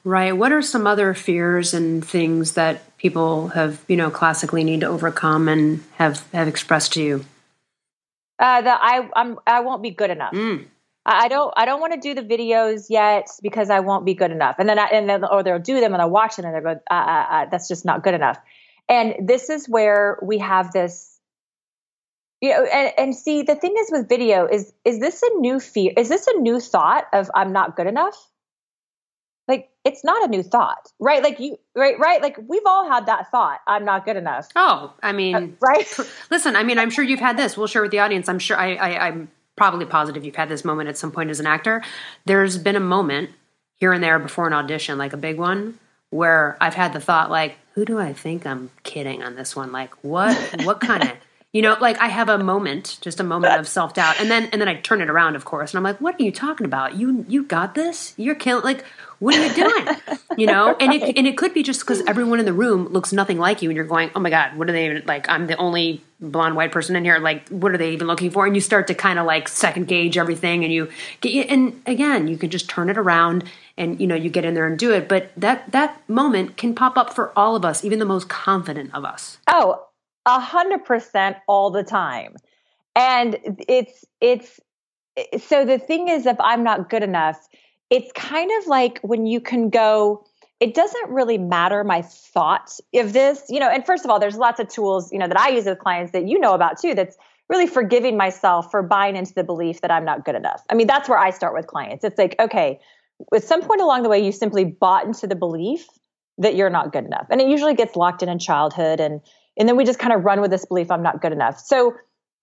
Right. 0.04 0.36
What 0.36 0.52
are 0.52 0.62
some 0.62 0.86
other 0.86 1.14
fears 1.14 1.74
and 1.74 2.04
things 2.04 2.54
that 2.54 2.96
people 2.96 3.48
have, 3.48 3.84
you 3.86 3.96
know, 3.96 4.10
classically 4.10 4.64
need 4.64 4.80
to 4.80 4.86
overcome 4.86 5.48
and 5.48 5.82
have 5.96 6.26
have 6.32 6.48
expressed 6.48 6.94
to 6.94 7.02
you? 7.02 7.24
Uh, 8.38 8.60
that 8.62 8.80
I 8.82 9.08
I'm 9.14 9.38
I 9.46 9.60
won't 9.60 9.82
be 9.82 9.90
good 9.90 10.10
enough. 10.10 10.32
Mm. 10.32 10.66
I 11.06 11.28
don't 11.28 11.52
I 11.56 11.66
don't 11.66 11.80
want 11.80 11.92
to 11.94 12.00
do 12.00 12.14
the 12.14 12.22
videos 12.22 12.86
yet 12.90 13.28
because 13.42 13.70
I 13.70 13.80
won't 13.80 14.04
be 14.04 14.14
good 14.14 14.32
enough. 14.32 14.56
And 14.58 14.68
then 14.68 14.78
I, 14.78 14.86
and 14.86 15.08
then 15.08 15.24
or 15.24 15.44
they'll 15.44 15.60
do 15.60 15.78
them 15.78 15.92
and 15.92 16.02
I'll 16.02 16.10
watch 16.10 16.38
it 16.38 16.44
and 16.44 16.54
they 16.54 16.60
go 16.60 16.80
uh, 16.90 16.94
uh, 16.94 17.26
uh, 17.30 17.46
that's 17.50 17.68
just 17.68 17.84
not 17.84 18.02
good 18.02 18.14
enough. 18.14 18.38
And 18.88 19.28
this 19.28 19.50
is 19.50 19.68
where 19.68 20.18
we 20.22 20.38
have 20.38 20.72
this 20.72 21.12
you 22.40 22.50
know 22.50 22.64
and, 22.64 22.92
and 22.98 23.14
see 23.14 23.42
the 23.42 23.54
thing 23.54 23.74
is 23.78 23.88
with 23.90 24.08
video 24.08 24.46
is 24.46 24.72
is 24.84 24.98
this 24.98 25.22
a 25.22 25.38
new 25.38 25.60
fear 25.60 25.92
is 25.96 26.08
this 26.08 26.26
a 26.26 26.40
new 26.40 26.58
thought 26.60 27.06
of 27.12 27.30
i'm 27.34 27.52
not 27.52 27.76
good 27.76 27.86
enough 27.86 28.31
like 29.48 29.70
it's 29.84 30.04
not 30.04 30.24
a 30.24 30.28
new 30.28 30.42
thought 30.42 30.90
right? 30.98 31.22
Like 31.22 31.40
you 31.40 31.58
right 31.74 31.98
right? 31.98 32.22
Like 32.22 32.38
we've 32.46 32.62
all 32.66 32.88
had 32.88 33.06
that 33.06 33.30
thought 33.30 33.60
i'm 33.66 33.84
not 33.84 34.04
good 34.04 34.16
enough. 34.16 34.48
Oh 34.56 34.92
i 35.02 35.12
mean 35.12 35.34
uh, 35.34 35.46
right? 35.60 35.98
listen 36.30 36.56
i 36.56 36.62
mean 36.62 36.78
i'm 36.78 36.90
sure 36.90 37.04
you've 37.04 37.20
had 37.20 37.36
this. 37.36 37.56
We'll 37.56 37.66
share 37.66 37.82
with 37.82 37.90
the 37.90 37.98
audience. 37.98 38.28
I'm 38.28 38.38
sure 38.38 38.56
I, 38.56 38.74
I 38.74 39.08
i'm 39.08 39.30
probably 39.56 39.86
positive 39.86 40.24
you've 40.24 40.36
had 40.36 40.48
this 40.48 40.64
moment 40.64 40.88
at 40.88 40.96
some 40.96 41.12
point 41.12 41.30
as 41.30 41.40
an 41.40 41.46
actor. 41.46 41.82
There's 42.24 42.58
been 42.58 42.76
a 42.76 42.80
moment 42.80 43.30
here 43.76 43.92
and 43.92 44.02
there 44.02 44.18
before 44.18 44.46
an 44.46 44.52
audition 44.52 44.96
like 44.98 45.12
a 45.12 45.16
big 45.16 45.38
one 45.38 45.78
where 46.10 46.56
i've 46.60 46.74
had 46.74 46.92
the 46.92 47.00
thought 47.00 47.30
like 47.30 47.56
who 47.74 47.84
do 47.84 47.98
i 47.98 48.12
think 48.12 48.46
i'm 48.46 48.70
kidding 48.82 49.22
on 49.22 49.34
this 49.34 49.56
one? 49.56 49.72
Like 49.72 49.92
what 50.04 50.36
what 50.64 50.80
kind 50.88 51.02
of 51.02 51.10
you 51.52 51.60
know, 51.60 51.76
like 51.80 51.98
I 51.98 52.08
have 52.08 52.30
a 52.30 52.38
moment, 52.38 52.96
just 53.02 53.20
a 53.20 53.24
moment 53.24 53.58
of 53.58 53.68
self 53.68 53.92
doubt, 53.92 54.18
and 54.18 54.30
then 54.30 54.48
and 54.52 54.60
then 54.60 54.68
I 54.68 54.80
turn 54.80 55.02
it 55.02 55.10
around, 55.10 55.36
of 55.36 55.44
course, 55.44 55.72
and 55.72 55.78
I'm 55.78 55.84
like, 55.84 56.00
"What 56.00 56.18
are 56.18 56.22
you 56.22 56.32
talking 56.32 56.64
about? 56.64 56.96
You 56.96 57.26
you 57.28 57.44
got 57.44 57.74
this? 57.74 58.14
You're 58.16 58.34
killing! 58.34 58.64
Like, 58.64 58.84
what 59.18 59.36
are 59.36 59.46
you 59.46 59.52
doing? 59.52 59.96
you 60.38 60.46
know?" 60.46 60.74
And 60.80 60.94
it 60.94 61.16
and 61.16 61.26
it 61.26 61.36
could 61.36 61.52
be 61.52 61.62
just 61.62 61.80
because 61.80 62.00
everyone 62.06 62.38
in 62.38 62.46
the 62.46 62.54
room 62.54 62.86
looks 62.88 63.12
nothing 63.12 63.38
like 63.38 63.60
you, 63.60 63.68
and 63.68 63.76
you're 63.76 63.84
going, 63.84 64.10
"Oh 64.16 64.20
my 64.20 64.30
god, 64.30 64.56
what 64.56 64.70
are 64.70 64.72
they 64.72 64.86
even 64.86 65.02
like? 65.04 65.28
I'm 65.28 65.46
the 65.46 65.56
only 65.58 66.00
blonde 66.20 66.56
white 66.56 66.72
person 66.72 66.96
in 66.96 67.04
here. 67.04 67.18
Like, 67.18 67.46
what 67.50 67.72
are 67.72 67.78
they 67.78 67.92
even 67.92 68.06
looking 68.06 68.30
for?" 68.30 68.46
And 68.46 68.54
you 68.54 68.62
start 68.62 68.86
to 68.86 68.94
kind 68.94 69.18
of 69.18 69.26
like 69.26 69.46
second 69.46 69.88
gauge 69.88 70.16
everything, 70.16 70.64
and 70.64 70.72
you 70.72 70.88
get 71.20 71.50
and 71.50 71.82
again, 71.84 72.28
you 72.28 72.38
can 72.38 72.48
just 72.48 72.70
turn 72.70 72.88
it 72.88 72.96
around 72.96 73.44
and 73.76 74.00
you 74.00 74.06
know 74.06 74.14
you 74.14 74.30
get 74.30 74.44
in 74.44 74.54
there 74.54 74.66
and 74.66 74.78
do 74.78 74.92
it 74.92 75.08
but 75.08 75.30
that 75.34 75.70
that 75.72 76.06
moment 76.08 76.58
can 76.58 76.74
pop 76.74 76.98
up 76.98 77.14
for 77.14 77.32
all 77.34 77.56
of 77.56 77.64
us 77.64 77.82
even 77.82 77.98
the 77.98 78.04
most 78.04 78.28
confident 78.28 78.94
of 78.94 79.02
us 79.02 79.38
oh 79.46 79.86
a 80.26 80.40
hundred 80.40 80.84
percent 80.84 81.36
all 81.48 81.70
the 81.70 81.82
time. 81.82 82.36
And 82.94 83.38
it's, 83.68 84.04
it's, 84.20 84.60
so 85.44 85.64
the 85.64 85.78
thing 85.78 86.08
is, 86.08 86.26
if 86.26 86.36
I'm 86.40 86.62
not 86.62 86.90
good 86.90 87.02
enough, 87.02 87.38
it's 87.90 88.10
kind 88.12 88.50
of 88.60 88.66
like 88.66 89.00
when 89.02 89.26
you 89.26 89.40
can 89.40 89.70
go, 89.70 90.24
it 90.60 90.74
doesn't 90.74 91.10
really 91.10 91.38
matter 91.38 91.84
my 91.84 92.02
thoughts 92.02 92.80
of 92.94 93.12
this, 93.12 93.42
you 93.48 93.58
know, 93.60 93.68
and 93.68 93.84
first 93.84 94.04
of 94.04 94.10
all, 94.10 94.20
there's 94.20 94.36
lots 94.36 94.60
of 94.60 94.68
tools, 94.68 95.12
you 95.12 95.18
know, 95.18 95.26
that 95.26 95.38
I 95.38 95.48
use 95.48 95.64
with 95.64 95.78
clients 95.78 96.12
that 96.12 96.26
you 96.28 96.38
know 96.38 96.54
about 96.54 96.80
too, 96.80 96.94
that's 96.94 97.16
really 97.48 97.66
forgiving 97.66 98.16
myself 98.16 98.70
for 98.70 98.82
buying 98.82 99.16
into 99.16 99.34
the 99.34 99.44
belief 99.44 99.80
that 99.80 99.90
I'm 99.90 100.04
not 100.04 100.24
good 100.24 100.34
enough. 100.34 100.62
I 100.70 100.74
mean, 100.74 100.86
that's 100.86 101.08
where 101.08 101.18
I 101.18 101.30
start 101.30 101.52
with 101.54 101.66
clients. 101.66 102.04
It's 102.04 102.16
like, 102.16 102.36
okay, 102.40 102.78
at 103.34 103.44
some 103.44 103.62
point 103.62 103.80
along 103.80 104.04
the 104.04 104.08
way, 104.08 104.24
you 104.24 104.32
simply 104.32 104.64
bought 104.64 105.04
into 105.04 105.26
the 105.26 105.34
belief 105.34 105.86
that 106.38 106.54
you're 106.54 106.70
not 106.70 106.92
good 106.92 107.04
enough. 107.04 107.26
And 107.30 107.40
it 107.40 107.48
usually 107.48 107.74
gets 107.74 107.96
locked 107.96 108.22
in 108.22 108.28
in 108.28 108.38
childhood 108.38 109.00
and 109.00 109.20
and 109.58 109.68
then 109.68 109.76
we 109.76 109.84
just 109.84 109.98
kind 109.98 110.12
of 110.12 110.24
run 110.24 110.40
with 110.40 110.50
this 110.50 110.64
belief 110.64 110.90
I'm 110.90 111.02
not 111.02 111.20
good 111.20 111.32
enough. 111.32 111.60
So 111.60 111.94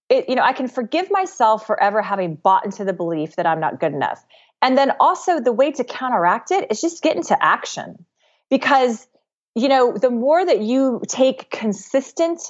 it, 0.09 0.27
you 0.27 0.35
know, 0.35 0.41
I 0.41 0.53
can 0.53 0.67
forgive 0.67 1.09
myself 1.11 1.65
for 1.65 1.81
ever 1.81 2.01
having 2.01 2.35
bought 2.35 2.65
into 2.65 2.83
the 2.83 2.93
belief 2.93 3.35
that 3.35 3.45
I'm 3.45 3.59
not 3.59 3.79
good 3.79 3.93
enough. 3.93 4.23
And 4.61 4.77
then 4.77 4.91
also 4.99 5.39
the 5.39 5.53
way 5.53 5.71
to 5.71 5.83
counteract 5.83 6.51
it 6.51 6.69
is 6.71 6.81
just 6.81 7.01
get 7.03 7.15
into 7.15 7.37
action. 7.41 8.05
Because, 8.49 9.07
you 9.55 9.69
know, 9.69 9.95
the 9.95 10.09
more 10.09 10.43
that 10.43 10.61
you 10.61 11.01
take 11.07 11.51
consistent 11.51 12.41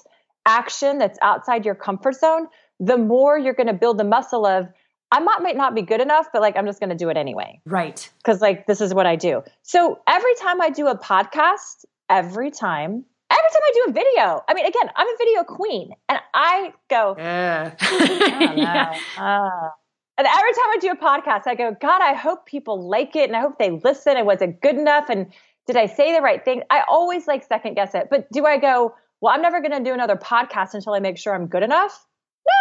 action 0.45 0.97
that's 0.97 1.19
outside 1.21 1.65
your 1.65 1.75
comfort 1.75 2.15
zone, 2.15 2.47
the 2.79 2.97
more 2.97 3.37
you're 3.37 3.53
going 3.53 3.67
to 3.67 3.73
build 3.73 3.97
the 3.97 4.05
muscle 4.05 4.45
of, 4.45 4.67
I 5.11 5.19
might, 5.19 5.41
might 5.41 5.57
not 5.57 5.75
be 5.75 5.81
good 5.81 6.01
enough, 6.01 6.27
but 6.31 6.41
like 6.41 6.55
I'm 6.55 6.65
just 6.65 6.79
going 6.79 6.91
to 6.91 6.95
do 6.95 7.09
it 7.09 7.17
anyway. 7.17 7.59
Right. 7.65 8.09
Because 8.17 8.41
like 8.41 8.67
this 8.67 8.79
is 8.79 8.93
what 8.93 9.05
I 9.05 9.17
do. 9.17 9.43
So 9.63 9.99
every 10.07 10.35
time 10.35 10.61
I 10.61 10.69
do 10.69 10.87
a 10.87 10.97
podcast, 10.97 11.83
every 12.09 12.51
time 12.51 13.05
every 13.31 13.49
time 13.51 13.61
I 13.63 13.71
do 13.73 13.85
a 13.89 13.93
video, 13.93 14.43
I 14.47 14.53
mean, 14.53 14.65
again, 14.65 14.89
I'm 14.95 15.07
a 15.07 15.17
video 15.17 15.43
queen, 15.43 15.91
and 16.07 16.19
I 16.33 16.73
go, 16.89 17.15
yeah. 17.17 17.75
yeah. 18.55 18.97
Uh. 19.17 19.69
And 20.17 20.27
every 20.27 20.51
time 20.51 20.65
I 20.69 20.77
do 20.81 20.91
a 20.91 20.97
podcast, 20.97 21.47
I 21.47 21.55
go, 21.55 21.75
God, 21.79 22.01
I 22.01 22.13
hope 22.13 22.45
people 22.45 22.89
like 22.89 23.15
it, 23.15 23.29
and 23.29 23.35
I 23.35 23.39
hope 23.39 23.57
they 23.57 23.71
listen. 23.71 24.17
And 24.17 24.27
was 24.27 24.41
it 24.41 24.61
good 24.61 24.75
enough? 24.75 25.09
And 25.09 25.27
did 25.65 25.77
I 25.77 25.85
say 25.85 26.13
the 26.13 26.21
right 26.21 26.43
thing? 26.43 26.63
I 26.69 26.83
always 26.89 27.25
like 27.27 27.45
second 27.45 27.75
guess 27.75 27.95
it, 27.95 28.07
but 28.09 28.29
do 28.31 28.45
I 28.45 28.57
go? 28.57 28.93
Well, 29.21 29.33
I'm 29.33 29.41
never 29.41 29.61
going 29.61 29.71
to 29.71 29.83
do 29.83 29.93
another 29.93 30.15
podcast 30.15 30.73
until 30.73 30.93
I 30.93 30.99
make 30.99 31.17
sure 31.17 31.33
I'm 31.33 31.47
good 31.47 31.63
enough. 31.63 32.05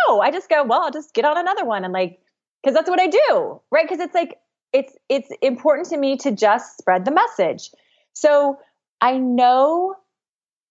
No, 0.07 0.21
I 0.21 0.31
just 0.31 0.49
go, 0.49 0.65
well, 0.65 0.83
I'll 0.83 0.91
just 0.91 1.15
get 1.15 1.25
on 1.25 1.39
another 1.39 1.65
one 1.65 1.85
and 1.85 1.93
like, 1.93 2.21
because 2.63 2.75
that's 2.75 2.91
what 2.91 3.01
I 3.01 3.07
do, 3.07 3.61
right? 3.71 3.89
Because 3.89 4.01
it's 4.01 4.15
like 4.15 4.39
it's 4.73 4.93
it's 5.09 5.31
important 5.43 5.89
to 5.89 5.97
me 5.97 6.17
to 6.19 6.31
just 6.31 6.79
spread 6.79 7.05
the 7.05 7.11
message. 7.11 7.71
So 8.13 8.59
I 9.01 9.17
know 9.19 9.95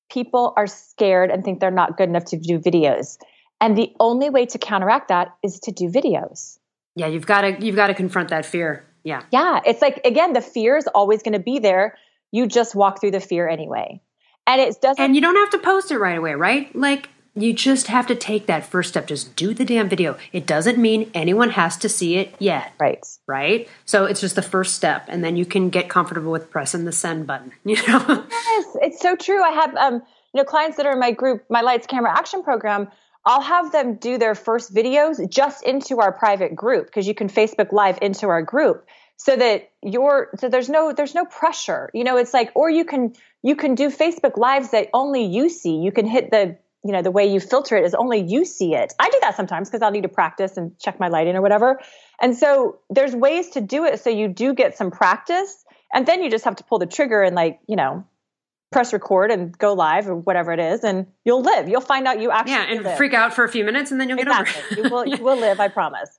people 0.09 0.53
are 0.57 0.67
scared 0.67 1.31
and 1.31 1.43
think 1.43 1.59
they're 1.59 1.71
not 1.71 1.97
good 1.97 2.09
enough 2.09 2.25
to 2.25 2.37
do 2.37 2.59
videos. 2.59 3.17
And 3.59 3.77
the 3.77 3.91
only 3.99 4.29
way 4.29 4.45
to 4.47 4.57
counteract 4.57 5.07
that 5.09 5.35
is 5.43 5.59
to 5.61 5.71
do 5.71 5.89
videos. 5.89 6.59
Yeah, 6.95 7.07
you've 7.07 7.25
got 7.25 7.41
to 7.41 7.65
you've 7.65 7.75
got 7.75 7.87
to 7.87 7.93
confront 7.93 8.29
that 8.29 8.45
fear. 8.45 8.85
Yeah. 9.03 9.23
Yeah, 9.31 9.61
it's 9.65 9.81
like 9.81 10.01
again, 10.05 10.33
the 10.33 10.41
fear 10.41 10.77
is 10.77 10.87
always 10.87 11.23
going 11.23 11.33
to 11.33 11.39
be 11.39 11.59
there. 11.59 11.97
You 12.31 12.47
just 12.47 12.75
walk 12.75 12.99
through 12.99 13.11
the 13.11 13.19
fear 13.19 13.47
anyway. 13.47 14.01
And 14.45 14.61
it 14.61 14.81
doesn't 14.81 15.03
And 15.03 15.15
you 15.15 15.21
don't 15.21 15.35
have 15.35 15.49
to 15.51 15.59
post 15.59 15.91
it 15.91 15.97
right 15.97 16.17
away, 16.17 16.33
right? 16.33 16.73
Like 16.75 17.09
you 17.41 17.53
just 17.53 17.87
have 17.87 18.07
to 18.07 18.15
take 18.15 18.47
that 18.47 18.65
first 18.65 18.89
step. 18.89 19.07
Just 19.07 19.35
do 19.35 19.53
the 19.53 19.65
damn 19.65 19.89
video. 19.89 20.17
It 20.31 20.45
doesn't 20.45 20.77
mean 20.77 21.11
anyone 21.13 21.51
has 21.51 21.77
to 21.77 21.89
see 21.89 22.17
it 22.17 22.35
yet. 22.39 22.73
Right. 22.79 23.05
Right? 23.27 23.69
So 23.85 24.05
it's 24.05 24.21
just 24.21 24.35
the 24.35 24.41
first 24.41 24.75
step 24.75 25.05
and 25.07 25.23
then 25.23 25.37
you 25.37 25.45
can 25.45 25.69
get 25.69 25.89
comfortable 25.89 26.31
with 26.31 26.49
pressing 26.49 26.85
the 26.85 26.91
send 26.91 27.27
button, 27.27 27.51
you 27.63 27.75
know. 27.87 28.25
Yes, 28.29 28.65
it's 28.81 29.01
so 29.01 29.15
true. 29.15 29.43
I 29.43 29.51
have 29.51 29.75
um 29.75 29.93
you 30.33 30.41
know 30.41 30.43
clients 30.43 30.77
that 30.77 30.85
are 30.85 30.93
in 30.93 30.99
my 30.99 31.11
group, 31.11 31.45
my 31.49 31.61
lights 31.61 31.87
camera 31.87 32.11
action 32.11 32.43
program 32.43 32.89
I'll 33.27 33.41
have 33.41 33.73
them 33.73 33.95
do 33.95 34.17
their 34.17 34.35
first 34.35 34.73
videos 34.73 35.29
just 35.29 35.61
into 35.65 35.99
our 35.99 36.13
private 36.13 36.55
group 36.55 36.85
because 36.85 37.05
you 37.05 37.13
can 37.13 37.27
Facebook 37.27 37.73
live 37.73 37.99
into 38.01 38.29
our 38.29 38.41
group 38.41 38.87
so 39.17 39.35
that 39.35 39.69
you're 39.83 40.29
so 40.39 40.47
there's 40.47 40.69
no 40.69 40.93
there's 40.93 41.13
no 41.13 41.25
pressure. 41.25 41.89
You 41.93 42.05
know, 42.05 42.15
it's 42.15 42.33
like 42.33 42.51
or 42.55 42.69
you 42.69 42.85
can 42.85 43.13
you 43.43 43.57
can 43.57 43.75
do 43.75 43.89
Facebook 43.89 44.37
lives 44.37 44.71
that 44.71 44.87
only 44.93 45.25
you 45.25 45.49
see. 45.49 45.75
You 45.75 45.91
can 45.91 46.05
hit 46.05 46.31
the 46.31 46.57
you 46.87 46.93
know 46.93 47.01
the 47.01 47.11
way 47.11 47.31
you 47.31 47.41
filter 47.41 47.75
it 47.75 47.83
is 47.83 47.93
only 47.93 48.21
you 48.21 48.45
see 48.45 48.73
it. 48.73 48.93
I 48.97 49.09
do 49.09 49.17
that 49.21 49.35
sometimes 49.35 49.69
because 49.69 49.81
I'll 49.81 49.91
need 49.91 50.03
to 50.03 50.09
practice 50.09 50.55
and 50.55 50.77
check 50.79 50.99
my 50.99 51.09
lighting 51.09 51.35
or 51.35 51.41
whatever. 51.41 51.81
And 52.21 52.35
so 52.35 52.79
there's 52.89 53.13
ways 53.13 53.49
to 53.51 53.61
do 53.61 53.83
it 53.83 53.99
so 53.99 54.09
you 54.09 54.29
do 54.29 54.53
get 54.53 54.77
some 54.77 54.89
practice 54.89 55.65
and 55.93 56.05
then 56.05 56.23
you 56.23 56.31
just 56.31 56.45
have 56.45 56.55
to 56.55 56.63
pull 56.63 56.79
the 56.79 56.85
trigger 56.85 57.21
and 57.21 57.35
like, 57.35 57.59
you 57.67 57.75
know, 57.75 58.05
press 58.71 58.93
record 58.93 59.31
and 59.31 59.57
go 59.57 59.73
live 59.73 60.07
or 60.07 60.15
whatever 60.15 60.53
it 60.53 60.59
is 60.59 60.83
and 60.83 61.07
you'll 61.23 61.41
live 61.41 61.69
you'll 61.69 61.79
find 61.79 62.05
out 62.05 62.19
you 62.19 62.31
actually 62.31 62.51
yeah 62.51 62.65
and 62.67 62.83
live. 62.83 62.97
freak 62.97 63.13
out 63.13 63.33
for 63.33 63.45
a 63.45 63.49
few 63.49 63.63
minutes 63.63 63.91
and 63.91 64.01
then 64.01 64.09
you'll 64.09 64.19
exactly. 64.19 64.53
get 64.53 64.63
over 64.63 64.73
it 64.73 64.83
you 64.83 64.89
will 64.89 65.05
you 65.17 65.23
will 65.23 65.37
live 65.37 65.59
i 65.61 65.69
promise 65.69 66.17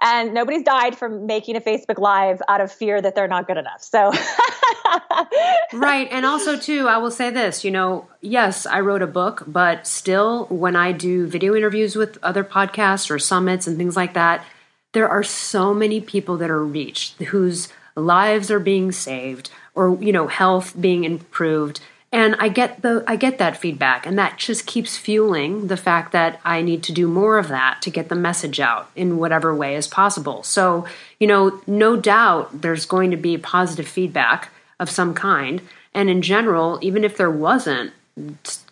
and 0.00 0.34
nobody's 0.34 0.64
died 0.64 0.96
from 0.96 1.26
making 1.26 1.54
a 1.54 1.60
facebook 1.60 2.00
live 2.00 2.42
out 2.48 2.60
of 2.60 2.72
fear 2.72 3.00
that 3.00 3.14
they're 3.14 3.28
not 3.28 3.46
good 3.46 3.56
enough 3.56 3.80
so 3.80 4.10
right 5.72 6.08
and 6.10 6.24
also 6.24 6.56
too 6.58 6.88
i 6.88 6.96
will 6.96 7.10
say 7.10 7.30
this 7.30 7.64
you 7.64 7.70
know 7.70 8.06
yes 8.20 8.66
i 8.66 8.80
wrote 8.80 9.02
a 9.02 9.06
book 9.06 9.44
but 9.46 9.86
still 9.86 10.46
when 10.46 10.76
i 10.76 10.92
do 10.92 11.26
video 11.26 11.54
interviews 11.54 11.96
with 11.96 12.18
other 12.22 12.44
podcasts 12.44 13.10
or 13.10 13.18
summits 13.18 13.66
and 13.66 13.76
things 13.76 13.96
like 13.96 14.14
that 14.14 14.44
there 14.92 15.08
are 15.08 15.22
so 15.22 15.74
many 15.74 16.00
people 16.00 16.36
that 16.36 16.50
are 16.50 16.64
reached 16.64 17.20
whose 17.24 17.68
lives 17.96 18.50
are 18.50 18.60
being 18.60 18.92
saved 18.92 19.50
or 19.74 19.96
you 20.00 20.12
know 20.12 20.26
health 20.26 20.74
being 20.80 21.04
improved 21.04 21.80
and 22.12 22.36
i 22.38 22.48
get 22.48 22.82
the 22.82 23.04
i 23.06 23.16
get 23.16 23.38
that 23.38 23.56
feedback 23.56 24.06
and 24.06 24.18
that 24.18 24.38
just 24.38 24.66
keeps 24.66 24.96
fueling 24.96 25.66
the 25.66 25.76
fact 25.76 26.12
that 26.12 26.40
i 26.44 26.62
need 26.62 26.82
to 26.82 26.92
do 26.92 27.06
more 27.06 27.38
of 27.38 27.48
that 27.48 27.82
to 27.82 27.90
get 27.90 28.08
the 28.08 28.14
message 28.14 28.60
out 28.60 28.88
in 28.94 29.18
whatever 29.18 29.54
way 29.54 29.74
is 29.74 29.86
possible. 29.86 30.42
So 30.42 30.86
you 31.18 31.26
know 31.26 31.60
no 31.66 31.96
doubt 31.96 32.62
there's 32.62 32.86
going 32.86 33.10
to 33.10 33.16
be 33.16 33.36
positive 33.36 33.88
feedback 33.88 34.50
of 34.84 34.90
some 34.90 35.12
kind 35.12 35.60
and 35.92 36.08
in 36.08 36.22
general 36.22 36.78
even 36.80 37.02
if 37.02 37.16
there 37.16 37.30
wasn't 37.30 37.92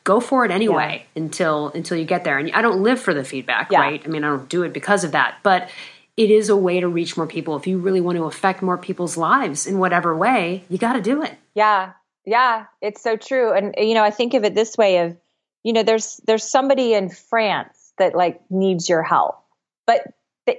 go 0.04 0.20
for 0.20 0.44
it 0.44 0.52
anyway 0.52 1.04
yeah. 1.14 1.22
until 1.22 1.70
until 1.70 1.96
you 1.96 2.04
get 2.04 2.22
there 2.22 2.38
and 2.38 2.52
i 2.52 2.62
don't 2.62 2.80
live 2.80 3.00
for 3.00 3.12
the 3.12 3.24
feedback 3.24 3.72
yeah. 3.72 3.80
right 3.80 4.02
i 4.04 4.08
mean 4.08 4.22
i 4.22 4.28
don't 4.28 4.48
do 4.48 4.62
it 4.62 4.72
because 4.72 5.02
of 5.02 5.10
that 5.10 5.38
but 5.42 5.68
it 6.16 6.30
is 6.30 6.48
a 6.48 6.56
way 6.56 6.80
to 6.80 6.88
reach 6.88 7.16
more 7.16 7.26
people. 7.26 7.56
If 7.56 7.66
you 7.66 7.78
really 7.78 8.00
want 8.00 8.18
to 8.18 8.24
affect 8.24 8.62
more 8.62 8.76
people's 8.76 9.16
lives 9.16 9.66
in 9.66 9.78
whatever 9.78 10.14
way, 10.14 10.62
you 10.68 10.76
got 10.76 10.92
to 10.92 11.00
do 11.00 11.22
it. 11.22 11.34
Yeah. 11.54 11.92
Yeah, 12.24 12.66
it's 12.80 13.02
so 13.02 13.16
true. 13.16 13.52
And 13.52 13.74
you 13.78 13.94
know, 13.94 14.04
I 14.04 14.10
think 14.10 14.34
of 14.34 14.44
it 14.44 14.54
this 14.54 14.76
way 14.76 14.98
of, 14.98 15.16
you 15.64 15.72
know, 15.72 15.82
there's 15.82 16.20
there's 16.24 16.44
somebody 16.44 16.94
in 16.94 17.10
France 17.10 17.92
that 17.98 18.14
like 18.14 18.40
needs 18.48 18.88
your 18.88 19.02
help. 19.02 19.42
But 19.86 20.06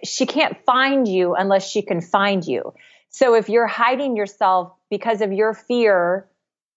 she 0.04 0.26
can't 0.26 0.58
find 0.66 1.08
you 1.08 1.36
unless 1.36 1.70
she 1.70 1.82
can 1.82 2.02
find 2.02 2.46
you. 2.46 2.74
So 3.10 3.36
if 3.36 3.48
you're 3.48 3.68
hiding 3.68 4.18
yourself 4.18 4.74
because 4.94 5.22
of 5.22 5.34
your 5.34 5.56
fear 5.56 6.28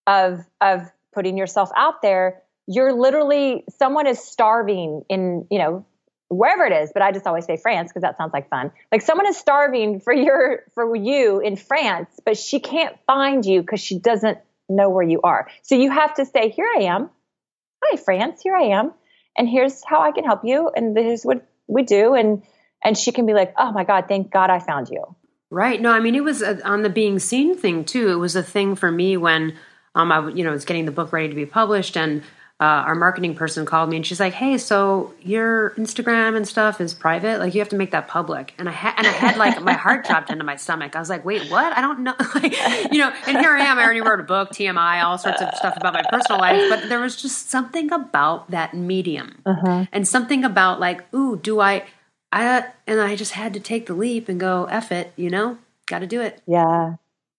of 0.07 0.41
of 0.63 0.91
putting 1.13 1.37
yourself 1.37 1.71
out 1.77 2.01
there, 2.01 2.43
you're 2.67 2.95
literally 2.95 3.65
someone 3.79 4.07
is 4.07 4.19
starving 4.19 5.03
in, 5.11 5.47
you 5.51 5.59
know, 5.59 5.85
wherever 6.29 6.65
it 6.65 6.73
is, 6.73 6.93
but 6.95 7.03
I 7.03 7.13
just 7.13 7.27
always 7.27 7.45
say 7.45 7.59
France 7.59 7.91
because 7.91 8.01
that 8.01 8.17
sounds 8.17 8.33
like 8.33 8.49
fun. 8.49 8.73
Like 8.91 9.03
someone 9.03 9.27
is 9.27 9.37
starving 9.37 10.01
for 10.01 10.15
your 10.15 10.65
for 10.75 10.97
you 10.97 11.41
in 11.41 11.57
France, 11.57 12.09
but 12.25 12.39
she 12.39 12.59
can't 12.59 12.97
find 13.07 13.45
you 13.45 13.61
because 13.61 13.81
she 13.81 13.99
doesn't 13.99 14.39
know 14.67 14.89
where 14.89 15.07
you 15.07 15.21
are. 15.21 15.51
So 15.61 15.75
you 15.75 15.91
have 15.91 16.15
to 16.15 16.25
say, 16.25 16.49
"Here 16.49 16.69
I 16.75 16.85
am. 16.85 17.11
Hi 17.85 17.99
France, 17.99 18.41
here 18.43 18.57
I 18.57 18.79
am. 18.79 18.95
And 19.37 19.47
here's 19.47 19.85
how 19.85 20.01
I 20.01 20.13
can 20.13 20.25
help 20.25 20.41
you 20.43 20.71
and 20.75 20.97
this 20.97 21.21
is 21.21 21.27
what 21.27 21.47
we 21.67 21.83
do." 21.83 22.15
And 22.15 22.45
and 22.83 22.97
she 22.97 23.13
can 23.13 23.27
be 23.27 23.35
like, 23.35 23.53
"Oh 23.59 23.73
my 23.73 23.85
god, 23.85 24.07
thank 24.09 24.33
God 24.33 24.49
I 24.49 24.61
found 24.61 24.89
you." 24.89 25.05
Right. 25.51 25.81
No, 25.81 25.93
I 25.93 26.01
mean 26.01 26.15
it 26.15 26.25
was 26.25 26.43
a, 26.43 26.63
on 26.67 26.83
the 26.83 26.91
being 26.91 27.19
seen 27.19 27.57
thing 27.57 27.85
too. 27.85 28.11
It 28.11 28.17
was 28.17 28.35
a 28.35 28.43
thing 28.43 28.75
for 28.75 28.91
me 28.91 29.17
when 29.17 29.55
um 29.95 30.11
I 30.11 30.29
you 30.29 30.45
know 30.45 30.51
was 30.51 30.65
getting 30.65 30.87
the 30.87 30.93
book 30.93 31.13
ready 31.13 31.29
to 31.29 31.35
be 31.35 31.47
published 31.47 31.97
and 31.97 32.23
uh, 32.59 32.65
our 32.89 32.95
marketing 32.95 33.35
person 33.35 33.67
called 33.67 33.91
me 33.91 33.97
and 33.97 34.07
she's 34.07 34.19
like, 34.19 34.33
"Hey, 34.33 34.57
so 34.57 35.13
your 35.21 35.73
Instagram 35.73 36.37
and 36.37 36.49
stuff 36.49 36.81
is 36.81 36.95
private. 36.95 37.39
Like, 37.39 37.55
you 37.55 37.61
have 37.61 37.69
to 37.69 37.77
make 37.77 37.91
that 37.91 38.09
public." 38.09 38.55
And 38.57 38.67
I 38.67 38.73
had 38.73 38.95
and 38.97 39.07
I 39.07 39.11
had 39.11 39.37
like 39.37 39.61
my 39.63 39.75
heart 39.75 40.07
dropped 40.07 40.31
into 40.31 40.43
my 40.43 40.57
stomach. 40.57 40.97
I 40.97 40.99
was 40.99 41.11
like, 41.11 41.23
"Wait, 41.23 41.51
what? 41.51 41.77
I 41.77 41.83
don't 41.83 42.01
know." 42.01 42.15
like, 42.35 42.57
you 42.91 42.99
know. 42.99 43.13
And 43.27 43.39
here 43.39 43.51
I 43.51 43.61
am. 43.61 43.79
I 43.79 43.85
already 43.85 44.01
wrote 44.01 44.21
a 44.21 44.23
book, 44.23 44.53
TMI, 44.53 45.05
all 45.05 45.19
sorts 45.19 45.43
of 45.43 45.55
stuff 45.55 45.77
about 45.77 45.93
my 45.93 46.03
personal 46.09 46.41
life. 46.41 46.63
But 46.71 46.89
there 46.89 47.01
was 47.01 47.21
just 47.21 47.51
something 47.51 47.93
about 47.93 48.51
that 48.51 48.73
medium, 48.73 49.43
uh-huh. 49.45 49.85
and 49.93 50.09
something 50.09 50.43
about 50.43 50.81
like, 50.81 51.13
"Ooh, 51.15 51.37
do 51.37 51.61
I?" 51.61 51.85
I 52.37 52.65
and 52.87 53.01
I 53.01 53.17
just 53.17 53.33
had 53.33 53.55
to 53.55 53.61
take 53.61 53.87
the 53.87 53.95
leap 53.95 54.29
and 54.29 54.39
go, 54.39 54.67
"F 54.71 54.93
it," 54.93 55.13
you 55.17 55.31
know. 55.31 55.59
Got 55.87 56.01
to 56.01 56.07
do 56.07 56.21
it. 56.21 56.43
Yeah. 56.47 56.97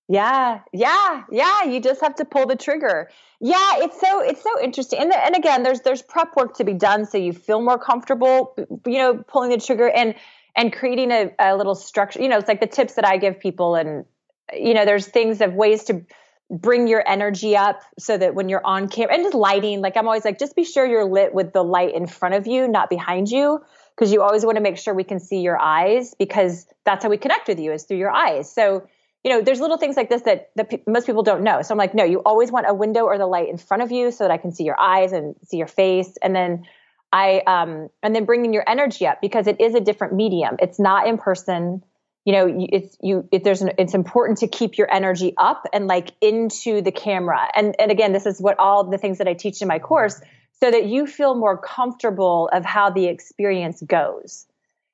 Yeah, 0.10 0.62
yeah, 0.72 1.24
yeah. 1.30 1.64
You 1.66 1.82
just 1.82 2.00
have 2.00 2.16
to 2.16 2.26
pull 2.26 2.46
the 2.46 2.56
trigger. 2.56 3.10
Yeah, 3.42 3.74
it's 3.80 4.00
so 4.00 4.22
it's 4.22 4.42
so 4.42 4.62
interesting. 4.62 5.00
And 5.00 5.12
the, 5.12 5.18
and 5.18 5.36
again, 5.36 5.64
there's 5.64 5.82
there's 5.82 6.02
prep 6.02 6.36
work 6.38 6.56
to 6.58 6.64
be 6.64 6.74
done 6.74 7.06
so 7.06 7.18
you 7.18 7.34
feel 7.34 7.62
more 7.62 7.78
comfortable, 7.78 8.56
you 8.86 9.00
know, 9.00 9.16
pulling 9.28 9.50
the 9.50 9.58
trigger 9.58 9.90
and 9.90 10.16
and 10.56 10.72
creating 10.72 11.12
a, 11.12 11.32
a 11.38 11.58
little 11.58 11.76
structure. 11.76 12.22
You 12.22 12.30
know, 12.30 12.38
it's 12.38 12.48
like 12.48 12.62
the 12.62 12.68
tips 12.68 12.94
that 12.94 13.06
I 13.06 13.18
give 13.18 13.42
people, 13.42 13.76
and 13.76 14.06
you 14.54 14.74
know, 14.74 14.86
there's 14.86 15.06
things 15.06 15.42
of 15.42 15.54
ways 15.54 15.84
to 15.86 16.06
bring 16.50 16.88
your 16.88 17.04
energy 17.06 17.58
up 17.58 17.82
so 18.00 18.18
that 18.18 18.34
when 18.34 18.48
you're 18.48 18.66
on 18.66 18.88
camera 18.88 19.14
and 19.14 19.24
just 19.26 19.36
lighting. 19.36 19.82
Like 19.82 19.98
I'm 19.98 20.08
always 20.08 20.24
like, 20.24 20.40
just 20.40 20.56
be 20.56 20.64
sure 20.64 20.86
you're 20.86 21.04
lit 21.04 21.34
with 21.34 21.52
the 21.52 21.64
light 21.64 21.94
in 21.94 22.08
front 22.08 22.36
of 22.36 22.48
you, 22.48 22.70
not 22.70 22.90
behind 22.90 23.30
you, 23.30 23.62
because 23.98 24.14
you 24.14 24.22
always 24.22 24.46
want 24.46 24.58
to 24.58 24.62
make 24.62 24.78
sure 24.78 24.94
we 24.94 25.04
can 25.04 25.20
see 25.20 25.40
your 25.40 25.60
eyes 25.60 26.14
because 26.20 26.68
that's 26.86 27.04
how 27.04 27.10
we 27.10 27.18
connect 27.18 27.48
with 27.48 27.60
you 27.60 27.72
is 27.72 27.84
through 27.84 27.98
your 27.98 28.12
eyes. 28.12 28.52
So 28.52 28.88
you 29.24 29.34
know, 29.34 29.42
there's 29.42 29.60
little 29.60 29.78
things 29.78 29.98
like 29.98 30.10
this 30.10 30.22
that, 30.22 30.52
that 30.56 30.88
most 30.88 31.06
people 31.06 31.22
don't 31.22 31.44
know. 31.44 31.62
So 31.62 31.74
I'm 31.74 31.78
like, 31.78 31.94
no, 31.94 32.06
you 32.06 32.20
always 32.20 32.50
want 32.50 32.66
a 32.70 32.74
window 32.74 33.02
or 33.02 33.18
the 33.18 33.26
light 33.26 33.50
in 33.50 33.58
front 33.58 33.84
of 33.84 33.92
you 33.92 34.10
so 34.12 34.24
that 34.24 34.32
I 34.32 34.38
can 34.38 34.54
see 34.54 34.64
your 34.64 34.80
eyes 34.80 35.12
and 35.12 35.36
see 35.46 35.58
your 35.58 35.68
face. 35.68 36.16
And 36.22 36.34
then 36.34 36.66
I, 37.12 37.42
um, 37.46 37.90
and 38.02 38.16
then 38.16 38.24
bringing 38.24 38.54
your 38.54 38.64
energy 38.66 39.06
up 39.06 39.20
because 39.22 39.48
it 39.48 39.60
is 39.60 39.76
a 39.76 39.82
different 39.82 40.14
medium. 40.14 40.56
It's 40.60 40.80
not 40.80 41.08
in 41.08 41.18
person. 41.18 41.84
You 42.24 42.34
know, 42.34 42.68
it's 42.72 42.98
you. 43.02 43.28
It, 43.32 43.44
there's 43.44 43.62
an, 43.62 43.72
it's 43.78 43.94
important 43.94 44.40
to 44.40 44.48
keep 44.48 44.78
your 44.78 44.94
energy 44.94 45.34
up 45.38 45.66
and 45.74 45.88
like 45.88 46.12
into 46.22 46.82
the 46.82 46.92
camera. 46.92 47.50
And 47.56 47.76
and 47.80 47.90
again, 47.90 48.12
this 48.12 48.26
is 48.26 48.42
what 48.42 48.60
all 48.60 48.90
the 48.90 48.98
things 48.98 49.20
that 49.20 49.30
I 49.30 49.34
teach 49.34 49.62
in 49.62 49.70
my 49.70 49.80
course, 49.80 50.20
so 50.60 50.72
that 50.72 50.86
you 50.86 51.06
feel 51.06 51.36
more 51.36 51.58
comfortable 51.58 52.50
of 52.52 52.66
how 52.66 52.90
the 52.90 53.06
experience 53.06 53.82
goes. 53.84 54.46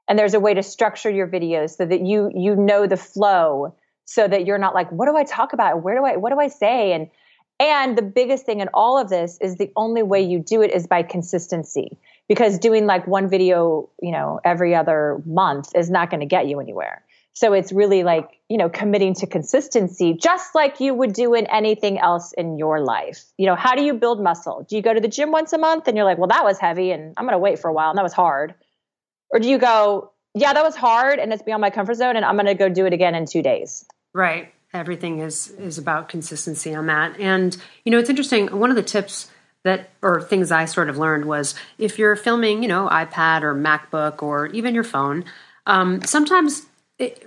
And 0.08 0.19
there's 0.19 0.34
a 0.34 0.39
way 0.39 0.54
to 0.54 0.63
structure 0.63 1.10
your 1.10 1.28
videos 1.28 1.78
so 1.78 1.86
that 1.86 2.02
you 2.02 2.30
you 2.36 2.56
know 2.56 2.88
the 2.88 2.97
flow 2.97 3.73
so 4.06 4.28
that 4.28 4.45
you're 4.45 4.58
not 4.58 4.73
like 4.73 4.91
what 4.91 5.08
do 5.08 5.15
i 5.15 5.23
talk 5.23 5.54
about? 5.54 5.82
Where 5.82 5.95
do 5.95 6.04
i 6.04 6.17
what 6.17 6.32
do 6.32 6.39
i 6.39 6.47
say? 6.47 6.93
And 6.93 7.10
and 7.60 7.97
the 7.97 8.02
biggest 8.02 8.45
thing 8.45 8.60
in 8.60 8.67
all 8.73 8.97
of 8.97 9.10
this 9.10 9.38
is 9.39 9.56
the 9.56 9.71
only 9.78 10.04
way 10.04 10.21
you 10.21 10.39
do 10.39 10.62
it 10.62 10.71
is 10.71 10.88
by 10.88 11.04
consistency. 11.04 11.97
Because 12.28 12.58
doing 12.58 12.86
like 12.86 13.08
one 13.08 13.30
video 13.30 13.89
you 14.02 14.12
know 14.12 14.41
every 14.43 14.76
other 14.76 15.21
month 15.26 15.73
is 15.76 15.89
not 15.89 16.10
going 16.10 16.19
to 16.19 16.26
get 16.26 16.47
you 16.47 16.60
anywhere 16.60 17.04
so 17.34 17.54
it's 17.54 17.72
really 17.72 18.04
like 18.04 18.39
you 18.50 18.58
know 18.58 18.69
committing 18.69 19.13
to 19.13 19.28
consistency 19.28 20.13
just 20.13 20.56
like 20.56 20.80
you 20.80 20.93
would 20.93 21.13
do 21.13 21.34
in 21.34 21.46
anything 21.48 22.00
else 22.00 22.32
in 22.34 22.58
your 22.58 22.80
life 22.80 23.26
you 23.38 23.46
know 23.46 23.56
how 23.56 23.76
do 23.76 23.84
you 23.84 23.93
build 23.93 24.22
muscle 24.22 24.65
do 24.69 24.76
you 24.76 24.82
go 24.82 24.93
to 24.93 25.02
the 25.02 25.08
gym 25.08 25.32
once 25.32 25.54
a 25.54 25.58
month 25.58 25.88
and 25.88 25.98
you're 25.98 26.06
like 26.06 26.17
well 26.17 26.28
that 26.28 26.43
was 26.43 26.60
heavy 26.60 26.91
and 26.91 27.13
i'm 27.17 27.26
going 27.26 27.34
to 27.34 27.39
wait 27.39 27.60
for 27.60 27.69
a 27.69 27.74
while 27.74 27.89
and 27.89 27.98
that 27.98 28.04
was 28.04 28.13
hard 28.13 28.54
or 29.30 29.39
do 29.39 29.50
you 29.50 29.58
go 29.58 30.12
yeah, 30.36 30.54
that 30.54 30.63
was 30.63 30.76
hard 30.76 31.19
and 31.19 31.32
it's 31.32 31.43
beyond 31.43 31.62
my 31.62 31.69
comfort 31.69 31.96
zone 31.96 32.15
and 32.15 32.26
I'm 32.26 32.36
going 32.36 32.48
to 32.48 32.56
go 32.56 32.69
do 32.69 32.86
it 32.86 32.93
again 32.93 33.15
in 33.15 33.26
2 33.26 33.41
days. 33.41 33.86
Right. 34.13 34.54
Everything 34.73 35.19
is 35.19 35.50
is 35.52 35.77
about 35.77 36.10
consistency 36.10 36.73
on 36.73 36.88
that. 36.88 37.19
And 37.19 37.56
you 37.86 37.92
know, 37.92 38.00
it's 38.00 38.10
interesting, 38.10 38.48
one 38.48 38.71
of 38.71 38.75
the 38.75 38.84
tips 38.84 39.29
that 39.63 39.92
or 40.02 40.21
things 40.21 40.52
I 40.52 40.65
sort 40.65 40.90
of 40.90 40.98
learned 40.98 41.25
was 41.25 41.54
if 41.77 42.00
you're 42.00 42.15
filming, 42.15 42.63
you 42.63 42.67
know, 42.67 42.90
iPad 42.90 43.44
or 43.44 43.54
MacBook 43.54 44.23
or 44.23 44.48
even 44.48 44.73
your 44.73 44.84
phone, 44.84 45.25
um, 45.67 46.02
sometimes 46.02 46.65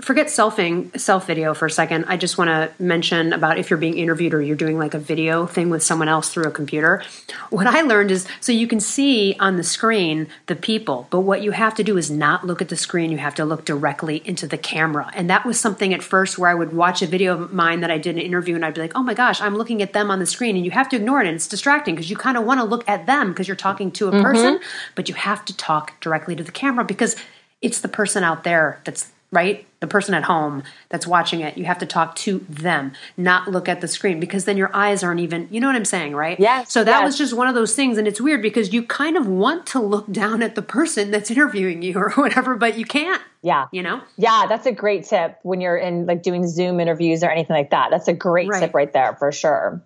forget 0.00 0.28
selfing 0.28 0.98
self 0.98 1.26
video 1.26 1.52
for 1.52 1.66
a 1.66 1.70
second. 1.70 2.04
I 2.06 2.16
just 2.16 2.38
want 2.38 2.48
to 2.48 2.70
mention 2.82 3.32
about 3.32 3.58
if 3.58 3.68
you're 3.68 3.78
being 3.78 3.98
interviewed 3.98 4.32
or 4.32 4.40
you're 4.40 4.56
doing 4.56 4.78
like 4.78 4.94
a 4.94 4.98
video 4.98 5.44
thing 5.46 5.70
with 5.70 5.82
someone 5.82 6.08
else 6.08 6.32
through 6.32 6.44
a 6.44 6.52
computer. 6.52 7.02
What 7.50 7.66
i 7.66 7.80
learned 7.80 8.12
is 8.12 8.28
so 8.40 8.52
you 8.52 8.68
can 8.68 8.78
see 8.78 9.34
on 9.40 9.56
the 9.56 9.64
screen 9.64 10.28
the 10.46 10.54
people 10.54 11.08
but 11.10 11.20
what 11.20 11.42
you 11.42 11.50
have 11.50 11.74
to 11.76 11.84
do 11.84 11.96
is 11.96 12.10
not 12.10 12.46
look 12.46 12.62
at 12.62 12.68
the 12.68 12.76
screen. 12.76 13.10
You 13.10 13.18
have 13.18 13.34
to 13.36 13.44
look 13.44 13.64
directly 13.64 14.22
into 14.24 14.46
the 14.46 14.58
camera. 14.58 15.10
And 15.14 15.28
that 15.30 15.44
was 15.44 15.58
something 15.58 15.92
at 15.92 16.02
first 16.02 16.38
where 16.38 16.50
i 16.50 16.54
would 16.54 16.72
watch 16.72 17.02
a 17.02 17.06
video 17.06 17.34
of 17.34 17.52
mine 17.52 17.80
that 17.80 17.90
i 17.90 17.98
did 17.98 18.14
an 18.14 18.22
interview 18.22 18.54
and 18.54 18.64
i'd 18.64 18.74
be 18.74 18.80
like 18.80 18.92
oh 18.94 19.02
my 19.02 19.14
gosh 19.14 19.40
i'm 19.40 19.56
looking 19.56 19.82
at 19.82 19.92
them 19.92 20.10
on 20.10 20.20
the 20.20 20.26
screen. 20.26 20.54
And 20.56 20.64
you 20.64 20.70
have 20.70 20.88
to 20.90 20.96
ignore 20.96 21.20
it 21.20 21.26
and 21.26 21.34
it's 21.34 21.48
distracting 21.48 21.96
because 21.96 22.08
you 22.08 22.16
kind 22.16 22.36
of 22.36 22.44
want 22.44 22.60
to 22.60 22.64
look 22.64 22.88
at 22.88 23.06
them 23.06 23.30
because 23.30 23.48
you're 23.48 23.56
talking 23.56 23.90
to 23.92 24.08
a 24.08 24.12
mm-hmm. 24.12 24.22
person 24.22 24.60
but 24.94 25.08
you 25.08 25.16
have 25.16 25.44
to 25.46 25.56
talk 25.56 26.00
directly 26.00 26.36
to 26.36 26.44
the 26.44 26.52
camera 26.52 26.84
because 26.84 27.16
it's 27.62 27.80
the 27.80 27.88
person 27.88 28.22
out 28.22 28.44
there 28.44 28.80
that's 28.84 29.10
right? 29.30 29.66
The 29.80 29.86
person 29.86 30.14
at 30.14 30.24
home 30.24 30.62
that's 30.88 31.06
watching 31.06 31.40
it, 31.40 31.58
you 31.58 31.64
have 31.64 31.78
to 31.78 31.86
talk 31.86 32.14
to 32.16 32.44
them, 32.48 32.92
not 33.16 33.48
look 33.48 33.68
at 33.68 33.80
the 33.80 33.88
screen 33.88 34.20
because 34.20 34.44
then 34.44 34.56
your 34.56 34.74
eyes 34.74 35.02
aren't 35.02 35.20
even, 35.20 35.48
you 35.50 35.60
know 35.60 35.66
what 35.66 35.76
I'm 35.76 35.84
saying, 35.84 36.14
right? 36.14 36.38
Yeah. 36.38 36.64
So 36.64 36.84
that 36.84 37.00
yes. 37.00 37.06
was 37.06 37.18
just 37.18 37.34
one 37.34 37.48
of 37.48 37.54
those 37.54 37.74
things. 37.74 37.98
And 37.98 38.08
it's 38.08 38.20
weird 38.20 38.40
because 38.40 38.72
you 38.72 38.82
kind 38.82 39.16
of 39.16 39.26
want 39.26 39.66
to 39.68 39.80
look 39.80 40.10
down 40.10 40.42
at 40.42 40.54
the 40.54 40.62
person 40.62 41.10
that's 41.10 41.30
interviewing 41.30 41.82
you 41.82 41.94
or 41.96 42.10
whatever, 42.14 42.56
but 42.56 42.78
you 42.78 42.84
can't. 42.84 43.20
Yeah. 43.42 43.66
You 43.72 43.82
know? 43.82 44.00
Yeah, 44.16 44.46
that's 44.48 44.66
a 44.66 44.72
great 44.72 45.04
tip 45.04 45.38
when 45.42 45.60
you're 45.60 45.76
in 45.76 46.06
like 46.06 46.22
doing 46.22 46.46
Zoom 46.46 46.80
interviews 46.80 47.22
or 47.22 47.30
anything 47.30 47.56
like 47.56 47.70
that. 47.70 47.90
That's 47.90 48.08
a 48.08 48.14
great 48.14 48.48
right. 48.48 48.60
tip 48.60 48.74
right 48.74 48.92
there 48.92 49.14
for 49.16 49.32
sure. 49.32 49.82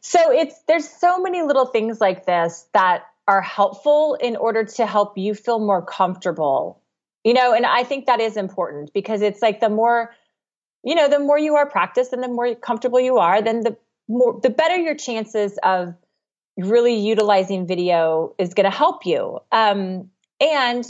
So 0.00 0.30
it's, 0.30 0.54
there's 0.68 0.88
so 0.88 1.20
many 1.20 1.42
little 1.42 1.66
things 1.66 2.00
like 2.00 2.26
this 2.26 2.66
that 2.72 3.04
are 3.26 3.42
helpful 3.42 4.14
in 4.14 4.36
order 4.36 4.64
to 4.64 4.86
help 4.86 5.18
you 5.18 5.34
feel 5.34 5.58
more 5.58 5.84
comfortable 5.84 6.80
you 7.26 7.34
know 7.34 7.52
and 7.52 7.66
i 7.66 7.82
think 7.82 8.06
that 8.06 8.20
is 8.20 8.36
important 8.36 8.92
because 8.94 9.20
it's 9.20 9.42
like 9.42 9.60
the 9.60 9.68
more 9.68 10.14
you 10.82 10.94
know 10.94 11.08
the 11.08 11.18
more 11.18 11.38
you 11.38 11.56
are 11.56 11.68
practiced 11.68 12.12
and 12.12 12.22
the 12.22 12.28
more 12.28 12.54
comfortable 12.54 13.00
you 13.00 13.18
are 13.18 13.42
then 13.42 13.60
the 13.60 13.76
more 14.08 14.38
the 14.42 14.50
better 14.50 14.76
your 14.76 14.94
chances 14.94 15.58
of 15.62 15.94
really 16.56 16.94
utilizing 16.94 17.66
video 17.66 18.34
is 18.38 18.54
going 18.54 18.64
to 18.64 18.76
help 18.76 19.04
you. 19.04 19.38
Um, 19.52 20.10
and 20.40 20.84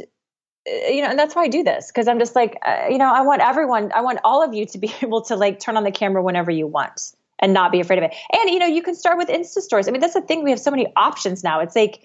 uh, 0.68 0.88
you 0.88 1.00
know 1.00 1.08
and 1.08 1.18
that's 1.18 1.36
why 1.36 1.44
i 1.44 1.48
do 1.48 1.62
this 1.62 1.86
because 1.86 2.08
i'm 2.08 2.18
just 2.18 2.34
like 2.34 2.58
uh, 2.66 2.86
you 2.90 2.98
know 2.98 3.12
i 3.12 3.20
want 3.22 3.40
everyone 3.40 3.92
i 3.94 4.00
want 4.00 4.18
all 4.24 4.42
of 4.42 4.52
you 4.52 4.66
to 4.66 4.78
be 4.78 4.92
able 5.02 5.22
to 5.22 5.36
like 5.36 5.60
turn 5.60 5.76
on 5.76 5.84
the 5.84 5.92
camera 5.92 6.20
whenever 6.20 6.50
you 6.50 6.66
want 6.66 7.12
and 7.38 7.52
not 7.52 7.70
be 7.70 7.80
afraid 7.80 7.98
of 7.98 8.04
it. 8.04 8.14
And 8.32 8.50
you 8.50 8.58
know 8.58 8.66
you 8.66 8.82
can 8.82 8.96
start 8.96 9.18
with 9.18 9.28
insta 9.28 9.60
stories. 9.60 9.86
I 9.86 9.92
mean 9.92 10.00
that's 10.00 10.14
the 10.14 10.20
thing 10.20 10.42
we 10.42 10.50
have 10.50 10.58
so 10.58 10.72
many 10.72 10.92
options 10.96 11.44
now. 11.44 11.60
It's 11.60 11.76
like 11.76 12.02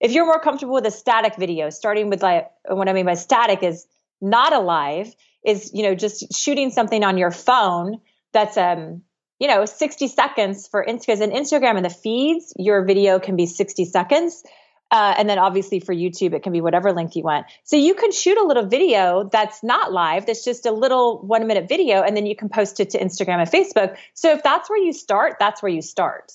if 0.00 0.12
you're 0.12 0.26
more 0.26 0.40
comfortable 0.40 0.74
with 0.74 0.86
a 0.86 0.90
static 0.90 1.36
video, 1.36 1.70
starting 1.70 2.08
with 2.08 2.22
like 2.22 2.50
what 2.66 2.88
I 2.88 2.92
mean 2.92 3.06
by 3.06 3.14
static 3.14 3.62
is 3.62 3.86
not 4.20 4.52
alive, 4.52 5.14
is 5.44 5.70
you 5.74 5.82
know 5.82 5.94
just 5.94 6.34
shooting 6.36 6.70
something 6.70 7.04
on 7.04 7.18
your 7.18 7.30
phone 7.30 8.00
that's 8.32 8.56
um 8.56 9.02
you 9.38 9.48
know 9.48 9.64
60 9.64 10.08
seconds 10.08 10.68
for 10.68 10.84
Instagram 10.84 11.22
and 11.22 11.32
Instagram 11.32 11.76
and 11.76 11.84
the 11.84 11.90
feeds, 11.90 12.52
your 12.56 12.84
video 12.84 13.18
can 13.18 13.36
be 13.36 13.46
60 13.46 13.84
seconds. 13.84 14.42
Uh, 14.90 15.14
and 15.18 15.28
then 15.28 15.38
obviously 15.38 15.80
for 15.80 15.94
YouTube, 15.94 16.32
it 16.32 16.42
can 16.42 16.52
be 16.52 16.62
whatever 16.62 16.92
length 16.92 17.14
you 17.14 17.22
want. 17.22 17.44
So 17.64 17.76
you 17.76 17.94
can 17.94 18.10
shoot 18.10 18.38
a 18.38 18.46
little 18.46 18.64
video 18.66 19.28
that's 19.30 19.62
not 19.62 19.92
live, 19.92 20.24
that's 20.24 20.44
just 20.44 20.64
a 20.64 20.72
little 20.72 21.20
one 21.20 21.46
minute 21.46 21.68
video, 21.68 22.00
and 22.00 22.16
then 22.16 22.24
you 22.24 22.34
can 22.34 22.48
post 22.48 22.80
it 22.80 22.90
to 22.90 22.98
Instagram 22.98 23.38
and 23.38 23.50
Facebook. 23.50 23.98
So 24.14 24.32
if 24.32 24.42
that's 24.42 24.70
where 24.70 24.82
you 24.82 24.94
start, 24.94 25.36
that's 25.38 25.62
where 25.62 25.70
you 25.70 25.82
start. 25.82 26.32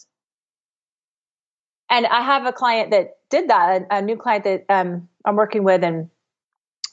And 1.93 2.07
I 2.07 2.21
have 2.21 2.47
a 2.47 2.51
client 2.51 2.89
that 2.89 3.17
did 3.29 3.49
that, 3.49 3.83
a, 3.91 3.97
a 3.97 4.01
new 4.01 4.17
client 4.17 4.45
that 4.45 4.65
um, 4.67 5.09
I'm 5.23 5.35
working 5.35 5.63
with, 5.63 5.83
and 5.83 6.09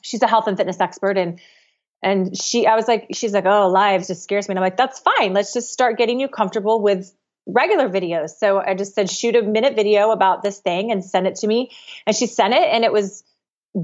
she's 0.03 0.21
a 0.21 0.27
health 0.27 0.47
and 0.47 0.59
fitness 0.59 0.79
expert. 0.79 1.17
And 1.17 1.41
and 2.03 2.37
she, 2.37 2.67
I 2.67 2.77
was 2.77 2.87
like, 2.87 3.09
she's 3.13 3.33
like, 3.33 3.47
oh, 3.47 3.69
lives 3.69 4.09
just 4.09 4.23
scares 4.23 4.47
me. 4.47 4.53
And 4.53 4.59
I'm 4.59 4.63
like, 4.63 4.77
that's 4.77 5.01
fine. 5.01 5.33
Let's 5.33 5.55
just 5.55 5.73
start 5.73 5.97
getting 5.97 6.21
you 6.21 6.29
comfortable 6.29 6.83
with 6.83 7.15
regular 7.47 7.89
videos. 7.89 8.31
So 8.31 8.59
I 8.59 8.75
just 8.75 8.95
said, 8.95 9.11
shoot 9.11 9.37
a 9.37 9.43
minute 9.43 9.75
video 9.75 10.11
about 10.11 10.43
this 10.43 10.59
thing 10.59 10.93
and 10.93 11.03
send 11.03 11.27
it 11.27 11.37
to 11.37 11.47
me. 11.47 11.71
And 12.07 12.15
she 12.15 12.27
sent 12.27 12.53
it, 12.53 12.63
and 12.63 12.85
it 12.85 12.93
was 12.93 13.25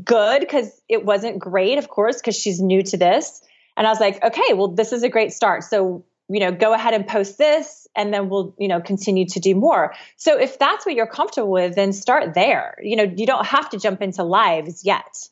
good 0.04 0.40
because 0.40 0.70
it 0.86 1.02
wasn't 1.04 1.38
great, 1.38 1.78
of 1.78 1.88
course, 1.88 2.16
because 2.16 2.36
she's 2.36 2.60
new 2.60 2.82
to 2.82 2.96
this. 2.98 3.42
And 3.76 3.86
I 3.86 3.90
was 3.90 4.00
like, 4.00 4.22
okay, 4.22 4.52
well, 4.52 4.68
this 4.68 4.92
is 4.92 5.02
a 5.02 5.08
great 5.08 5.32
start. 5.32 5.64
So 5.64 6.04
you 6.28 6.40
know, 6.40 6.52
go 6.52 6.72
ahead 6.72 6.94
and 6.94 7.06
post 7.06 7.38
this 7.38 7.86
and 7.94 8.12
then 8.12 8.28
we'll, 8.28 8.54
you 8.58 8.68
know, 8.68 8.80
continue 8.80 9.26
to 9.26 9.40
do 9.40 9.54
more. 9.54 9.94
So 10.16 10.38
if 10.38 10.58
that's 10.58 10.84
what 10.84 10.94
you're 10.94 11.06
comfortable 11.06 11.50
with, 11.50 11.74
then 11.74 11.92
start 11.92 12.34
there. 12.34 12.76
You 12.82 12.96
know, 12.96 13.04
you 13.04 13.26
don't 13.26 13.46
have 13.46 13.70
to 13.70 13.78
jump 13.78 14.02
into 14.02 14.22
lives 14.22 14.84
yet. 14.84 15.28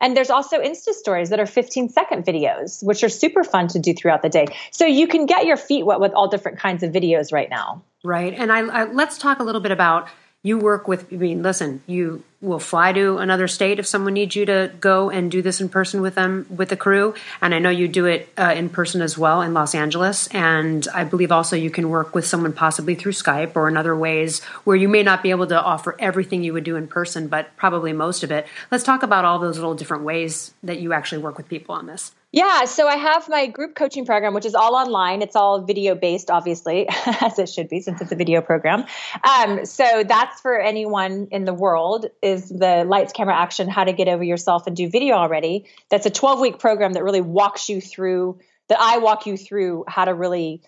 And 0.00 0.16
there's 0.16 0.30
also 0.30 0.60
Insta 0.60 0.92
stories 0.92 1.30
that 1.30 1.40
are 1.40 1.46
15 1.46 1.88
second 1.88 2.24
videos, 2.24 2.84
which 2.84 3.02
are 3.02 3.08
super 3.08 3.42
fun 3.42 3.66
to 3.68 3.80
do 3.80 3.92
throughout 3.94 4.22
the 4.22 4.28
day. 4.28 4.46
So 4.70 4.86
you 4.86 5.08
can 5.08 5.26
get 5.26 5.44
your 5.44 5.56
feet 5.56 5.84
wet 5.84 5.98
with 5.98 6.12
all 6.12 6.28
different 6.28 6.58
kinds 6.58 6.84
of 6.84 6.92
videos 6.92 7.32
right 7.32 7.50
now. 7.50 7.82
Right. 8.04 8.32
And 8.32 8.52
I, 8.52 8.60
I 8.60 8.84
let's 8.84 9.18
talk 9.18 9.40
a 9.40 9.42
little 9.42 9.60
bit 9.60 9.72
about 9.72 10.08
you 10.44 10.56
work 10.56 10.86
with, 10.86 11.12
I 11.12 11.16
mean, 11.16 11.42
listen, 11.42 11.82
you 11.86 12.22
will 12.40 12.60
fly 12.60 12.92
to 12.92 13.18
another 13.18 13.48
state 13.48 13.80
if 13.80 13.86
someone 13.86 14.14
needs 14.14 14.36
you 14.36 14.46
to 14.46 14.72
go 14.80 15.10
and 15.10 15.30
do 15.30 15.42
this 15.42 15.60
in 15.60 15.68
person 15.68 16.00
with 16.00 16.14
them, 16.14 16.46
with 16.48 16.68
the 16.68 16.76
crew. 16.76 17.14
And 17.40 17.52
I 17.52 17.58
know 17.58 17.70
you 17.70 17.88
do 17.88 18.06
it 18.06 18.28
uh, 18.38 18.54
in 18.56 18.68
person 18.68 19.02
as 19.02 19.18
well 19.18 19.42
in 19.42 19.52
Los 19.52 19.74
Angeles. 19.74 20.28
And 20.28 20.86
I 20.94 21.02
believe 21.02 21.32
also 21.32 21.56
you 21.56 21.70
can 21.70 21.90
work 21.90 22.14
with 22.14 22.24
someone 22.24 22.52
possibly 22.52 22.94
through 22.94 23.12
Skype 23.12 23.56
or 23.56 23.68
in 23.68 23.76
other 23.76 23.96
ways 23.96 24.44
where 24.62 24.76
you 24.76 24.88
may 24.88 25.02
not 25.02 25.24
be 25.24 25.30
able 25.30 25.48
to 25.48 25.60
offer 25.60 25.96
everything 25.98 26.44
you 26.44 26.52
would 26.52 26.64
do 26.64 26.76
in 26.76 26.86
person, 26.86 27.26
but 27.26 27.56
probably 27.56 27.92
most 27.92 28.22
of 28.22 28.30
it. 28.30 28.46
Let's 28.70 28.84
talk 28.84 29.02
about 29.02 29.24
all 29.24 29.40
those 29.40 29.58
little 29.58 29.74
different 29.74 30.04
ways 30.04 30.54
that 30.62 30.78
you 30.78 30.92
actually 30.92 31.22
work 31.22 31.36
with 31.36 31.48
people 31.48 31.74
on 31.74 31.86
this. 31.86 32.12
Yeah, 32.30 32.66
so 32.66 32.86
I 32.86 32.96
have 32.96 33.26
my 33.30 33.46
group 33.46 33.74
coaching 33.74 34.04
program, 34.04 34.34
which 34.34 34.44
is 34.44 34.54
all 34.54 34.74
online. 34.74 35.22
It's 35.22 35.34
all 35.34 35.62
video 35.62 35.94
based, 35.94 36.30
obviously, 36.30 36.86
as 37.22 37.38
it 37.38 37.48
should 37.48 37.70
be, 37.70 37.80
since 37.80 38.02
it's 38.02 38.12
a 38.12 38.16
video 38.16 38.42
program. 38.42 38.84
Um, 39.24 39.64
so 39.64 40.04
that's 40.06 40.38
for 40.42 40.60
anyone 40.60 41.28
in 41.30 41.46
the 41.46 41.54
world. 41.54 42.04
Is 42.20 42.50
the 42.50 42.84
lights, 42.86 43.14
camera, 43.14 43.34
action, 43.34 43.68
how 43.68 43.84
to 43.84 43.94
get 43.94 44.08
over 44.08 44.22
yourself 44.22 44.66
and 44.66 44.76
do 44.76 44.90
video 44.90 45.14
already? 45.14 45.68
That's 45.90 46.04
a 46.04 46.10
12 46.10 46.40
week 46.40 46.58
program 46.58 46.92
that 46.92 47.02
really 47.02 47.22
walks 47.22 47.70
you 47.70 47.80
through. 47.80 48.40
That 48.68 48.78
I 48.78 48.98
walk 48.98 49.24
you 49.24 49.38
through 49.38 49.84
how 49.88 50.04
to 50.04 50.12
really, 50.12 50.60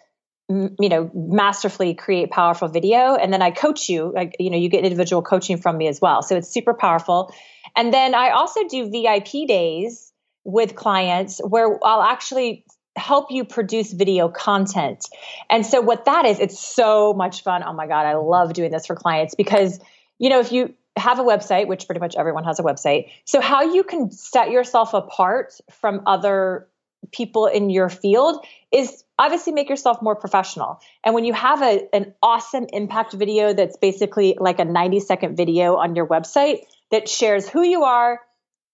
you 0.48 0.88
know, 0.88 1.10
masterfully 1.12 1.92
create 1.92 2.30
powerful 2.30 2.68
video, 2.68 3.16
and 3.16 3.30
then 3.30 3.42
I 3.42 3.50
coach 3.50 3.90
you. 3.90 4.14
You 4.38 4.48
know, 4.48 4.56
you 4.56 4.70
get 4.70 4.84
individual 4.84 5.20
coaching 5.20 5.58
from 5.58 5.76
me 5.76 5.88
as 5.88 6.00
well. 6.00 6.22
So 6.22 6.36
it's 6.36 6.48
super 6.48 6.72
powerful. 6.72 7.34
And 7.76 7.92
then 7.92 8.14
I 8.14 8.30
also 8.30 8.66
do 8.66 8.90
VIP 8.90 9.46
days 9.46 10.09
with 10.44 10.74
clients 10.74 11.40
where 11.44 11.78
I'll 11.84 12.02
actually 12.02 12.64
help 12.96 13.30
you 13.30 13.44
produce 13.44 13.92
video 13.92 14.28
content. 14.28 15.06
And 15.48 15.64
so 15.64 15.80
what 15.80 16.06
that 16.06 16.26
is, 16.26 16.38
it's 16.38 16.58
so 16.58 17.14
much 17.14 17.42
fun. 17.42 17.62
Oh 17.64 17.72
my 17.72 17.86
God, 17.86 18.06
I 18.06 18.14
love 18.14 18.52
doing 18.52 18.70
this 18.70 18.86
for 18.86 18.96
clients 18.96 19.34
because, 19.34 19.80
you 20.18 20.28
know, 20.28 20.40
if 20.40 20.52
you 20.52 20.74
have 20.96 21.18
a 21.18 21.22
website, 21.22 21.66
which 21.68 21.86
pretty 21.86 22.00
much 22.00 22.16
everyone 22.16 22.44
has 22.44 22.58
a 22.58 22.62
website, 22.62 23.10
so 23.24 23.40
how 23.40 23.72
you 23.72 23.84
can 23.84 24.10
set 24.10 24.50
yourself 24.50 24.92
apart 24.92 25.54
from 25.70 26.02
other 26.06 26.68
people 27.12 27.46
in 27.46 27.70
your 27.70 27.88
field 27.88 28.44
is 28.72 29.04
obviously 29.18 29.52
make 29.52 29.68
yourself 29.68 30.02
more 30.02 30.16
professional. 30.16 30.80
And 31.04 31.14
when 31.14 31.24
you 31.24 31.32
have 31.32 31.62
a, 31.62 31.88
an 31.94 32.14
awesome 32.22 32.66
impact 32.72 33.12
video 33.12 33.52
that's 33.52 33.76
basically 33.76 34.36
like 34.38 34.58
a 34.58 34.64
90 34.64 35.00
second 35.00 35.36
video 35.36 35.76
on 35.76 35.96
your 35.96 36.06
website 36.06 36.60
that 36.90 37.08
shares 37.08 37.48
who 37.48 37.62
you 37.62 37.84
are, 37.84 38.20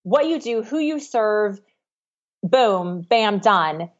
what 0.07 0.29
you 0.29 0.39
do, 0.39 0.63
who 0.63 0.79
you 0.79 1.01
serve, 1.01 1.61
boom, 2.41 3.01
bam, 3.01 3.41
done. 3.41 3.91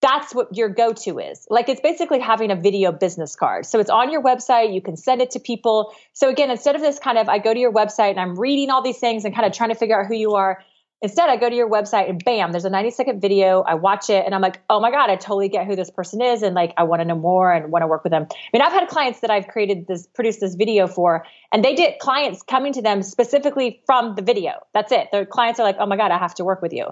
That's 0.00 0.34
what 0.34 0.56
your 0.56 0.70
go 0.70 0.94
to 0.94 1.18
is. 1.18 1.46
Like 1.50 1.68
it's 1.68 1.82
basically 1.82 2.20
having 2.20 2.50
a 2.50 2.56
video 2.56 2.90
business 2.90 3.36
card. 3.36 3.66
So 3.66 3.78
it's 3.78 3.90
on 3.90 4.10
your 4.10 4.22
website. 4.22 4.72
You 4.72 4.80
can 4.80 4.96
send 4.96 5.20
it 5.20 5.32
to 5.32 5.38
people. 5.38 5.92
So 6.14 6.30
again, 6.30 6.50
instead 6.50 6.74
of 6.74 6.80
this 6.80 6.98
kind 6.98 7.18
of, 7.18 7.28
I 7.28 7.36
go 7.38 7.52
to 7.52 7.60
your 7.60 7.70
website 7.72 8.12
and 8.12 8.20
I'm 8.20 8.40
reading 8.40 8.70
all 8.70 8.80
these 8.80 8.96
things 8.96 9.26
and 9.26 9.34
kind 9.34 9.46
of 9.46 9.52
trying 9.52 9.68
to 9.68 9.74
figure 9.74 10.00
out 10.00 10.06
who 10.06 10.14
you 10.14 10.36
are, 10.36 10.62
Instead, 11.02 11.28
I 11.28 11.36
go 11.36 11.50
to 11.50 11.54
your 11.54 11.68
website 11.68 12.08
and 12.08 12.24
bam, 12.24 12.52
there's 12.52 12.64
a 12.64 12.70
90 12.70 12.90
second 12.90 13.20
video. 13.20 13.60
I 13.60 13.74
watch 13.74 14.08
it 14.08 14.24
and 14.24 14.34
I'm 14.34 14.40
like, 14.40 14.62
oh 14.70 14.80
my 14.80 14.90
God, 14.90 15.10
I 15.10 15.16
totally 15.16 15.50
get 15.50 15.66
who 15.66 15.76
this 15.76 15.90
person 15.90 16.22
is. 16.22 16.42
And 16.42 16.54
like, 16.54 16.72
I 16.78 16.84
want 16.84 17.00
to 17.00 17.04
know 17.04 17.14
more 17.14 17.52
and 17.52 17.70
want 17.70 17.82
to 17.82 17.86
work 17.86 18.02
with 18.02 18.12
them. 18.12 18.26
I 18.30 18.36
mean, 18.52 18.62
I've 18.62 18.72
had 18.72 18.88
clients 18.88 19.20
that 19.20 19.30
I've 19.30 19.46
created 19.46 19.86
this, 19.86 20.06
produced 20.06 20.40
this 20.40 20.54
video 20.54 20.86
for, 20.86 21.26
and 21.52 21.62
they 21.62 21.74
did 21.74 21.98
clients 21.98 22.42
coming 22.42 22.72
to 22.72 22.82
them 22.82 23.02
specifically 23.02 23.82
from 23.84 24.14
the 24.14 24.22
video. 24.22 24.52
That's 24.72 24.90
it. 24.90 25.08
Their 25.12 25.26
clients 25.26 25.60
are 25.60 25.64
like, 25.64 25.76
oh 25.78 25.86
my 25.86 25.98
God, 25.98 26.12
I 26.12 26.18
have 26.18 26.34
to 26.36 26.44
work 26.44 26.62
with 26.62 26.72
you. 26.72 26.86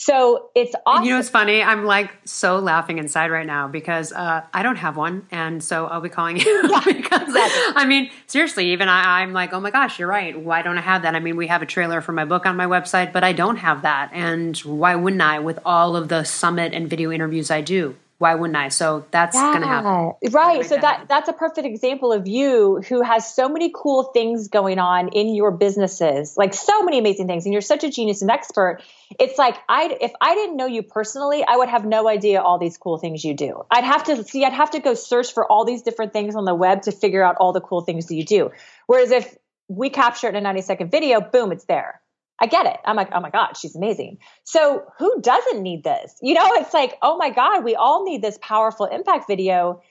So 0.00 0.48
it's 0.54 0.74
awesome. 0.86 1.04
You 1.04 1.10
know, 1.12 1.18
it's 1.18 1.28
funny. 1.28 1.62
I'm 1.62 1.84
like 1.84 2.10
so 2.24 2.58
laughing 2.58 2.96
inside 2.96 3.30
right 3.30 3.46
now 3.46 3.68
because 3.68 4.14
uh, 4.14 4.40
I 4.50 4.62
don't 4.62 4.76
have 4.76 4.96
one, 4.96 5.26
and 5.30 5.62
so 5.62 5.86
I'll 5.86 6.00
be 6.00 6.08
calling 6.08 6.38
you 6.38 6.68
yeah, 6.70 6.80
because 6.86 7.28
exactly. 7.28 7.72
I 7.76 7.84
mean, 7.84 8.10
seriously, 8.26 8.72
even 8.72 8.88
I, 8.88 9.20
I'm 9.20 9.34
like, 9.34 9.52
oh 9.52 9.60
my 9.60 9.70
gosh, 9.70 9.98
you're 9.98 10.08
right. 10.08 10.40
Why 10.40 10.62
don't 10.62 10.78
I 10.78 10.80
have 10.80 11.02
that? 11.02 11.14
I 11.14 11.20
mean, 11.20 11.36
we 11.36 11.48
have 11.48 11.60
a 11.60 11.66
trailer 11.66 12.00
for 12.00 12.12
my 12.12 12.24
book 12.24 12.46
on 12.46 12.56
my 12.56 12.64
website, 12.64 13.12
but 13.12 13.24
I 13.24 13.34
don't 13.34 13.58
have 13.58 13.82
that, 13.82 14.08
and 14.14 14.56
why 14.60 14.94
wouldn't 14.94 15.20
I? 15.20 15.38
With 15.38 15.58
all 15.66 15.94
of 15.96 16.08
the 16.08 16.24
summit 16.24 16.72
and 16.72 16.88
video 16.88 17.12
interviews 17.12 17.50
I 17.50 17.60
do, 17.60 17.94
why 18.20 18.34
wouldn't 18.34 18.56
I? 18.56 18.68
So 18.68 19.06
that's 19.10 19.34
yeah. 19.34 19.50
going 19.50 19.62
to 19.62 19.66
happen. 19.66 20.30
Right. 20.30 20.66
So 20.66 20.74
that, 20.74 20.82
that 20.82 21.08
that's 21.08 21.28
a 21.30 21.32
perfect 21.32 21.66
example 21.66 22.12
of 22.12 22.28
you 22.28 22.82
who 22.86 23.00
has 23.00 23.34
so 23.34 23.48
many 23.48 23.72
cool 23.74 24.04
things 24.04 24.48
going 24.48 24.78
on 24.78 25.08
in 25.08 25.34
your 25.34 25.50
businesses, 25.50 26.36
like 26.36 26.52
so 26.52 26.82
many 26.82 26.98
amazing 26.98 27.28
things, 27.28 27.46
and 27.46 27.54
you're 27.54 27.62
such 27.62 27.82
a 27.82 27.90
genius 27.90 28.20
and 28.20 28.30
expert. 28.30 28.82
It's 29.18 29.38
like 29.38 29.56
I 29.70 29.96
if 30.02 30.12
I 30.20 30.34
didn't 30.34 30.58
know 30.58 30.66
you 30.66 30.82
personally, 30.82 31.42
I 31.48 31.56
would 31.56 31.70
have 31.70 31.86
no 31.86 32.06
idea 32.08 32.42
all 32.42 32.58
these 32.58 32.76
cool 32.76 32.98
things 32.98 33.24
you 33.24 33.32
do. 33.32 33.64
I'd 33.70 33.84
have 33.84 34.04
to 34.04 34.22
see. 34.22 34.44
I'd 34.44 34.52
have 34.52 34.72
to 34.72 34.80
go 34.80 34.92
search 34.92 35.32
for 35.32 35.50
all 35.50 35.64
these 35.64 35.80
different 35.80 36.12
things 36.12 36.36
on 36.36 36.44
the 36.44 36.54
web 36.54 36.82
to 36.82 36.92
figure 36.92 37.24
out 37.24 37.36
all 37.40 37.54
the 37.54 37.62
cool 37.62 37.80
things 37.80 38.08
that 38.08 38.16
you 38.16 38.24
do. 38.26 38.50
Whereas 38.86 39.12
if 39.12 39.34
we 39.68 39.88
capture 39.88 40.26
it 40.26 40.34
in 40.34 40.36
a 40.36 40.40
90 40.42 40.60
second 40.60 40.90
video, 40.90 41.22
boom, 41.22 41.52
it's 41.52 41.64
there. 41.64 42.02
I 42.40 42.46
get 42.46 42.66
it. 42.66 42.78
I'm 42.84 42.96
like, 42.96 43.10
oh 43.12 43.20
my 43.20 43.30
God, 43.30 43.56
she's 43.56 43.76
amazing. 43.76 44.18
So 44.44 44.82
who 44.98 45.20
doesn't 45.20 45.62
need 45.62 45.84
this? 45.84 46.16
You 46.22 46.34
know, 46.34 46.48
it's 46.54 46.72
like, 46.72 46.96
oh 47.02 47.16
my 47.16 47.30
God, 47.30 47.64
we 47.64 47.74
all 47.76 48.04
need 48.04 48.22
this 48.22 48.38
powerful 48.40 48.86
impact 48.86 49.26
video 49.28 49.82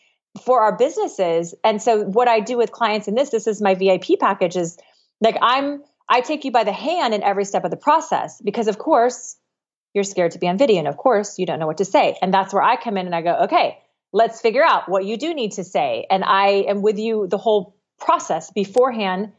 for 0.44 0.62
our 0.62 0.76
businesses. 0.76 1.54
And 1.64 1.82
so 1.82 2.04
what 2.04 2.28
I 2.28 2.40
do 2.40 2.58
with 2.58 2.72
clients 2.72 3.08
in 3.08 3.16
this, 3.16 3.30
this 3.30 3.48
is 3.48 3.62
my 3.62 3.76
VIP 3.76 4.20
package 4.20 4.56
is 4.56 4.78
like 5.22 5.38
I'm 5.42 5.84
I 6.08 6.22
take 6.22 6.44
you 6.44 6.52
by 6.52 6.64
the 6.64 6.74
hand 6.74 7.14
in 7.14 7.22
every 7.22 7.46
step 7.46 7.66
of 7.66 7.72
the 7.72 7.78
process 7.78 8.42
because 8.44 8.68
of 8.68 8.80
course 8.80 9.36
you're 9.94 10.04
scared 10.04 10.32
to 10.32 10.40
be 10.40 10.48
on 10.48 10.58
video 10.58 10.80
and 10.80 10.88
of 10.88 10.98
course 10.98 11.38
you 11.38 11.46
don't 11.46 11.60
know 11.60 11.68
what 11.68 11.78
to 11.78 11.86
say. 11.86 12.18
And 12.22 12.34
that's 12.34 12.54
where 12.54 12.64
I 12.64 12.82
come 12.82 12.98
in 12.98 13.06
and 13.06 13.16
I 13.16 13.22
go, 13.22 13.44
okay, 13.44 13.78
let's 14.12 14.42
figure 14.42 14.64
out 14.64 14.90
what 14.90 15.06
you 15.06 15.18
do 15.18 15.34
need 15.36 15.54
to 15.54 15.64
say. 15.64 16.08
And 16.10 16.24
I 16.24 16.66
am 16.68 16.82
with 16.82 16.98
you 16.98 17.28
the 17.28 17.38
whole 17.38 17.76
process 18.00 18.50
beforehand 18.52 19.34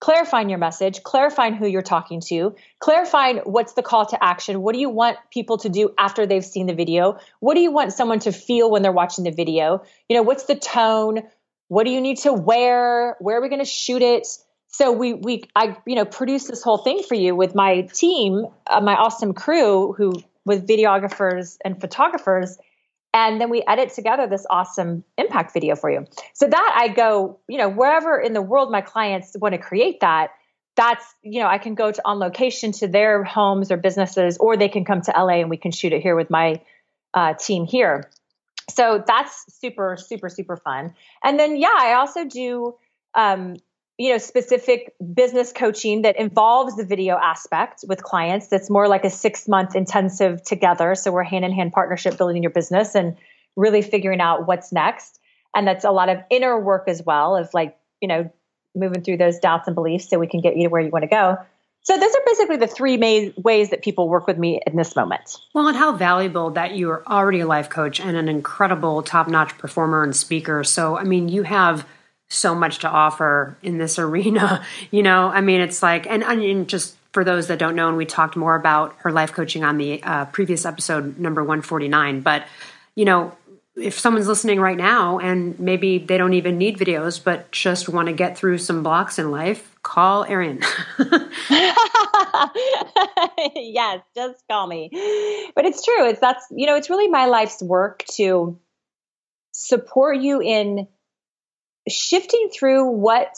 clarifying 0.00 0.50
your 0.50 0.58
message, 0.58 1.02
clarifying 1.02 1.54
who 1.54 1.66
you're 1.66 1.82
talking 1.82 2.20
to, 2.20 2.54
clarifying 2.80 3.38
what's 3.38 3.72
the 3.72 3.82
call 3.82 4.06
to 4.06 4.22
action. 4.22 4.60
What 4.60 4.74
do 4.74 4.80
you 4.80 4.90
want 4.90 5.16
people 5.30 5.58
to 5.58 5.68
do 5.68 5.94
after 5.98 6.26
they've 6.26 6.44
seen 6.44 6.66
the 6.66 6.74
video? 6.74 7.18
What 7.40 7.54
do 7.54 7.60
you 7.60 7.72
want 7.72 7.92
someone 7.92 8.20
to 8.20 8.32
feel 8.32 8.70
when 8.70 8.82
they're 8.82 8.92
watching 8.92 9.24
the 9.24 9.30
video? 9.30 9.82
You 10.08 10.16
know, 10.16 10.22
what's 10.22 10.44
the 10.44 10.56
tone? 10.56 11.22
What 11.68 11.84
do 11.84 11.90
you 11.90 12.00
need 12.00 12.18
to 12.18 12.32
wear? 12.32 13.16
Where 13.20 13.38
are 13.38 13.42
we 13.42 13.48
going 13.48 13.60
to 13.60 13.64
shoot 13.64 14.02
it? 14.02 14.26
So 14.68 14.92
we 14.92 15.14
we 15.14 15.44
I 15.54 15.76
you 15.86 15.94
know 15.94 16.04
produce 16.04 16.46
this 16.46 16.62
whole 16.62 16.78
thing 16.78 17.02
for 17.02 17.14
you 17.14 17.34
with 17.34 17.54
my 17.54 17.82
team, 17.82 18.46
uh, 18.66 18.80
my 18.80 18.94
awesome 18.94 19.32
crew 19.32 19.94
who 19.96 20.12
with 20.44 20.68
videographers 20.68 21.56
and 21.64 21.80
photographers 21.80 22.58
and 23.16 23.40
then 23.40 23.48
we 23.48 23.62
edit 23.66 23.94
together 23.94 24.26
this 24.26 24.44
awesome 24.50 25.02
impact 25.16 25.54
video 25.54 25.74
for 25.74 25.90
you. 25.90 26.04
So 26.34 26.46
that 26.46 26.74
I 26.76 26.88
go, 26.88 27.40
you 27.48 27.56
know, 27.56 27.70
wherever 27.70 28.20
in 28.20 28.34
the 28.34 28.42
world 28.42 28.70
my 28.70 28.82
clients 28.82 29.34
want 29.40 29.54
to 29.54 29.58
create 29.58 30.00
that, 30.00 30.32
that's, 30.76 31.02
you 31.22 31.40
know, 31.40 31.46
I 31.46 31.56
can 31.56 31.74
go 31.74 31.90
to 31.90 32.02
on 32.04 32.18
location 32.18 32.72
to 32.72 32.88
their 32.88 33.24
homes 33.24 33.72
or 33.72 33.78
businesses, 33.78 34.36
or 34.36 34.58
they 34.58 34.68
can 34.68 34.84
come 34.84 35.00
to 35.00 35.12
LA 35.16 35.40
and 35.40 35.48
we 35.48 35.56
can 35.56 35.72
shoot 35.72 35.94
it 35.94 36.02
here 36.02 36.14
with 36.14 36.28
my 36.28 36.60
uh, 37.14 37.32
team 37.32 37.64
here. 37.64 38.10
So 38.68 39.02
that's 39.06 39.46
super, 39.60 39.96
super, 39.96 40.28
super 40.28 40.58
fun. 40.58 40.94
And 41.24 41.40
then, 41.40 41.56
yeah, 41.56 41.74
I 41.74 41.94
also 41.94 42.26
do 42.26 42.74
um, 43.14 43.56
you 43.98 44.10
know 44.10 44.18
specific 44.18 44.94
business 45.14 45.52
coaching 45.52 46.02
that 46.02 46.18
involves 46.18 46.76
the 46.76 46.84
video 46.84 47.16
aspect 47.16 47.84
with 47.88 48.02
clients 48.02 48.48
that's 48.48 48.68
more 48.68 48.88
like 48.88 49.04
a 49.04 49.10
six 49.10 49.48
month 49.48 49.74
intensive 49.74 50.42
together 50.42 50.94
so 50.94 51.12
we're 51.12 51.22
hand 51.22 51.44
in 51.44 51.52
hand 51.52 51.72
partnership 51.72 52.16
building 52.16 52.42
your 52.42 52.50
business 52.50 52.94
and 52.94 53.16
really 53.56 53.82
figuring 53.82 54.20
out 54.20 54.46
what's 54.46 54.72
next 54.72 55.20
and 55.54 55.66
that's 55.66 55.84
a 55.84 55.90
lot 55.90 56.08
of 56.08 56.18
inner 56.30 56.60
work 56.60 56.84
as 56.88 57.02
well 57.04 57.36
of 57.36 57.52
like 57.54 57.76
you 58.00 58.08
know 58.08 58.30
moving 58.74 59.02
through 59.02 59.16
those 59.16 59.38
doubts 59.38 59.66
and 59.66 59.74
beliefs 59.74 60.08
so 60.10 60.18
we 60.18 60.26
can 60.26 60.40
get 60.40 60.56
you 60.56 60.64
to 60.64 60.68
where 60.68 60.82
you 60.82 60.90
want 60.90 61.02
to 61.02 61.08
go 61.08 61.38
so 61.86 61.96
those 61.96 62.10
are 62.10 62.22
basically 62.26 62.56
the 62.56 62.66
three 62.66 62.96
main 62.96 63.32
ways 63.36 63.70
that 63.70 63.80
people 63.80 64.08
work 64.08 64.26
with 64.26 64.36
me 64.36 64.60
in 64.66 64.74
this 64.74 64.96
moment. 64.96 65.36
Well, 65.54 65.68
and 65.68 65.76
how 65.76 65.92
valuable 65.92 66.50
that 66.50 66.72
you 66.72 66.90
are 66.90 67.06
already 67.06 67.38
a 67.38 67.46
life 67.46 67.68
coach 67.68 68.00
and 68.00 68.16
an 68.16 68.28
incredible 68.28 69.04
top-notch 69.04 69.56
performer 69.56 70.02
and 70.02 70.14
speaker. 70.16 70.64
So 70.64 70.98
I 70.98 71.04
mean, 71.04 71.28
you 71.28 71.44
have 71.44 71.86
so 72.28 72.54
much 72.54 72.80
to 72.80 72.88
offer 72.88 73.56
in 73.62 73.78
this 73.78 73.98
arena. 73.98 74.64
You 74.90 75.02
know, 75.02 75.28
I 75.28 75.40
mean, 75.40 75.60
it's 75.60 75.82
like, 75.82 76.06
and, 76.06 76.22
and 76.22 76.68
just 76.68 76.96
for 77.12 77.24
those 77.24 77.46
that 77.48 77.58
don't 77.58 77.76
know, 77.76 77.88
and 77.88 77.96
we 77.96 78.06
talked 78.06 78.36
more 78.36 78.54
about 78.54 78.94
her 78.98 79.10
life 79.10 79.32
coaching 79.32 79.64
on 79.64 79.78
the 79.78 80.02
uh, 80.02 80.26
previous 80.26 80.66
episode, 80.66 81.18
number 81.18 81.42
149. 81.42 82.20
But, 82.20 82.44
you 82.94 83.04
know, 83.04 83.36
if 83.76 83.98
someone's 83.98 84.26
listening 84.26 84.58
right 84.58 84.76
now 84.76 85.18
and 85.18 85.58
maybe 85.58 85.98
they 85.98 86.16
don't 86.16 86.32
even 86.32 86.58
need 86.58 86.78
videos, 86.78 87.22
but 87.22 87.50
just 87.52 87.88
want 87.88 88.08
to 88.08 88.14
get 88.14 88.36
through 88.36 88.58
some 88.58 88.82
blocks 88.82 89.18
in 89.18 89.30
life, 89.30 89.74
call 89.82 90.24
Erin. 90.24 90.60
yes, 93.54 94.00
just 94.14 94.42
call 94.48 94.66
me. 94.66 94.90
But 95.54 95.66
it's 95.66 95.84
true. 95.84 96.08
It's 96.08 96.20
that's, 96.20 96.46
you 96.50 96.66
know, 96.66 96.76
it's 96.76 96.90
really 96.90 97.08
my 97.08 97.26
life's 97.26 97.62
work 97.62 98.02
to 98.12 98.58
support 99.52 100.16
you 100.18 100.40
in 100.40 100.88
shifting 101.88 102.48
through 102.52 102.90
what 102.90 103.34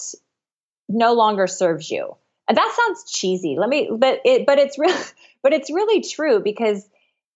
no 0.89 1.13
longer 1.13 1.47
serves 1.47 1.91
you. 1.91 2.17
And 2.49 2.57
that 2.57 2.77
sounds 2.77 3.11
cheesy. 3.11 3.57
Let 3.59 3.69
me 3.69 3.91
but 3.93 4.21
it 4.25 4.47
but 4.47 4.59
it's 4.59 4.79
real 4.79 4.97
but 5.43 5.53
it's 5.53 5.71
really 5.71 6.03
true 6.03 6.41
because 6.41 6.89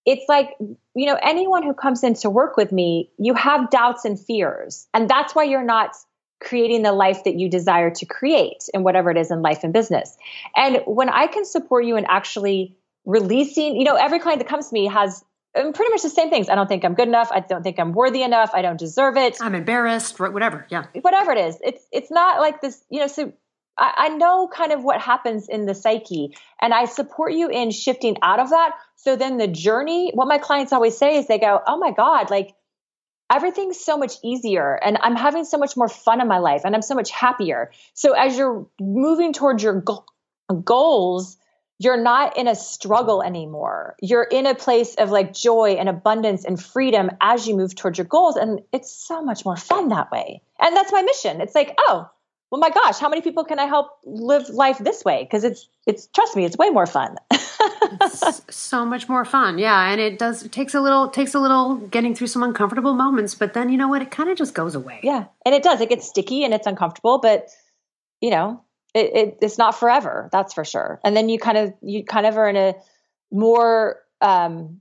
it's 0.04 0.24
like 0.28 0.50
you 0.94 1.06
know 1.06 1.18
anyone 1.22 1.62
who 1.62 1.74
comes 1.74 2.02
in 2.02 2.14
to 2.14 2.30
work 2.30 2.56
with 2.56 2.72
me 2.72 3.10
you 3.18 3.34
have 3.34 3.70
doubts 3.70 4.04
and 4.04 4.18
fears 4.18 4.88
and 4.92 5.08
that's 5.08 5.34
why 5.34 5.44
you're 5.44 5.64
not 5.64 5.94
creating 6.40 6.82
the 6.82 6.92
life 6.92 7.24
that 7.24 7.38
you 7.38 7.48
desire 7.48 7.90
to 7.90 8.04
create 8.04 8.68
in 8.74 8.82
whatever 8.82 9.10
it 9.10 9.16
is 9.16 9.30
in 9.30 9.42
life 9.42 9.62
and 9.62 9.72
business 9.72 10.16
and 10.56 10.82
when 10.86 11.08
i 11.08 11.26
can 11.26 11.44
support 11.44 11.84
you 11.84 11.96
in 11.96 12.04
actually 12.08 12.76
releasing 13.04 13.76
you 13.76 13.84
know 13.84 13.94
every 13.94 14.18
client 14.18 14.40
that 14.40 14.48
comes 14.48 14.68
to 14.68 14.74
me 14.74 14.86
has 14.86 15.24
um, 15.54 15.72
pretty 15.72 15.90
much 15.90 16.02
the 16.02 16.10
same 16.10 16.30
things. 16.30 16.48
I 16.48 16.54
don't 16.54 16.66
think 16.66 16.84
I'm 16.84 16.94
good 16.94 17.08
enough. 17.08 17.30
I 17.30 17.40
don't 17.40 17.62
think 17.62 17.78
I'm 17.78 17.92
worthy 17.92 18.22
enough. 18.22 18.50
I 18.54 18.62
don't 18.62 18.78
deserve 18.78 19.16
it. 19.16 19.36
I'm 19.40 19.54
embarrassed. 19.54 20.18
Whatever. 20.18 20.66
Yeah. 20.70 20.86
Whatever 21.00 21.32
it 21.32 21.38
is. 21.38 21.58
It's 21.62 21.84
it's 21.92 22.10
not 22.10 22.40
like 22.40 22.60
this. 22.60 22.82
You 22.90 23.00
know. 23.00 23.06
So 23.06 23.32
I, 23.78 23.92
I 23.96 24.08
know 24.08 24.48
kind 24.48 24.72
of 24.72 24.82
what 24.82 25.00
happens 25.00 25.48
in 25.48 25.66
the 25.66 25.74
psyche, 25.74 26.34
and 26.60 26.72
I 26.72 26.86
support 26.86 27.34
you 27.34 27.48
in 27.48 27.70
shifting 27.70 28.16
out 28.22 28.40
of 28.40 28.50
that. 28.50 28.72
So 28.96 29.16
then 29.16 29.36
the 29.36 29.48
journey. 29.48 30.12
What 30.14 30.26
my 30.26 30.38
clients 30.38 30.72
always 30.72 30.96
say 30.96 31.16
is 31.18 31.26
they 31.26 31.38
go, 31.38 31.60
"Oh 31.66 31.78
my 31.78 31.92
god, 31.92 32.30
like." 32.30 32.54
Everything's 33.30 33.80
so 33.80 33.96
much 33.96 34.16
easier, 34.22 34.74
and 34.74 34.98
I'm 35.00 35.16
having 35.16 35.46
so 35.46 35.56
much 35.56 35.74
more 35.74 35.88
fun 35.88 36.20
in 36.20 36.28
my 36.28 36.36
life, 36.36 36.62
and 36.66 36.74
I'm 36.74 36.82
so 36.82 36.94
much 36.94 37.10
happier. 37.10 37.70
So, 37.94 38.12
as 38.12 38.36
you're 38.36 38.66
moving 38.78 39.32
towards 39.32 39.62
your 39.62 39.80
go- 39.80 40.04
goals, 40.64 41.38
you're 41.82 42.00
not 42.00 42.36
in 42.36 42.46
a 42.46 42.54
struggle 42.54 43.22
anymore. 43.22 43.96
You're 44.00 44.22
in 44.22 44.46
a 44.46 44.54
place 44.54 44.94
of 44.94 45.10
like 45.10 45.32
joy 45.32 45.76
and 45.78 45.88
abundance 45.88 46.44
and 46.44 46.62
freedom 46.62 47.10
as 47.20 47.46
you 47.46 47.56
move 47.56 47.74
towards 47.74 47.98
your 47.98 48.06
goals. 48.06 48.36
And 48.36 48.60
it's 48.72 48.92
so 48.92 49.22
much 49.22 49.44
more 49.44 49.56
fun 49.56 49.88
that 49.88 50.12
way. 50.12 50.42
And 50.60 50.76
that's 50.76 50.92
my 50.92 51.02
mission. 51.02 51.40
It's 51.40 51.54
like, 51.54 51.74
oh, 51.78 52.08
well, 52.50 52.60
my 52.60 52.70
gosh, 52.70 52.98
how 52.98 53.08
many 53.08 53.22
people 53.22 53.44
can 53.44 53.58
I 53.58 53.64
help 53.64 53.88
live 54.04 54.48
life 54.50 54.78
this 54.78 55.04
way? 55.04 55.24
Because 55.24 55.42
it's, 55.42 55.68
it's, 55.86 56.06
trust 56.08 56.36
me, 56.36 56.44
it's 56.44 56.56
way 56.56 56.70
more 56.70 56.86
fun. 56.86 57.16
so 58.50 58.84
much 58.84 59.08
more 59.08 59.24
fun. 59.24 59.58
Yeah. 59.58 59.90
And 59.90 60.00
it 60.00 60.18
does, 60.18 60.44
it 60.44 60.52
takes 60.52 60.74
a 60.74 60.80
little, 60.80 61.08
takes 61.08 61.34
a 61.34 61.40
little 61.40 61.76
getting 61.76 62.14
through 62.14 62.26
some 62.28 62.42
uncomfortable 62.42 62.94
moments, 62.94 63.34
but 63.34 63.54
then 63.54 63.70
you 63.70 63.78
know 63.78 63.88
what? 63.88 64.02
It 64.02 64.10
kind 64.10 64.28
of 64.28 64.36
just 64.36 64.54
goes 64.54 64.74
away. 64.74 65.00
Yeah. 65.02 65.24
And 65.44 65.54
it 65.54 65.62
does. 65.62 65.80
It 65.80 65.88
gets 65.88 66.06
sticky 66.06 66.44
and 66.44 66.54
it's 66.54 66.66
uncomfortable, 66.66 67.18
but 67.18 67.48
you 68.20 68.30
know, 68.30 68.62
it, 68.94 69.16
it, 69.16 69.38
it's 69.42 69.58
not 69.58 69.78
forever 69.78 70.28
that's 70.32 70.52
for 70.54 70.64
sure. 70.64 71.00
And 71.04 71.16
then 71.16 71.28
you 71.28 71.38
kind 71.38 71.58
of 71.58 71.74
you 71.82 72.04
kind 72.04 72.26
of 72.26 72.36
are 72.36 72.48
in 72.48 72.56
a 72.56 72.74
more 73.30 74.00
um 74.20 74.80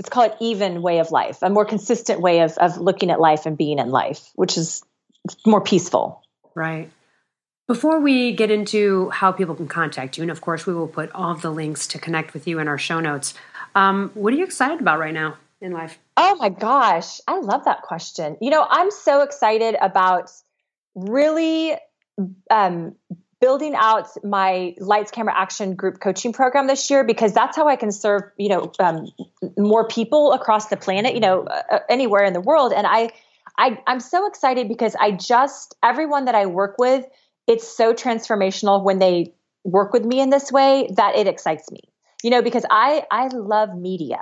let's 0.00 0.08
call 0.08 0.24
it 0.24 0.34
even 0.40 0.82
way 0.82 0.98
of 0.98 1.10
life 1.10 1.38
a 1.42 1.50
more 1.50 1.64
consistent 1.64 2.20
way 2.20 2.40
of 2.40 2.52
of 2.58 2.78
looking 2.78 3.10
at 3.10 3.20
life 3.20 3.46
and 3.46 3.56
being 3.56 3.78
in 3.78 3.90
life 3.90 4.30
which 4.34 4.56
is 4.56 4.82
more 5.44 5.60
peaceful. 5.60 6.22
Right. 6.54 6.90
Before 7.66 7.98
we 7.98 8.32
get 8.32 8.52
into 8.52 9.10
how 9.10 9.32
people 9.32 9.56
can 9.56 9.68
contact 9.68 10.16
you 10.16 10.22
and 10.22 10.30
of 10.30 10.40
course 10.40 10.66
we 10.66 10.74
will 10.74 10.88
put 10.88 11.10
all 11.12 11.34
the 11.34 11.50
links 11.50 11.86
to 11.88 11.98
connect 11.98 12.32
with 12.32 12.46
you 12.46 12.58
in 12.58 12.68
our 12.68 12.78
show 12.78 13.00
notes 13.00 13.34
um, 13.74 14.10
what 14.14 14.32
are 14.32 14.36
you 14.36 14.44
excited 14.44 14.80
about 14.80 14.98
right 14.98 15.12
now 15.12 15.36
in 15.60 15.72
life? 15.72 15.98
Oh 16.16 16.36
my 16.36 16.48
gosh 16.48 17.20
i 17.28 17.38
love 17.38 17.66
that 17.66 17.82
question. 17.82 18.38
You 18.40 18.50
know 18.50 18.66
i'm 18.68 18.90
so 18.90 19.20
excited 19.20 19.76
about 19.80 20.30
really 20.94 21.76
um, 22.50 22.94
building 23.40 23.74
out 23.74 24.08
my 24.24 24.74
lights 24.78 25.10
camera 25.10 25.34
action 25.36 25.74
group 25.74 26.00
coaching 26.00 26.32
program 26.32 26.66
this 26.66 26.88
year 26.90 27.04
because 27.04 27.32
that's 27.32 27.56
how 27.56 27.68
i 27.68 27.76
can 27.76 27.92
serve 27.92 28.22
you 28.36 28.48
know 28.48 28.72
um, 28.78 29.06
more 29.58 29.86
people 29.86 30.32
across 30.32 30.66
the 30.68 30.76
planet 30.76 31.14
you 31.14 31.20
know 31.20 31.42
uh, 31.42 31.62
uh, 31.70 31.78
anywhere 31.88 32.24
in 32.24 32.32
the 32.32 32.40
world. 32.40 32.72
And 32.72 32.86
I, 32.86 33.10
I 33.58 33.78
i'm 33.86 34.00
so 34.00 34.26
excited 34.26 34.68
because 34.68 34.96
i 34.98 35.10
just 35.10 35.74
everyone 35.82 36.26
that 36.26 36.34
i 36.34 36.46
work 36.46 36.76
with 36.78 37.04
it's 37.46 37.68
so 37.76 37.92
transformational 37.92 38.82
when 38.82 38.98
they 38.98 39.34
work 39.64 39.92
with 39.92 40.04
me 40.04 40.20
in 40.20 40.30
this 40.30 40.50
way 40.50 40.88
that 40.96 41.16
it 41.16 41.26
excites 41.26 41.70
me. 41.70 41.80
You 42.22 42.30
know 42.30 42.42
because 42.42 42.64
i 42.70 43.04
i 43.10 43.28
love 43.28 43.76
media. 43.76 44.18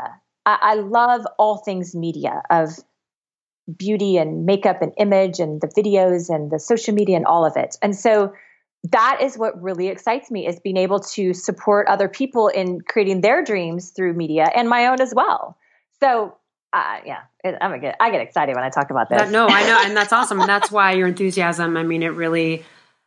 I, 0.47 0.59
I 0.61 0.75
love 0.75 1.27
all 1.39 1.59
things 1.59 1.95
media 1.95 2.43
of 2.51 2.79
beauty 3.79 4.19
and 4.19 4.45
makeup 4.45 4.83
and 4.83 4.93
image 4.99 5.41
and 5.41 5.61
the 5.61 5.69
videos 5.69 6.29
and 6.29 6.51
the 6.51 6.59
social 6.59 6.95
media 6.95 7.17
and 7.17 7.25
all 7.25 7.47
of 7.47 7.57
it. 7.57 7.77
And 7.81 7.97
so 7.97 8.35
that 8.91 9.19
is 9.23 9.39
what 9.39 9.61
really 9.63 9.89
excites 9.89 10.31
me 10.31 10.47
is 10.47 10.61
being 10.61 10.77
able 10.77 11.01
to 11.01 11.33
support 11.33 11.89
other 11.89 12.09
people 12.09 12.49
in 12.49 12.81
creating 12.83 13.23
their 13.23 13.43
dreams 13.43 13.91
through 13.91 14.13
media 14.13 14.51
and 14.55 14.69
my 14.69 14.87
own 14.87 15.01
as 15.01 15.15
well. 15.15 15.57
So 16.01 16.37
uh, 16.75 16.99
yeah, 17.07 17.21
it, 17.45 17.57
I'm 17.61 17.73
a 17.73 17.79
get, 17.79 17.97
I 18.01 18.11
get 18.11 18.21
excited 18.21 18.55
when 18.55 18.65
I 18.65 18.69
talk 18.69 18.91
about 18.91 19.09
this. 19.09 19.23
That, 19.23 19.31
no, 19.31 19.47
I 19.47 19.63
know, 19.63 19.83
and 19.85 19.97
that's 19.97 20.13
awesome. 20.13 20.41
And 20.41 20.49
that's 20.49 20.71
why 20.73 20.93
your 20.93 21.07
enthusiasm. 21.07 21.77
I 21.77 21.85
mean, 21.85 22.03
it 22.03 22.09
really, 22.09 22.65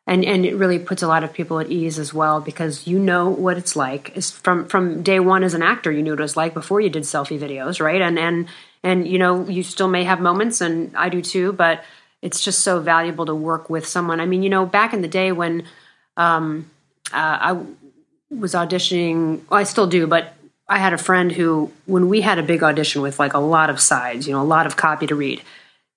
and 0.07 0.23
and 0.23 0.45
it 0.45 0.55
really 0.55 0.80
puts 0.80 1.03
a 1.03 1.07
lot 1.07 1.25
of 1.25 1.34
people 1.34 1.59
at 1.59 1.69
ease 1.69 1.99
as 1.99 2.13
well 2.13 2.39
because 2.39 2.88
you 2.88 2.97
know 2.97 3.30
what 3.30 3.57
it's 3.57 3.75
like. 3.75 4.15
It's 4.15 4.32
from 4.32 4.67
from 4.69 5.03
day 5.03 5.19
one 5.19 5.43
as 5.43 5.53
an 5.53 5.63
actor, 5.63 5.91
you 5.91 6.01
knew 6.01 6.11
what 6.11 6.19
it 6.19 6.23
was 6.23 6.38
like 6.38 6.53
before 6.53 6.80
you 6.80 6.89
did 6.89 7.03
selfie 7.03 7.38
videos, 7.38 7.82
right? 7.82 8.01
And 8.01 8.17
and 8.17 8.47
and 8.84 9.05
you 9.05 9.19
know, 9.19 9.47
you 9.49 9.63
still 9.63 9.89
may 9.89 10.05
have 10.05 10.21
moments, 10.21 10.61
and 10.61 10.95
I 10.95 11.09
do 11.09 11.21
too, 11.21 11.51
but 11.51 11.84
it's 12.22 12.41
just 12.41 12.59
so 12.59 12.80
valuable 12.80 13.26
to 13.26 13.36
work 13.36 13.70
with 13.70 13.86
someone. 13.86 14.20
I 14.20 14.26
mean, 14.26 14.43
you 14.43 14.49
know, 14.49 14.65
back 14.65 14.93
in 14.93 15.01
the 15.01 15.07
day 15.07 15.32
when 15.32 15.65
um, 16.15 16.70
uh, 17.13 17.38
I 17.41 17.61
was 18.30 18.53
auditioning, 18.53 19.41
well, 19.49 19.59
I 19.59 19.63
still 19.63 19.88
do, 19.88 20.07
but 20.07 20.34
I 20.68 20.80
had 20.80 20.93
a 20.93 20.97
friend 20.97 21.32
who, 21.32 21.72
when 21.86 22.09
we 22.09 22.22
had 22.22 22.39
a 22.39 22.43
big 22.43 22.63
audition 22.63 23.01
with 23.01 23.20
like 23.20 23.34
a 23.34 23.39
lot 23.39 23.70
of 23.70 23.80
sides, 23.80 24.28
you 24.28 24.34
know, 24.34 24.41
a 24.41 24.43
lot 24.43 24.65
of 24.65 24.76
copy 24.76 25.07
to 25.07 25.15
read, 25.15 25.41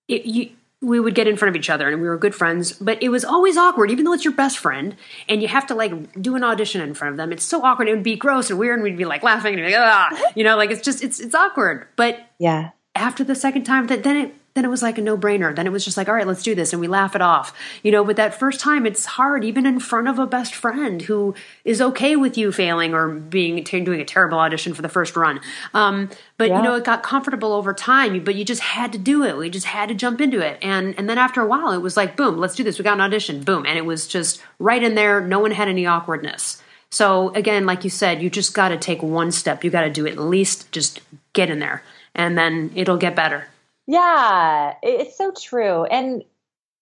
it, 0.06 0.26
you, 0.26 0.50
we 0.82 0.98
would 0.98 1.14
get 1.14 1.26
in 1.26 1.36
front 1.36 1.54
of 1.54 1.58
each 1.58 1.68
other 1.68 1.90
and 1.90 2.00
we 2.00 2.08
were 2.08 2.16
good 2.16 2.34
friends, 2.34 2.72
but 2.72 3.02
it 3.02 3.10
was 3.10 3.24
always 3.24 3.56
awkward, 3.56 3.90
even 3.90 4.04
though 4.04 4.12
it's 4.12 4.24
your 4.24 4.32
best 4.34 4.58
friend 4.58 4.96
and 5.28 5.42
you 5.42 5.48
have 5.48 5.66
to 5.66 5.74
like 5.74 6.22
do 6.22 6.36
an 6.36 6.44
audition 6.44 6.80
in 6.80 6.94
front 6.94 7.12
of 7.12 7.16
them. 7.16 7.32
It's 7.32 7.44
so 7.44 7.62
awkward. 7.62 7.88
It 7.88 7.94
would 7.94 8.02
be 8.02 8.16
gross 8.16 8.48
and 8.48 8.58
weird 8.58 8.76
and 8.76 8.82
we'd 8.82 8.96
be 8.96 9.04
like 9.04 9.22
laughing 9.22 9.54
and 9.54 9.66
be 9.66 9.72
like, 9.72 9.74
ah, 9.76 10.32
you 10.34 10.44
know, 10.44 10.56
like 10.56 10.70
it's 10.70 10.80
just, 10.80 11.02
it's, 11.02 11.20
it's 11.20 11.34
awkward. 11.34 11.86
But 11.96 12.20
yeah, 12.38 12.70
after 12.94 13.24
the 13.24 13.34
second 13.34 13.64
time 13.64 13.88
that 13.88 14.04
then 14.04 14.16
it 14.16 14.34
then 14.54 14.64
it 14.64 14.68
was 14.68 14.82
like 14.82 14.98
a 14.98 15.00
no 15.00 15.16
brainer. 15.16 15.54
Then 15.54 15.66
it 15.66 15.70
was 15.70 15.84
just 15.84 15.96
like, 15.96 16.08
all 16.08 16.14
right, 16.14 16.26
let's 16.26 16.42
do 16.42 16.54
this. 16.54 16.72
And 16.72 16.80
we 16.80 16.88
laugh 16.88 17.14
it 17.14 17.22
off. 17.22 17.54
You 17.82 17.92
know, 17.92 18.04
but 18.04 18.16
that 18.16 18.38
first 18.38 18.58
time, 18.58 18.84
it's 18.84 19.04
hard, 19.04 19.44
even 19.44 19.64
in 19.64 19.78
front 19.78 20.08
of 20.08 20.18
a 20.18 20.26
best 20.26 20.54
friend 20.54 21.02
who 21.02 21.34
is 21.64 21.80
okay 21.80 22.16
with 22.16 22.36
you 22.36 22.50
failing 22.50 22.92
or 22.92 23.08
being 23.08 23.62
doing 23.62 24.00
a 24.00 24.04
terrible 24.04 24.38
audition 24.38 24.74
for 24.74 24.82
the 24.82 24.88
first 24.88 25.16
run. 25.16 25.40
Um, 25.72 26.10
but 26.36 26.48
yeah. 26.48 26.56
you 26.56 26.62
know, 26.62 26.74
it 26.74 26.84
got 26.84 27.02
comfortable 27.02 27.52
over 27.52 27.72
time. 27.72 28.24
But 28.24 28.34
you 28.34 28.44
just 28.44 28.62
had 28.62 28.92
to 28.92 28.98
do 28.98 29.22
it. 29.22 29.36
We 29.36 29.50
just 29.50 29.66
had 29.66 29.88
to 29.88 29.94
jump 29.94 30.20
into 30.20 30.40
it. 30.40 30.58
And 30.62 30.98
and 30.98 31.08
then 31.08 31.18
after 31.18 31.40
a 31.40 31.46
while, 31.46 31.70
it 31.70 31.78
was 31.78 31.96
like, 31.96 32.16
boom, 32.16 32.38
let's 32.38 32.56
do 32.56 32.64
this. 32.64 32.78
We 32.78 32.82
got 32.82 32.94
an 32.94 33.00
audition, 33.00 33.42
boom, 33.44 33.66
and 33.66 33.78
it 33.78 33.86
was 33.86 34.08
just 34.08 34.42
right 34.58 34.82
in 34.82 34.96
there. 34.96 35.20
No 35.20 35.38
one 35.38 35.52
had 35.52 35.68
any 35.68 35.86
awkwardness. 35.86 36.60
So 36.90 37.28
again, 37.34 37.66
like 37.66 37.84
you 37.84 37.90
said, 37.90 38.20
you 38.20 38.28
just 38.28 38.52
got 38.52 38.70
to 38.70 38.76
take 38.76 39.00
one 39.00 39.30
step. 39.30 39.62
You 39.62 39.70
got 39.70 39.82
to 39.82 39.90
do 39.90 40.08
at 40.08 40.18
least 40.18 40.72
just 40.72 41.00
get 41.34 41.50
in 41.50 41.60
there, 41.60 41.84
and 42.16 42.36
then 42.36 42.72
it'll 42.74 42.96
get 42.96 43.14
better. 43.14 43.46
Yeah, 43.90 44.74
it's 44.84 45.18
so 45.18 45.32
true. 45.32 45.82
And 45.82 46.22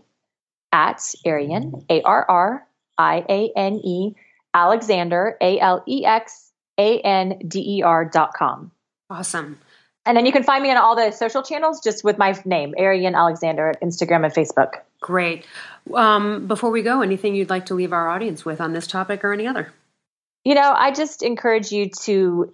at 0.73 0.99
Arriane, 1.27 1.85
A 1.89 2.03
R 2.03 2.27
R 2.29 2.67
I 2.99 3.25
A 3.29 3.53
N 3.57 3.75
E, 3.85 4.15
Alexander, 4.53 5.37
A 5.41 5.59
L 5.61 5.83
E 5.87 6.05
X 6.05 6.53
A 6.79 7.01
N 7.01 7.39
D 7.47 7.79
E 7.79 7.83
R 7.83 8.05
dot 8.05 8.35
com. 8.35 8.73
Awesome. 9.09 9.59
And 10.07 10.17
then 10.17 10.25
you 10.25 10.33
can 10.33 10.43
find 10.43 10.63
me 10.63 10.71
on 10.71 10.77
all 10.77 10.97
the 10.97 11.11
social 11.11 11.43
channels 11.43 11.83
just 11.83 12.05
with 12.05 12.17
my 12.17 12.35
name, 12.45 12.75
Arriane 12.79 13.15
Alexander, 13.15 13.71
at 13.71 13.83
Instagram 13.83 14.25
and 14.25 14.33
Facebook. 14.33 14.81
Great. 15.01 15.47
Um, 15.95 16.47
before 16.47 16.71
we 16.71 16.83
go, 16.83 17.01
anything 17.01 17.35
you'd 17.35 17.51
like 17.51 17.67
to 17.67 17.75
leave 17.75 17.93
our 17.93 18.09
audience 18.09 18.45
with 18.45 18.61
on 18.61 18.73
this 18.73 18.87
topic 18.87 19.25
or 19.25 19.33
any 19.33 19.47
other? 19.47 19.73
You 20.45 20.55
know, 20.55 20.75
I 20.77 20.93
just 20.93 21.23
encourage 21.23 21.73
you 21.73 21.91
to 22.03 22.53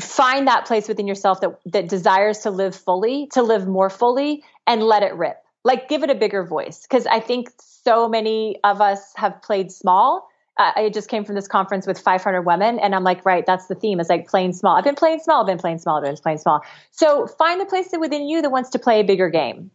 find 0.00 0.48
that 0.48 0.66
place 0.66 0.88
within 0.88 1.06
yourself 1.06 1.40
that 1.42 1.58
that 1.66 1.88
desires 1.88 2.40
to 2.40 2.50
live 2.50 2.74
fully, 2.74 3.28
to 3.32 3.42
live 3.42 3.66
more 3.66 3.90
fully, 3.90 4.42
and 4.66 4.82
let 4.82 5.02
it 5.02 5.14
rip 5.14 5.36
like 5.64 5.88
give 5.88 6.02
it 6.02 6.10
a 6.10 6.14
bigger 6.14 6.44
voice 6.44 6.82
because 6.82 7.06
I 7.06 7.20
think 7.20 7.50
so 7.58 8.08
many 8.08 8.58
of 8.64 8.80
us 8.80 9.12
have 9.16 9.42
played 9.42 9.70
small. 9.70 10.28
Uh, 10.58 10.72
I 10.76 10.88
just 10.90 11.08
came 11.08 11.24
from 11.24 11.36
this 11.36 11.48
conference 11.48 11.86
with 11.86 11.98
500 11.98 12.42
women, 12.42 12.78
and 12.78 12.94
I'm 12.94 13.04
like, 13.04 13.24
right, 13.24 13.44
that's 13.46 13.66
the 13.66 13.74
theme. 13.74 14.00
It's 14.00 14.10
like 14.10 14.28
playing 14.28 14.52
small. 14.52 14.76
I've 14.76 14.84
been 14.84 14.94
playing 14.94 15.20
small. 15.20 15.40
I've 15.40 15.46
been 15.46 15.58
playing 15.58 15.78
small. 15.78 15.98
I've 15.98 16.04
been 16.04 16.16
playing 16.16 16.38
small. 16.38 16.62
So 16.90 17.26
find 17.26 17.60
the 17.60 17.66
place 17.66 17.88
within 17.98 18.28
you 18.28 18.42
that 18.42 18.50
wants 18.50 18.70
to 18.70 18.78
play 18.78 19.00
a 19.00 19.04
bigger 19.04 19.30
game, 19.30 19.70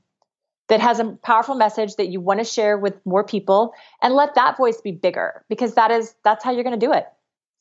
that 0.68 0.80
has 0.80 0.99
a 0.99 1.18
powerful 1.24 1.55
message 1.55 1.95
that 1.95 2.07
you 2.07 2.20
want 2.20 2.39
to 2.39 2.45
share 2.45 2.78
with 2.78 2.93
more 3.05 3.24
people, 3.24 3.74
and 4.01 4.13
let 4.13 4.36
that 4.36 4.57
voice 4.57 4.82
be 4.82 4.91
bigger 4.91 5.43
because 5.49 5.76
that 5.76 5.91
is 5.91 6.16
that's 6.24 6.43
how 6.43 6.51
you're 6.51 6.63
going 6.63 6.80
to 6.80 6.86
do 6.86 6.93
it. 6.93 7.05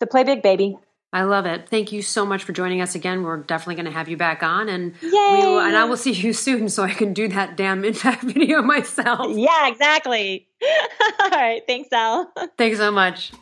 So 0.00 0.06
play 0.06 0.24
big, 0.24 0.42
baby. 0.42 0.76
I 1.12 1.22
love 1.22 1.46
it. 1.46 1.68
Thank 1.68 1.92
you 1.92 2.02
so 2.02 2.26
much 2.26 2.42
for 2.42 2.52
joining 2.52 2.80
us 2.80 2.96
again. 2.96 3.22
We're 3.22 3.36
definitely 3.36 3.76
going 3.76 3.84
to 3.84 3.92
have 3.92 4.08
you 4.08 4.16
back 4.16 4.42
on, 4.42 4.68
and 4.68 4.94
Yay! 5.00 5.10
Will, 5.10 5.60
and 5.60 5.76
I 5.76 5.84
will 5.84 5.96
see 5.96 6.10
you 6.10 6.32
soon, 6.32 6.68
so 6.68 6.82
I 6.82 6.92
can 6.92 7.12
do 7.12 7.28
that 7.28 7.56
damn 7.56 7.84
impact 7.84 8.22
video 8.24 8.62
myself. 8.62 9.36
Yeah, 9.36 9.68
exactly. 9.68 10.48
All 11.20 11.30
right, 11.30 11.62
thanks, 11.68 11.88
Elle. 11.92 12.32
Thanks 12.58 12.78
so 12.78 12.90
much. 12.90 13.32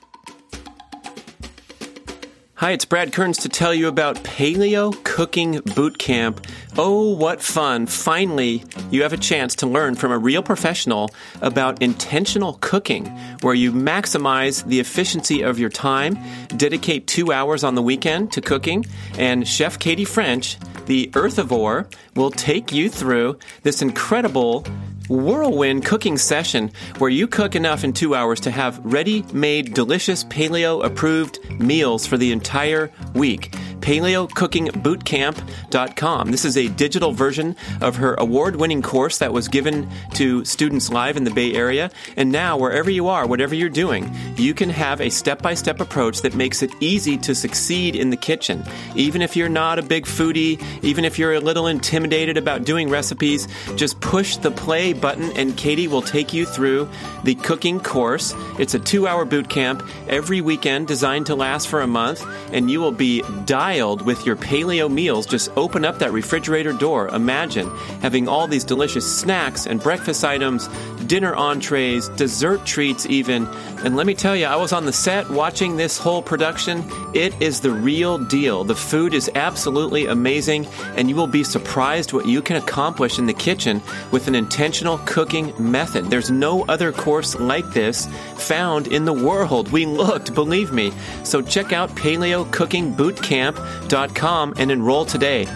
Hi, 2.62 2.70
it's 2.70 2.84
Brad 2.84 3.12
Kearns 3.12 3.38
to 3.38 3.48
tell 3.48 3.74
you 3.74 3.88
about 3.88 4.22
Paleo 4.22 4.92
Cooking 5.02 5.58
Boot 5.74 5.98
Camp. 5.98 6.46
Oh, 6.78 7.12
what 7.12 7.42
fun! 7.42 7.86
Finally, 7.88 8.62
you 8.88 9.02
have 9.02 9.12
a 9.12 9.16
chance 9.16 9.56
to 9.56 9.66
learn 9.66 9.96
from 9.96 10.12
a 10.12 10.18
real 10.18 10.44
professional 10.44 11.10
about 11.40 11.82
intentional 11.82 12.58
cooking, 12.60 13.06
where 13.40 13.52
you 13.52 13.72
maximize 13.72 14.64
the 14.64 14.78
efficiency 14.78 15.42
of 15.42 15.58
your 15.58 15.70
time, 15.70 16.16
dedicate 16.56 17.08
two 17.08 17.32
hours 17.32 17.64
on 17.64 17.74
the 17.74 17.82
weekend 17.82 18.30
to 18.30 18.40
cooking, 18.40 18.86
and 19.18 19.48
Chef 19.48 19.80
Katie 19.80 20.04
French, 20.04 20.56
the 20.86 21.08
Earthivore, 21.14 21.92
will 22.14 22.30
take 22.30 22.70
you 22.70 22.88
through 22.88 23.40
this 23.64 23.82
incredible 23.82 24.64
whirlwind 25.12 25.84
cooking 25.84 26.16
session 26.16 26.72
where 26.98 27.10
you 27.10 27.26
cook 27.26 27.54
enough 27.54 27.84
in 27.84 27.92
two 27.92 28.14
hours 28.14 28.40
to 28.40 28.50
have 28.50 28.80
ready 28.82 29.22
made, 29.32 29.74
delicious 29.74 30.24
paleo 30.24 30.82
approved 30.84 31.38
meals 31.60 32.06
for 32.06 32.16
the 32.16 32.32
entire 32.32 32.90
week. 33.14 33.54
paleocookingbootcamp.com. 33.82 36.30
This 36.30 36.44
is 36.44 36.56
a 36.56 36.68
digital 36.68 37.10
version 37.12 37.56
of 37.80 37.96
her 37.96 38.14
award 38.14 38.54
winning 38.56 38.80
course 38.80 39.18
that 39.18 39.32
was 39.32 39.48
given 39.48 39.90
to 40.14 40.44
students 40.44 40.88
live 40.90 41.16
in 41.16 41.24
the 41.24 41.32
Bay 41.32 41.52
Area. 41.52 41.90
And 42.16 42.30
now, 42.30 42.56
wherever 42.56 42.90
you 42.90 43.08
are, 43.08 43.26
whatever 43.26 43.56
you're 43.56 43.68
doing, 43.68 44.08
you 44.36 44.54
can 44.54 44.70
have 44.70 45.00
a 45.00 45.10
step 45.10 45.42
by 45.42 45.54
step 45.54 45.80
approach 45.80 46.22
that 46.22 46.36
makes 46.36 46.62
it 46.62 46.70
easy 46.80 47.18
to 47.18 47.34
succeed 47.34 47.96
in 47.96 48.10
the 48.10 48.16
kitchen. 48.16 48.62
Even 48.94 49.20
if 49.20 49.34
you're 49.36 49.48
not 49.48 49.80
a 49.80 49.82
big 49.82 50.06
foodie, 50.06 50.62
even 50.82 51.04
if 51.04 51.18
you're 51.18 51.34
a 51.34 51.40
little 51.40 51.66
intimidated 51.66 52.36
about 52.36 52.62
doing 52.64 52.88
recipes, 52.88 53.48
just 53.74 54.00
push 54.00 54.36
the 54.36 54.52
play 54.52 54.92
button 55.03 55.30
and 55.32 55.55
Katie 55.59 55.88
will 55.88 56.00
take 56.00 56.32
you 56.32 56.46
through 56.46 56.88
the 57.24 57.34
cooking 57.34 57.78
course. 57.80 58.34
It's 58.59 58.72
a 58.72 58.78
two 58.78 59.07
hour 59.07 59.26
boot 59.26 59.50
camp 59.50 59.82
every 60.09 60.40
weekend 60.40 60.88
designed 60.88 61.26
to 61.26 61.34
last 61.34 61.68
for 61.68 61.82
a 61.82 61.86
month, 61.86 62.24
and 62.53 62.70
you 62.70 62.80
will 62.80 62.92
be 62.92 63.22
dialed 63.44 64.03
with 64.03 64.24
your 64.24 64.36
paleo 64.36 64.90
meals. 64.90 65.26
Just 65.26 65.50
open 65.57 65.84
up 65.84 65.98
that 65.98 66.12
refrigerator 66.12 66.72
door. 66.72 67.09
Imagine 67.09 67.68
having 68.00 68.28
all 68.28 68.46
these 68.46 68.64
delicious 68.64 69.20
snacks 69.20 69.66
and 69.66 69.82
breakfast 69.82 70.24
items, 70.24 70.68
dinner 71.07 71.34
entrees, 71.34 72.09
dessert 72.11 72.64
treats, 72.64 73.05
even. 73.07 73.46
And 73.84 73.96
let 73.96 74.07
me 74.07 74.14
tell 74.14 74.36
you, 74.36 74.46
I 74.46 74.57
was 74.57 74.72
on 74.72 74.86
the 74.86 74.92
set 74.92 75.28
watching 75.28 75.76
this 75.76 75.98
whole 75.98 76.22
production. 76.22 76.84
It 77.14 77.34
is 77.42 77.61
the 77.61 77.72
real 77.72 78.18
deal. 78.18 78.64
The 78.64 78.76
food 78.76 79.12
is 79.12 79.30
absolutely 79.34 80.07
amazing, 80.07 80.66
and 80.96 81.09
you 81.09 81.16
will 81.16 81.26
be 81.26 81.42
surprised 81.42 82.12
what 82.12 82.26
you 82.26 82.40
can 82.40 82.57
accomplish 82.57 83.18
in 83.18 83.26
the 83.26 83.34
kitchen 83.34 83.82
with 84.12 84.28
an 84.28 84.36
intentional 84.36 84.91
cooking 84.99 85.53
method. 85.59 86.05
There's 86.07 86.30
no 86.30 86.64
other 86.66 86.93
course 86.93 87.34
like 87.34 87.72
this 87.72 88.07
found 88.36 88.86
in 88.88 89.05
the 89.05 89.12
world. 89.12 89.72
We 89.72 89.86
looked, 89.86 90.34
believe 90.34 90.72
me. 90.72 90.93
So 91.24 91.43
check 91.43 91.72
out 91.72 91.90
paleocookingbootcamp.com 91.90 94.55
and 94.57 94.70
enroll 94.70 95.05
today. 95.05 95.49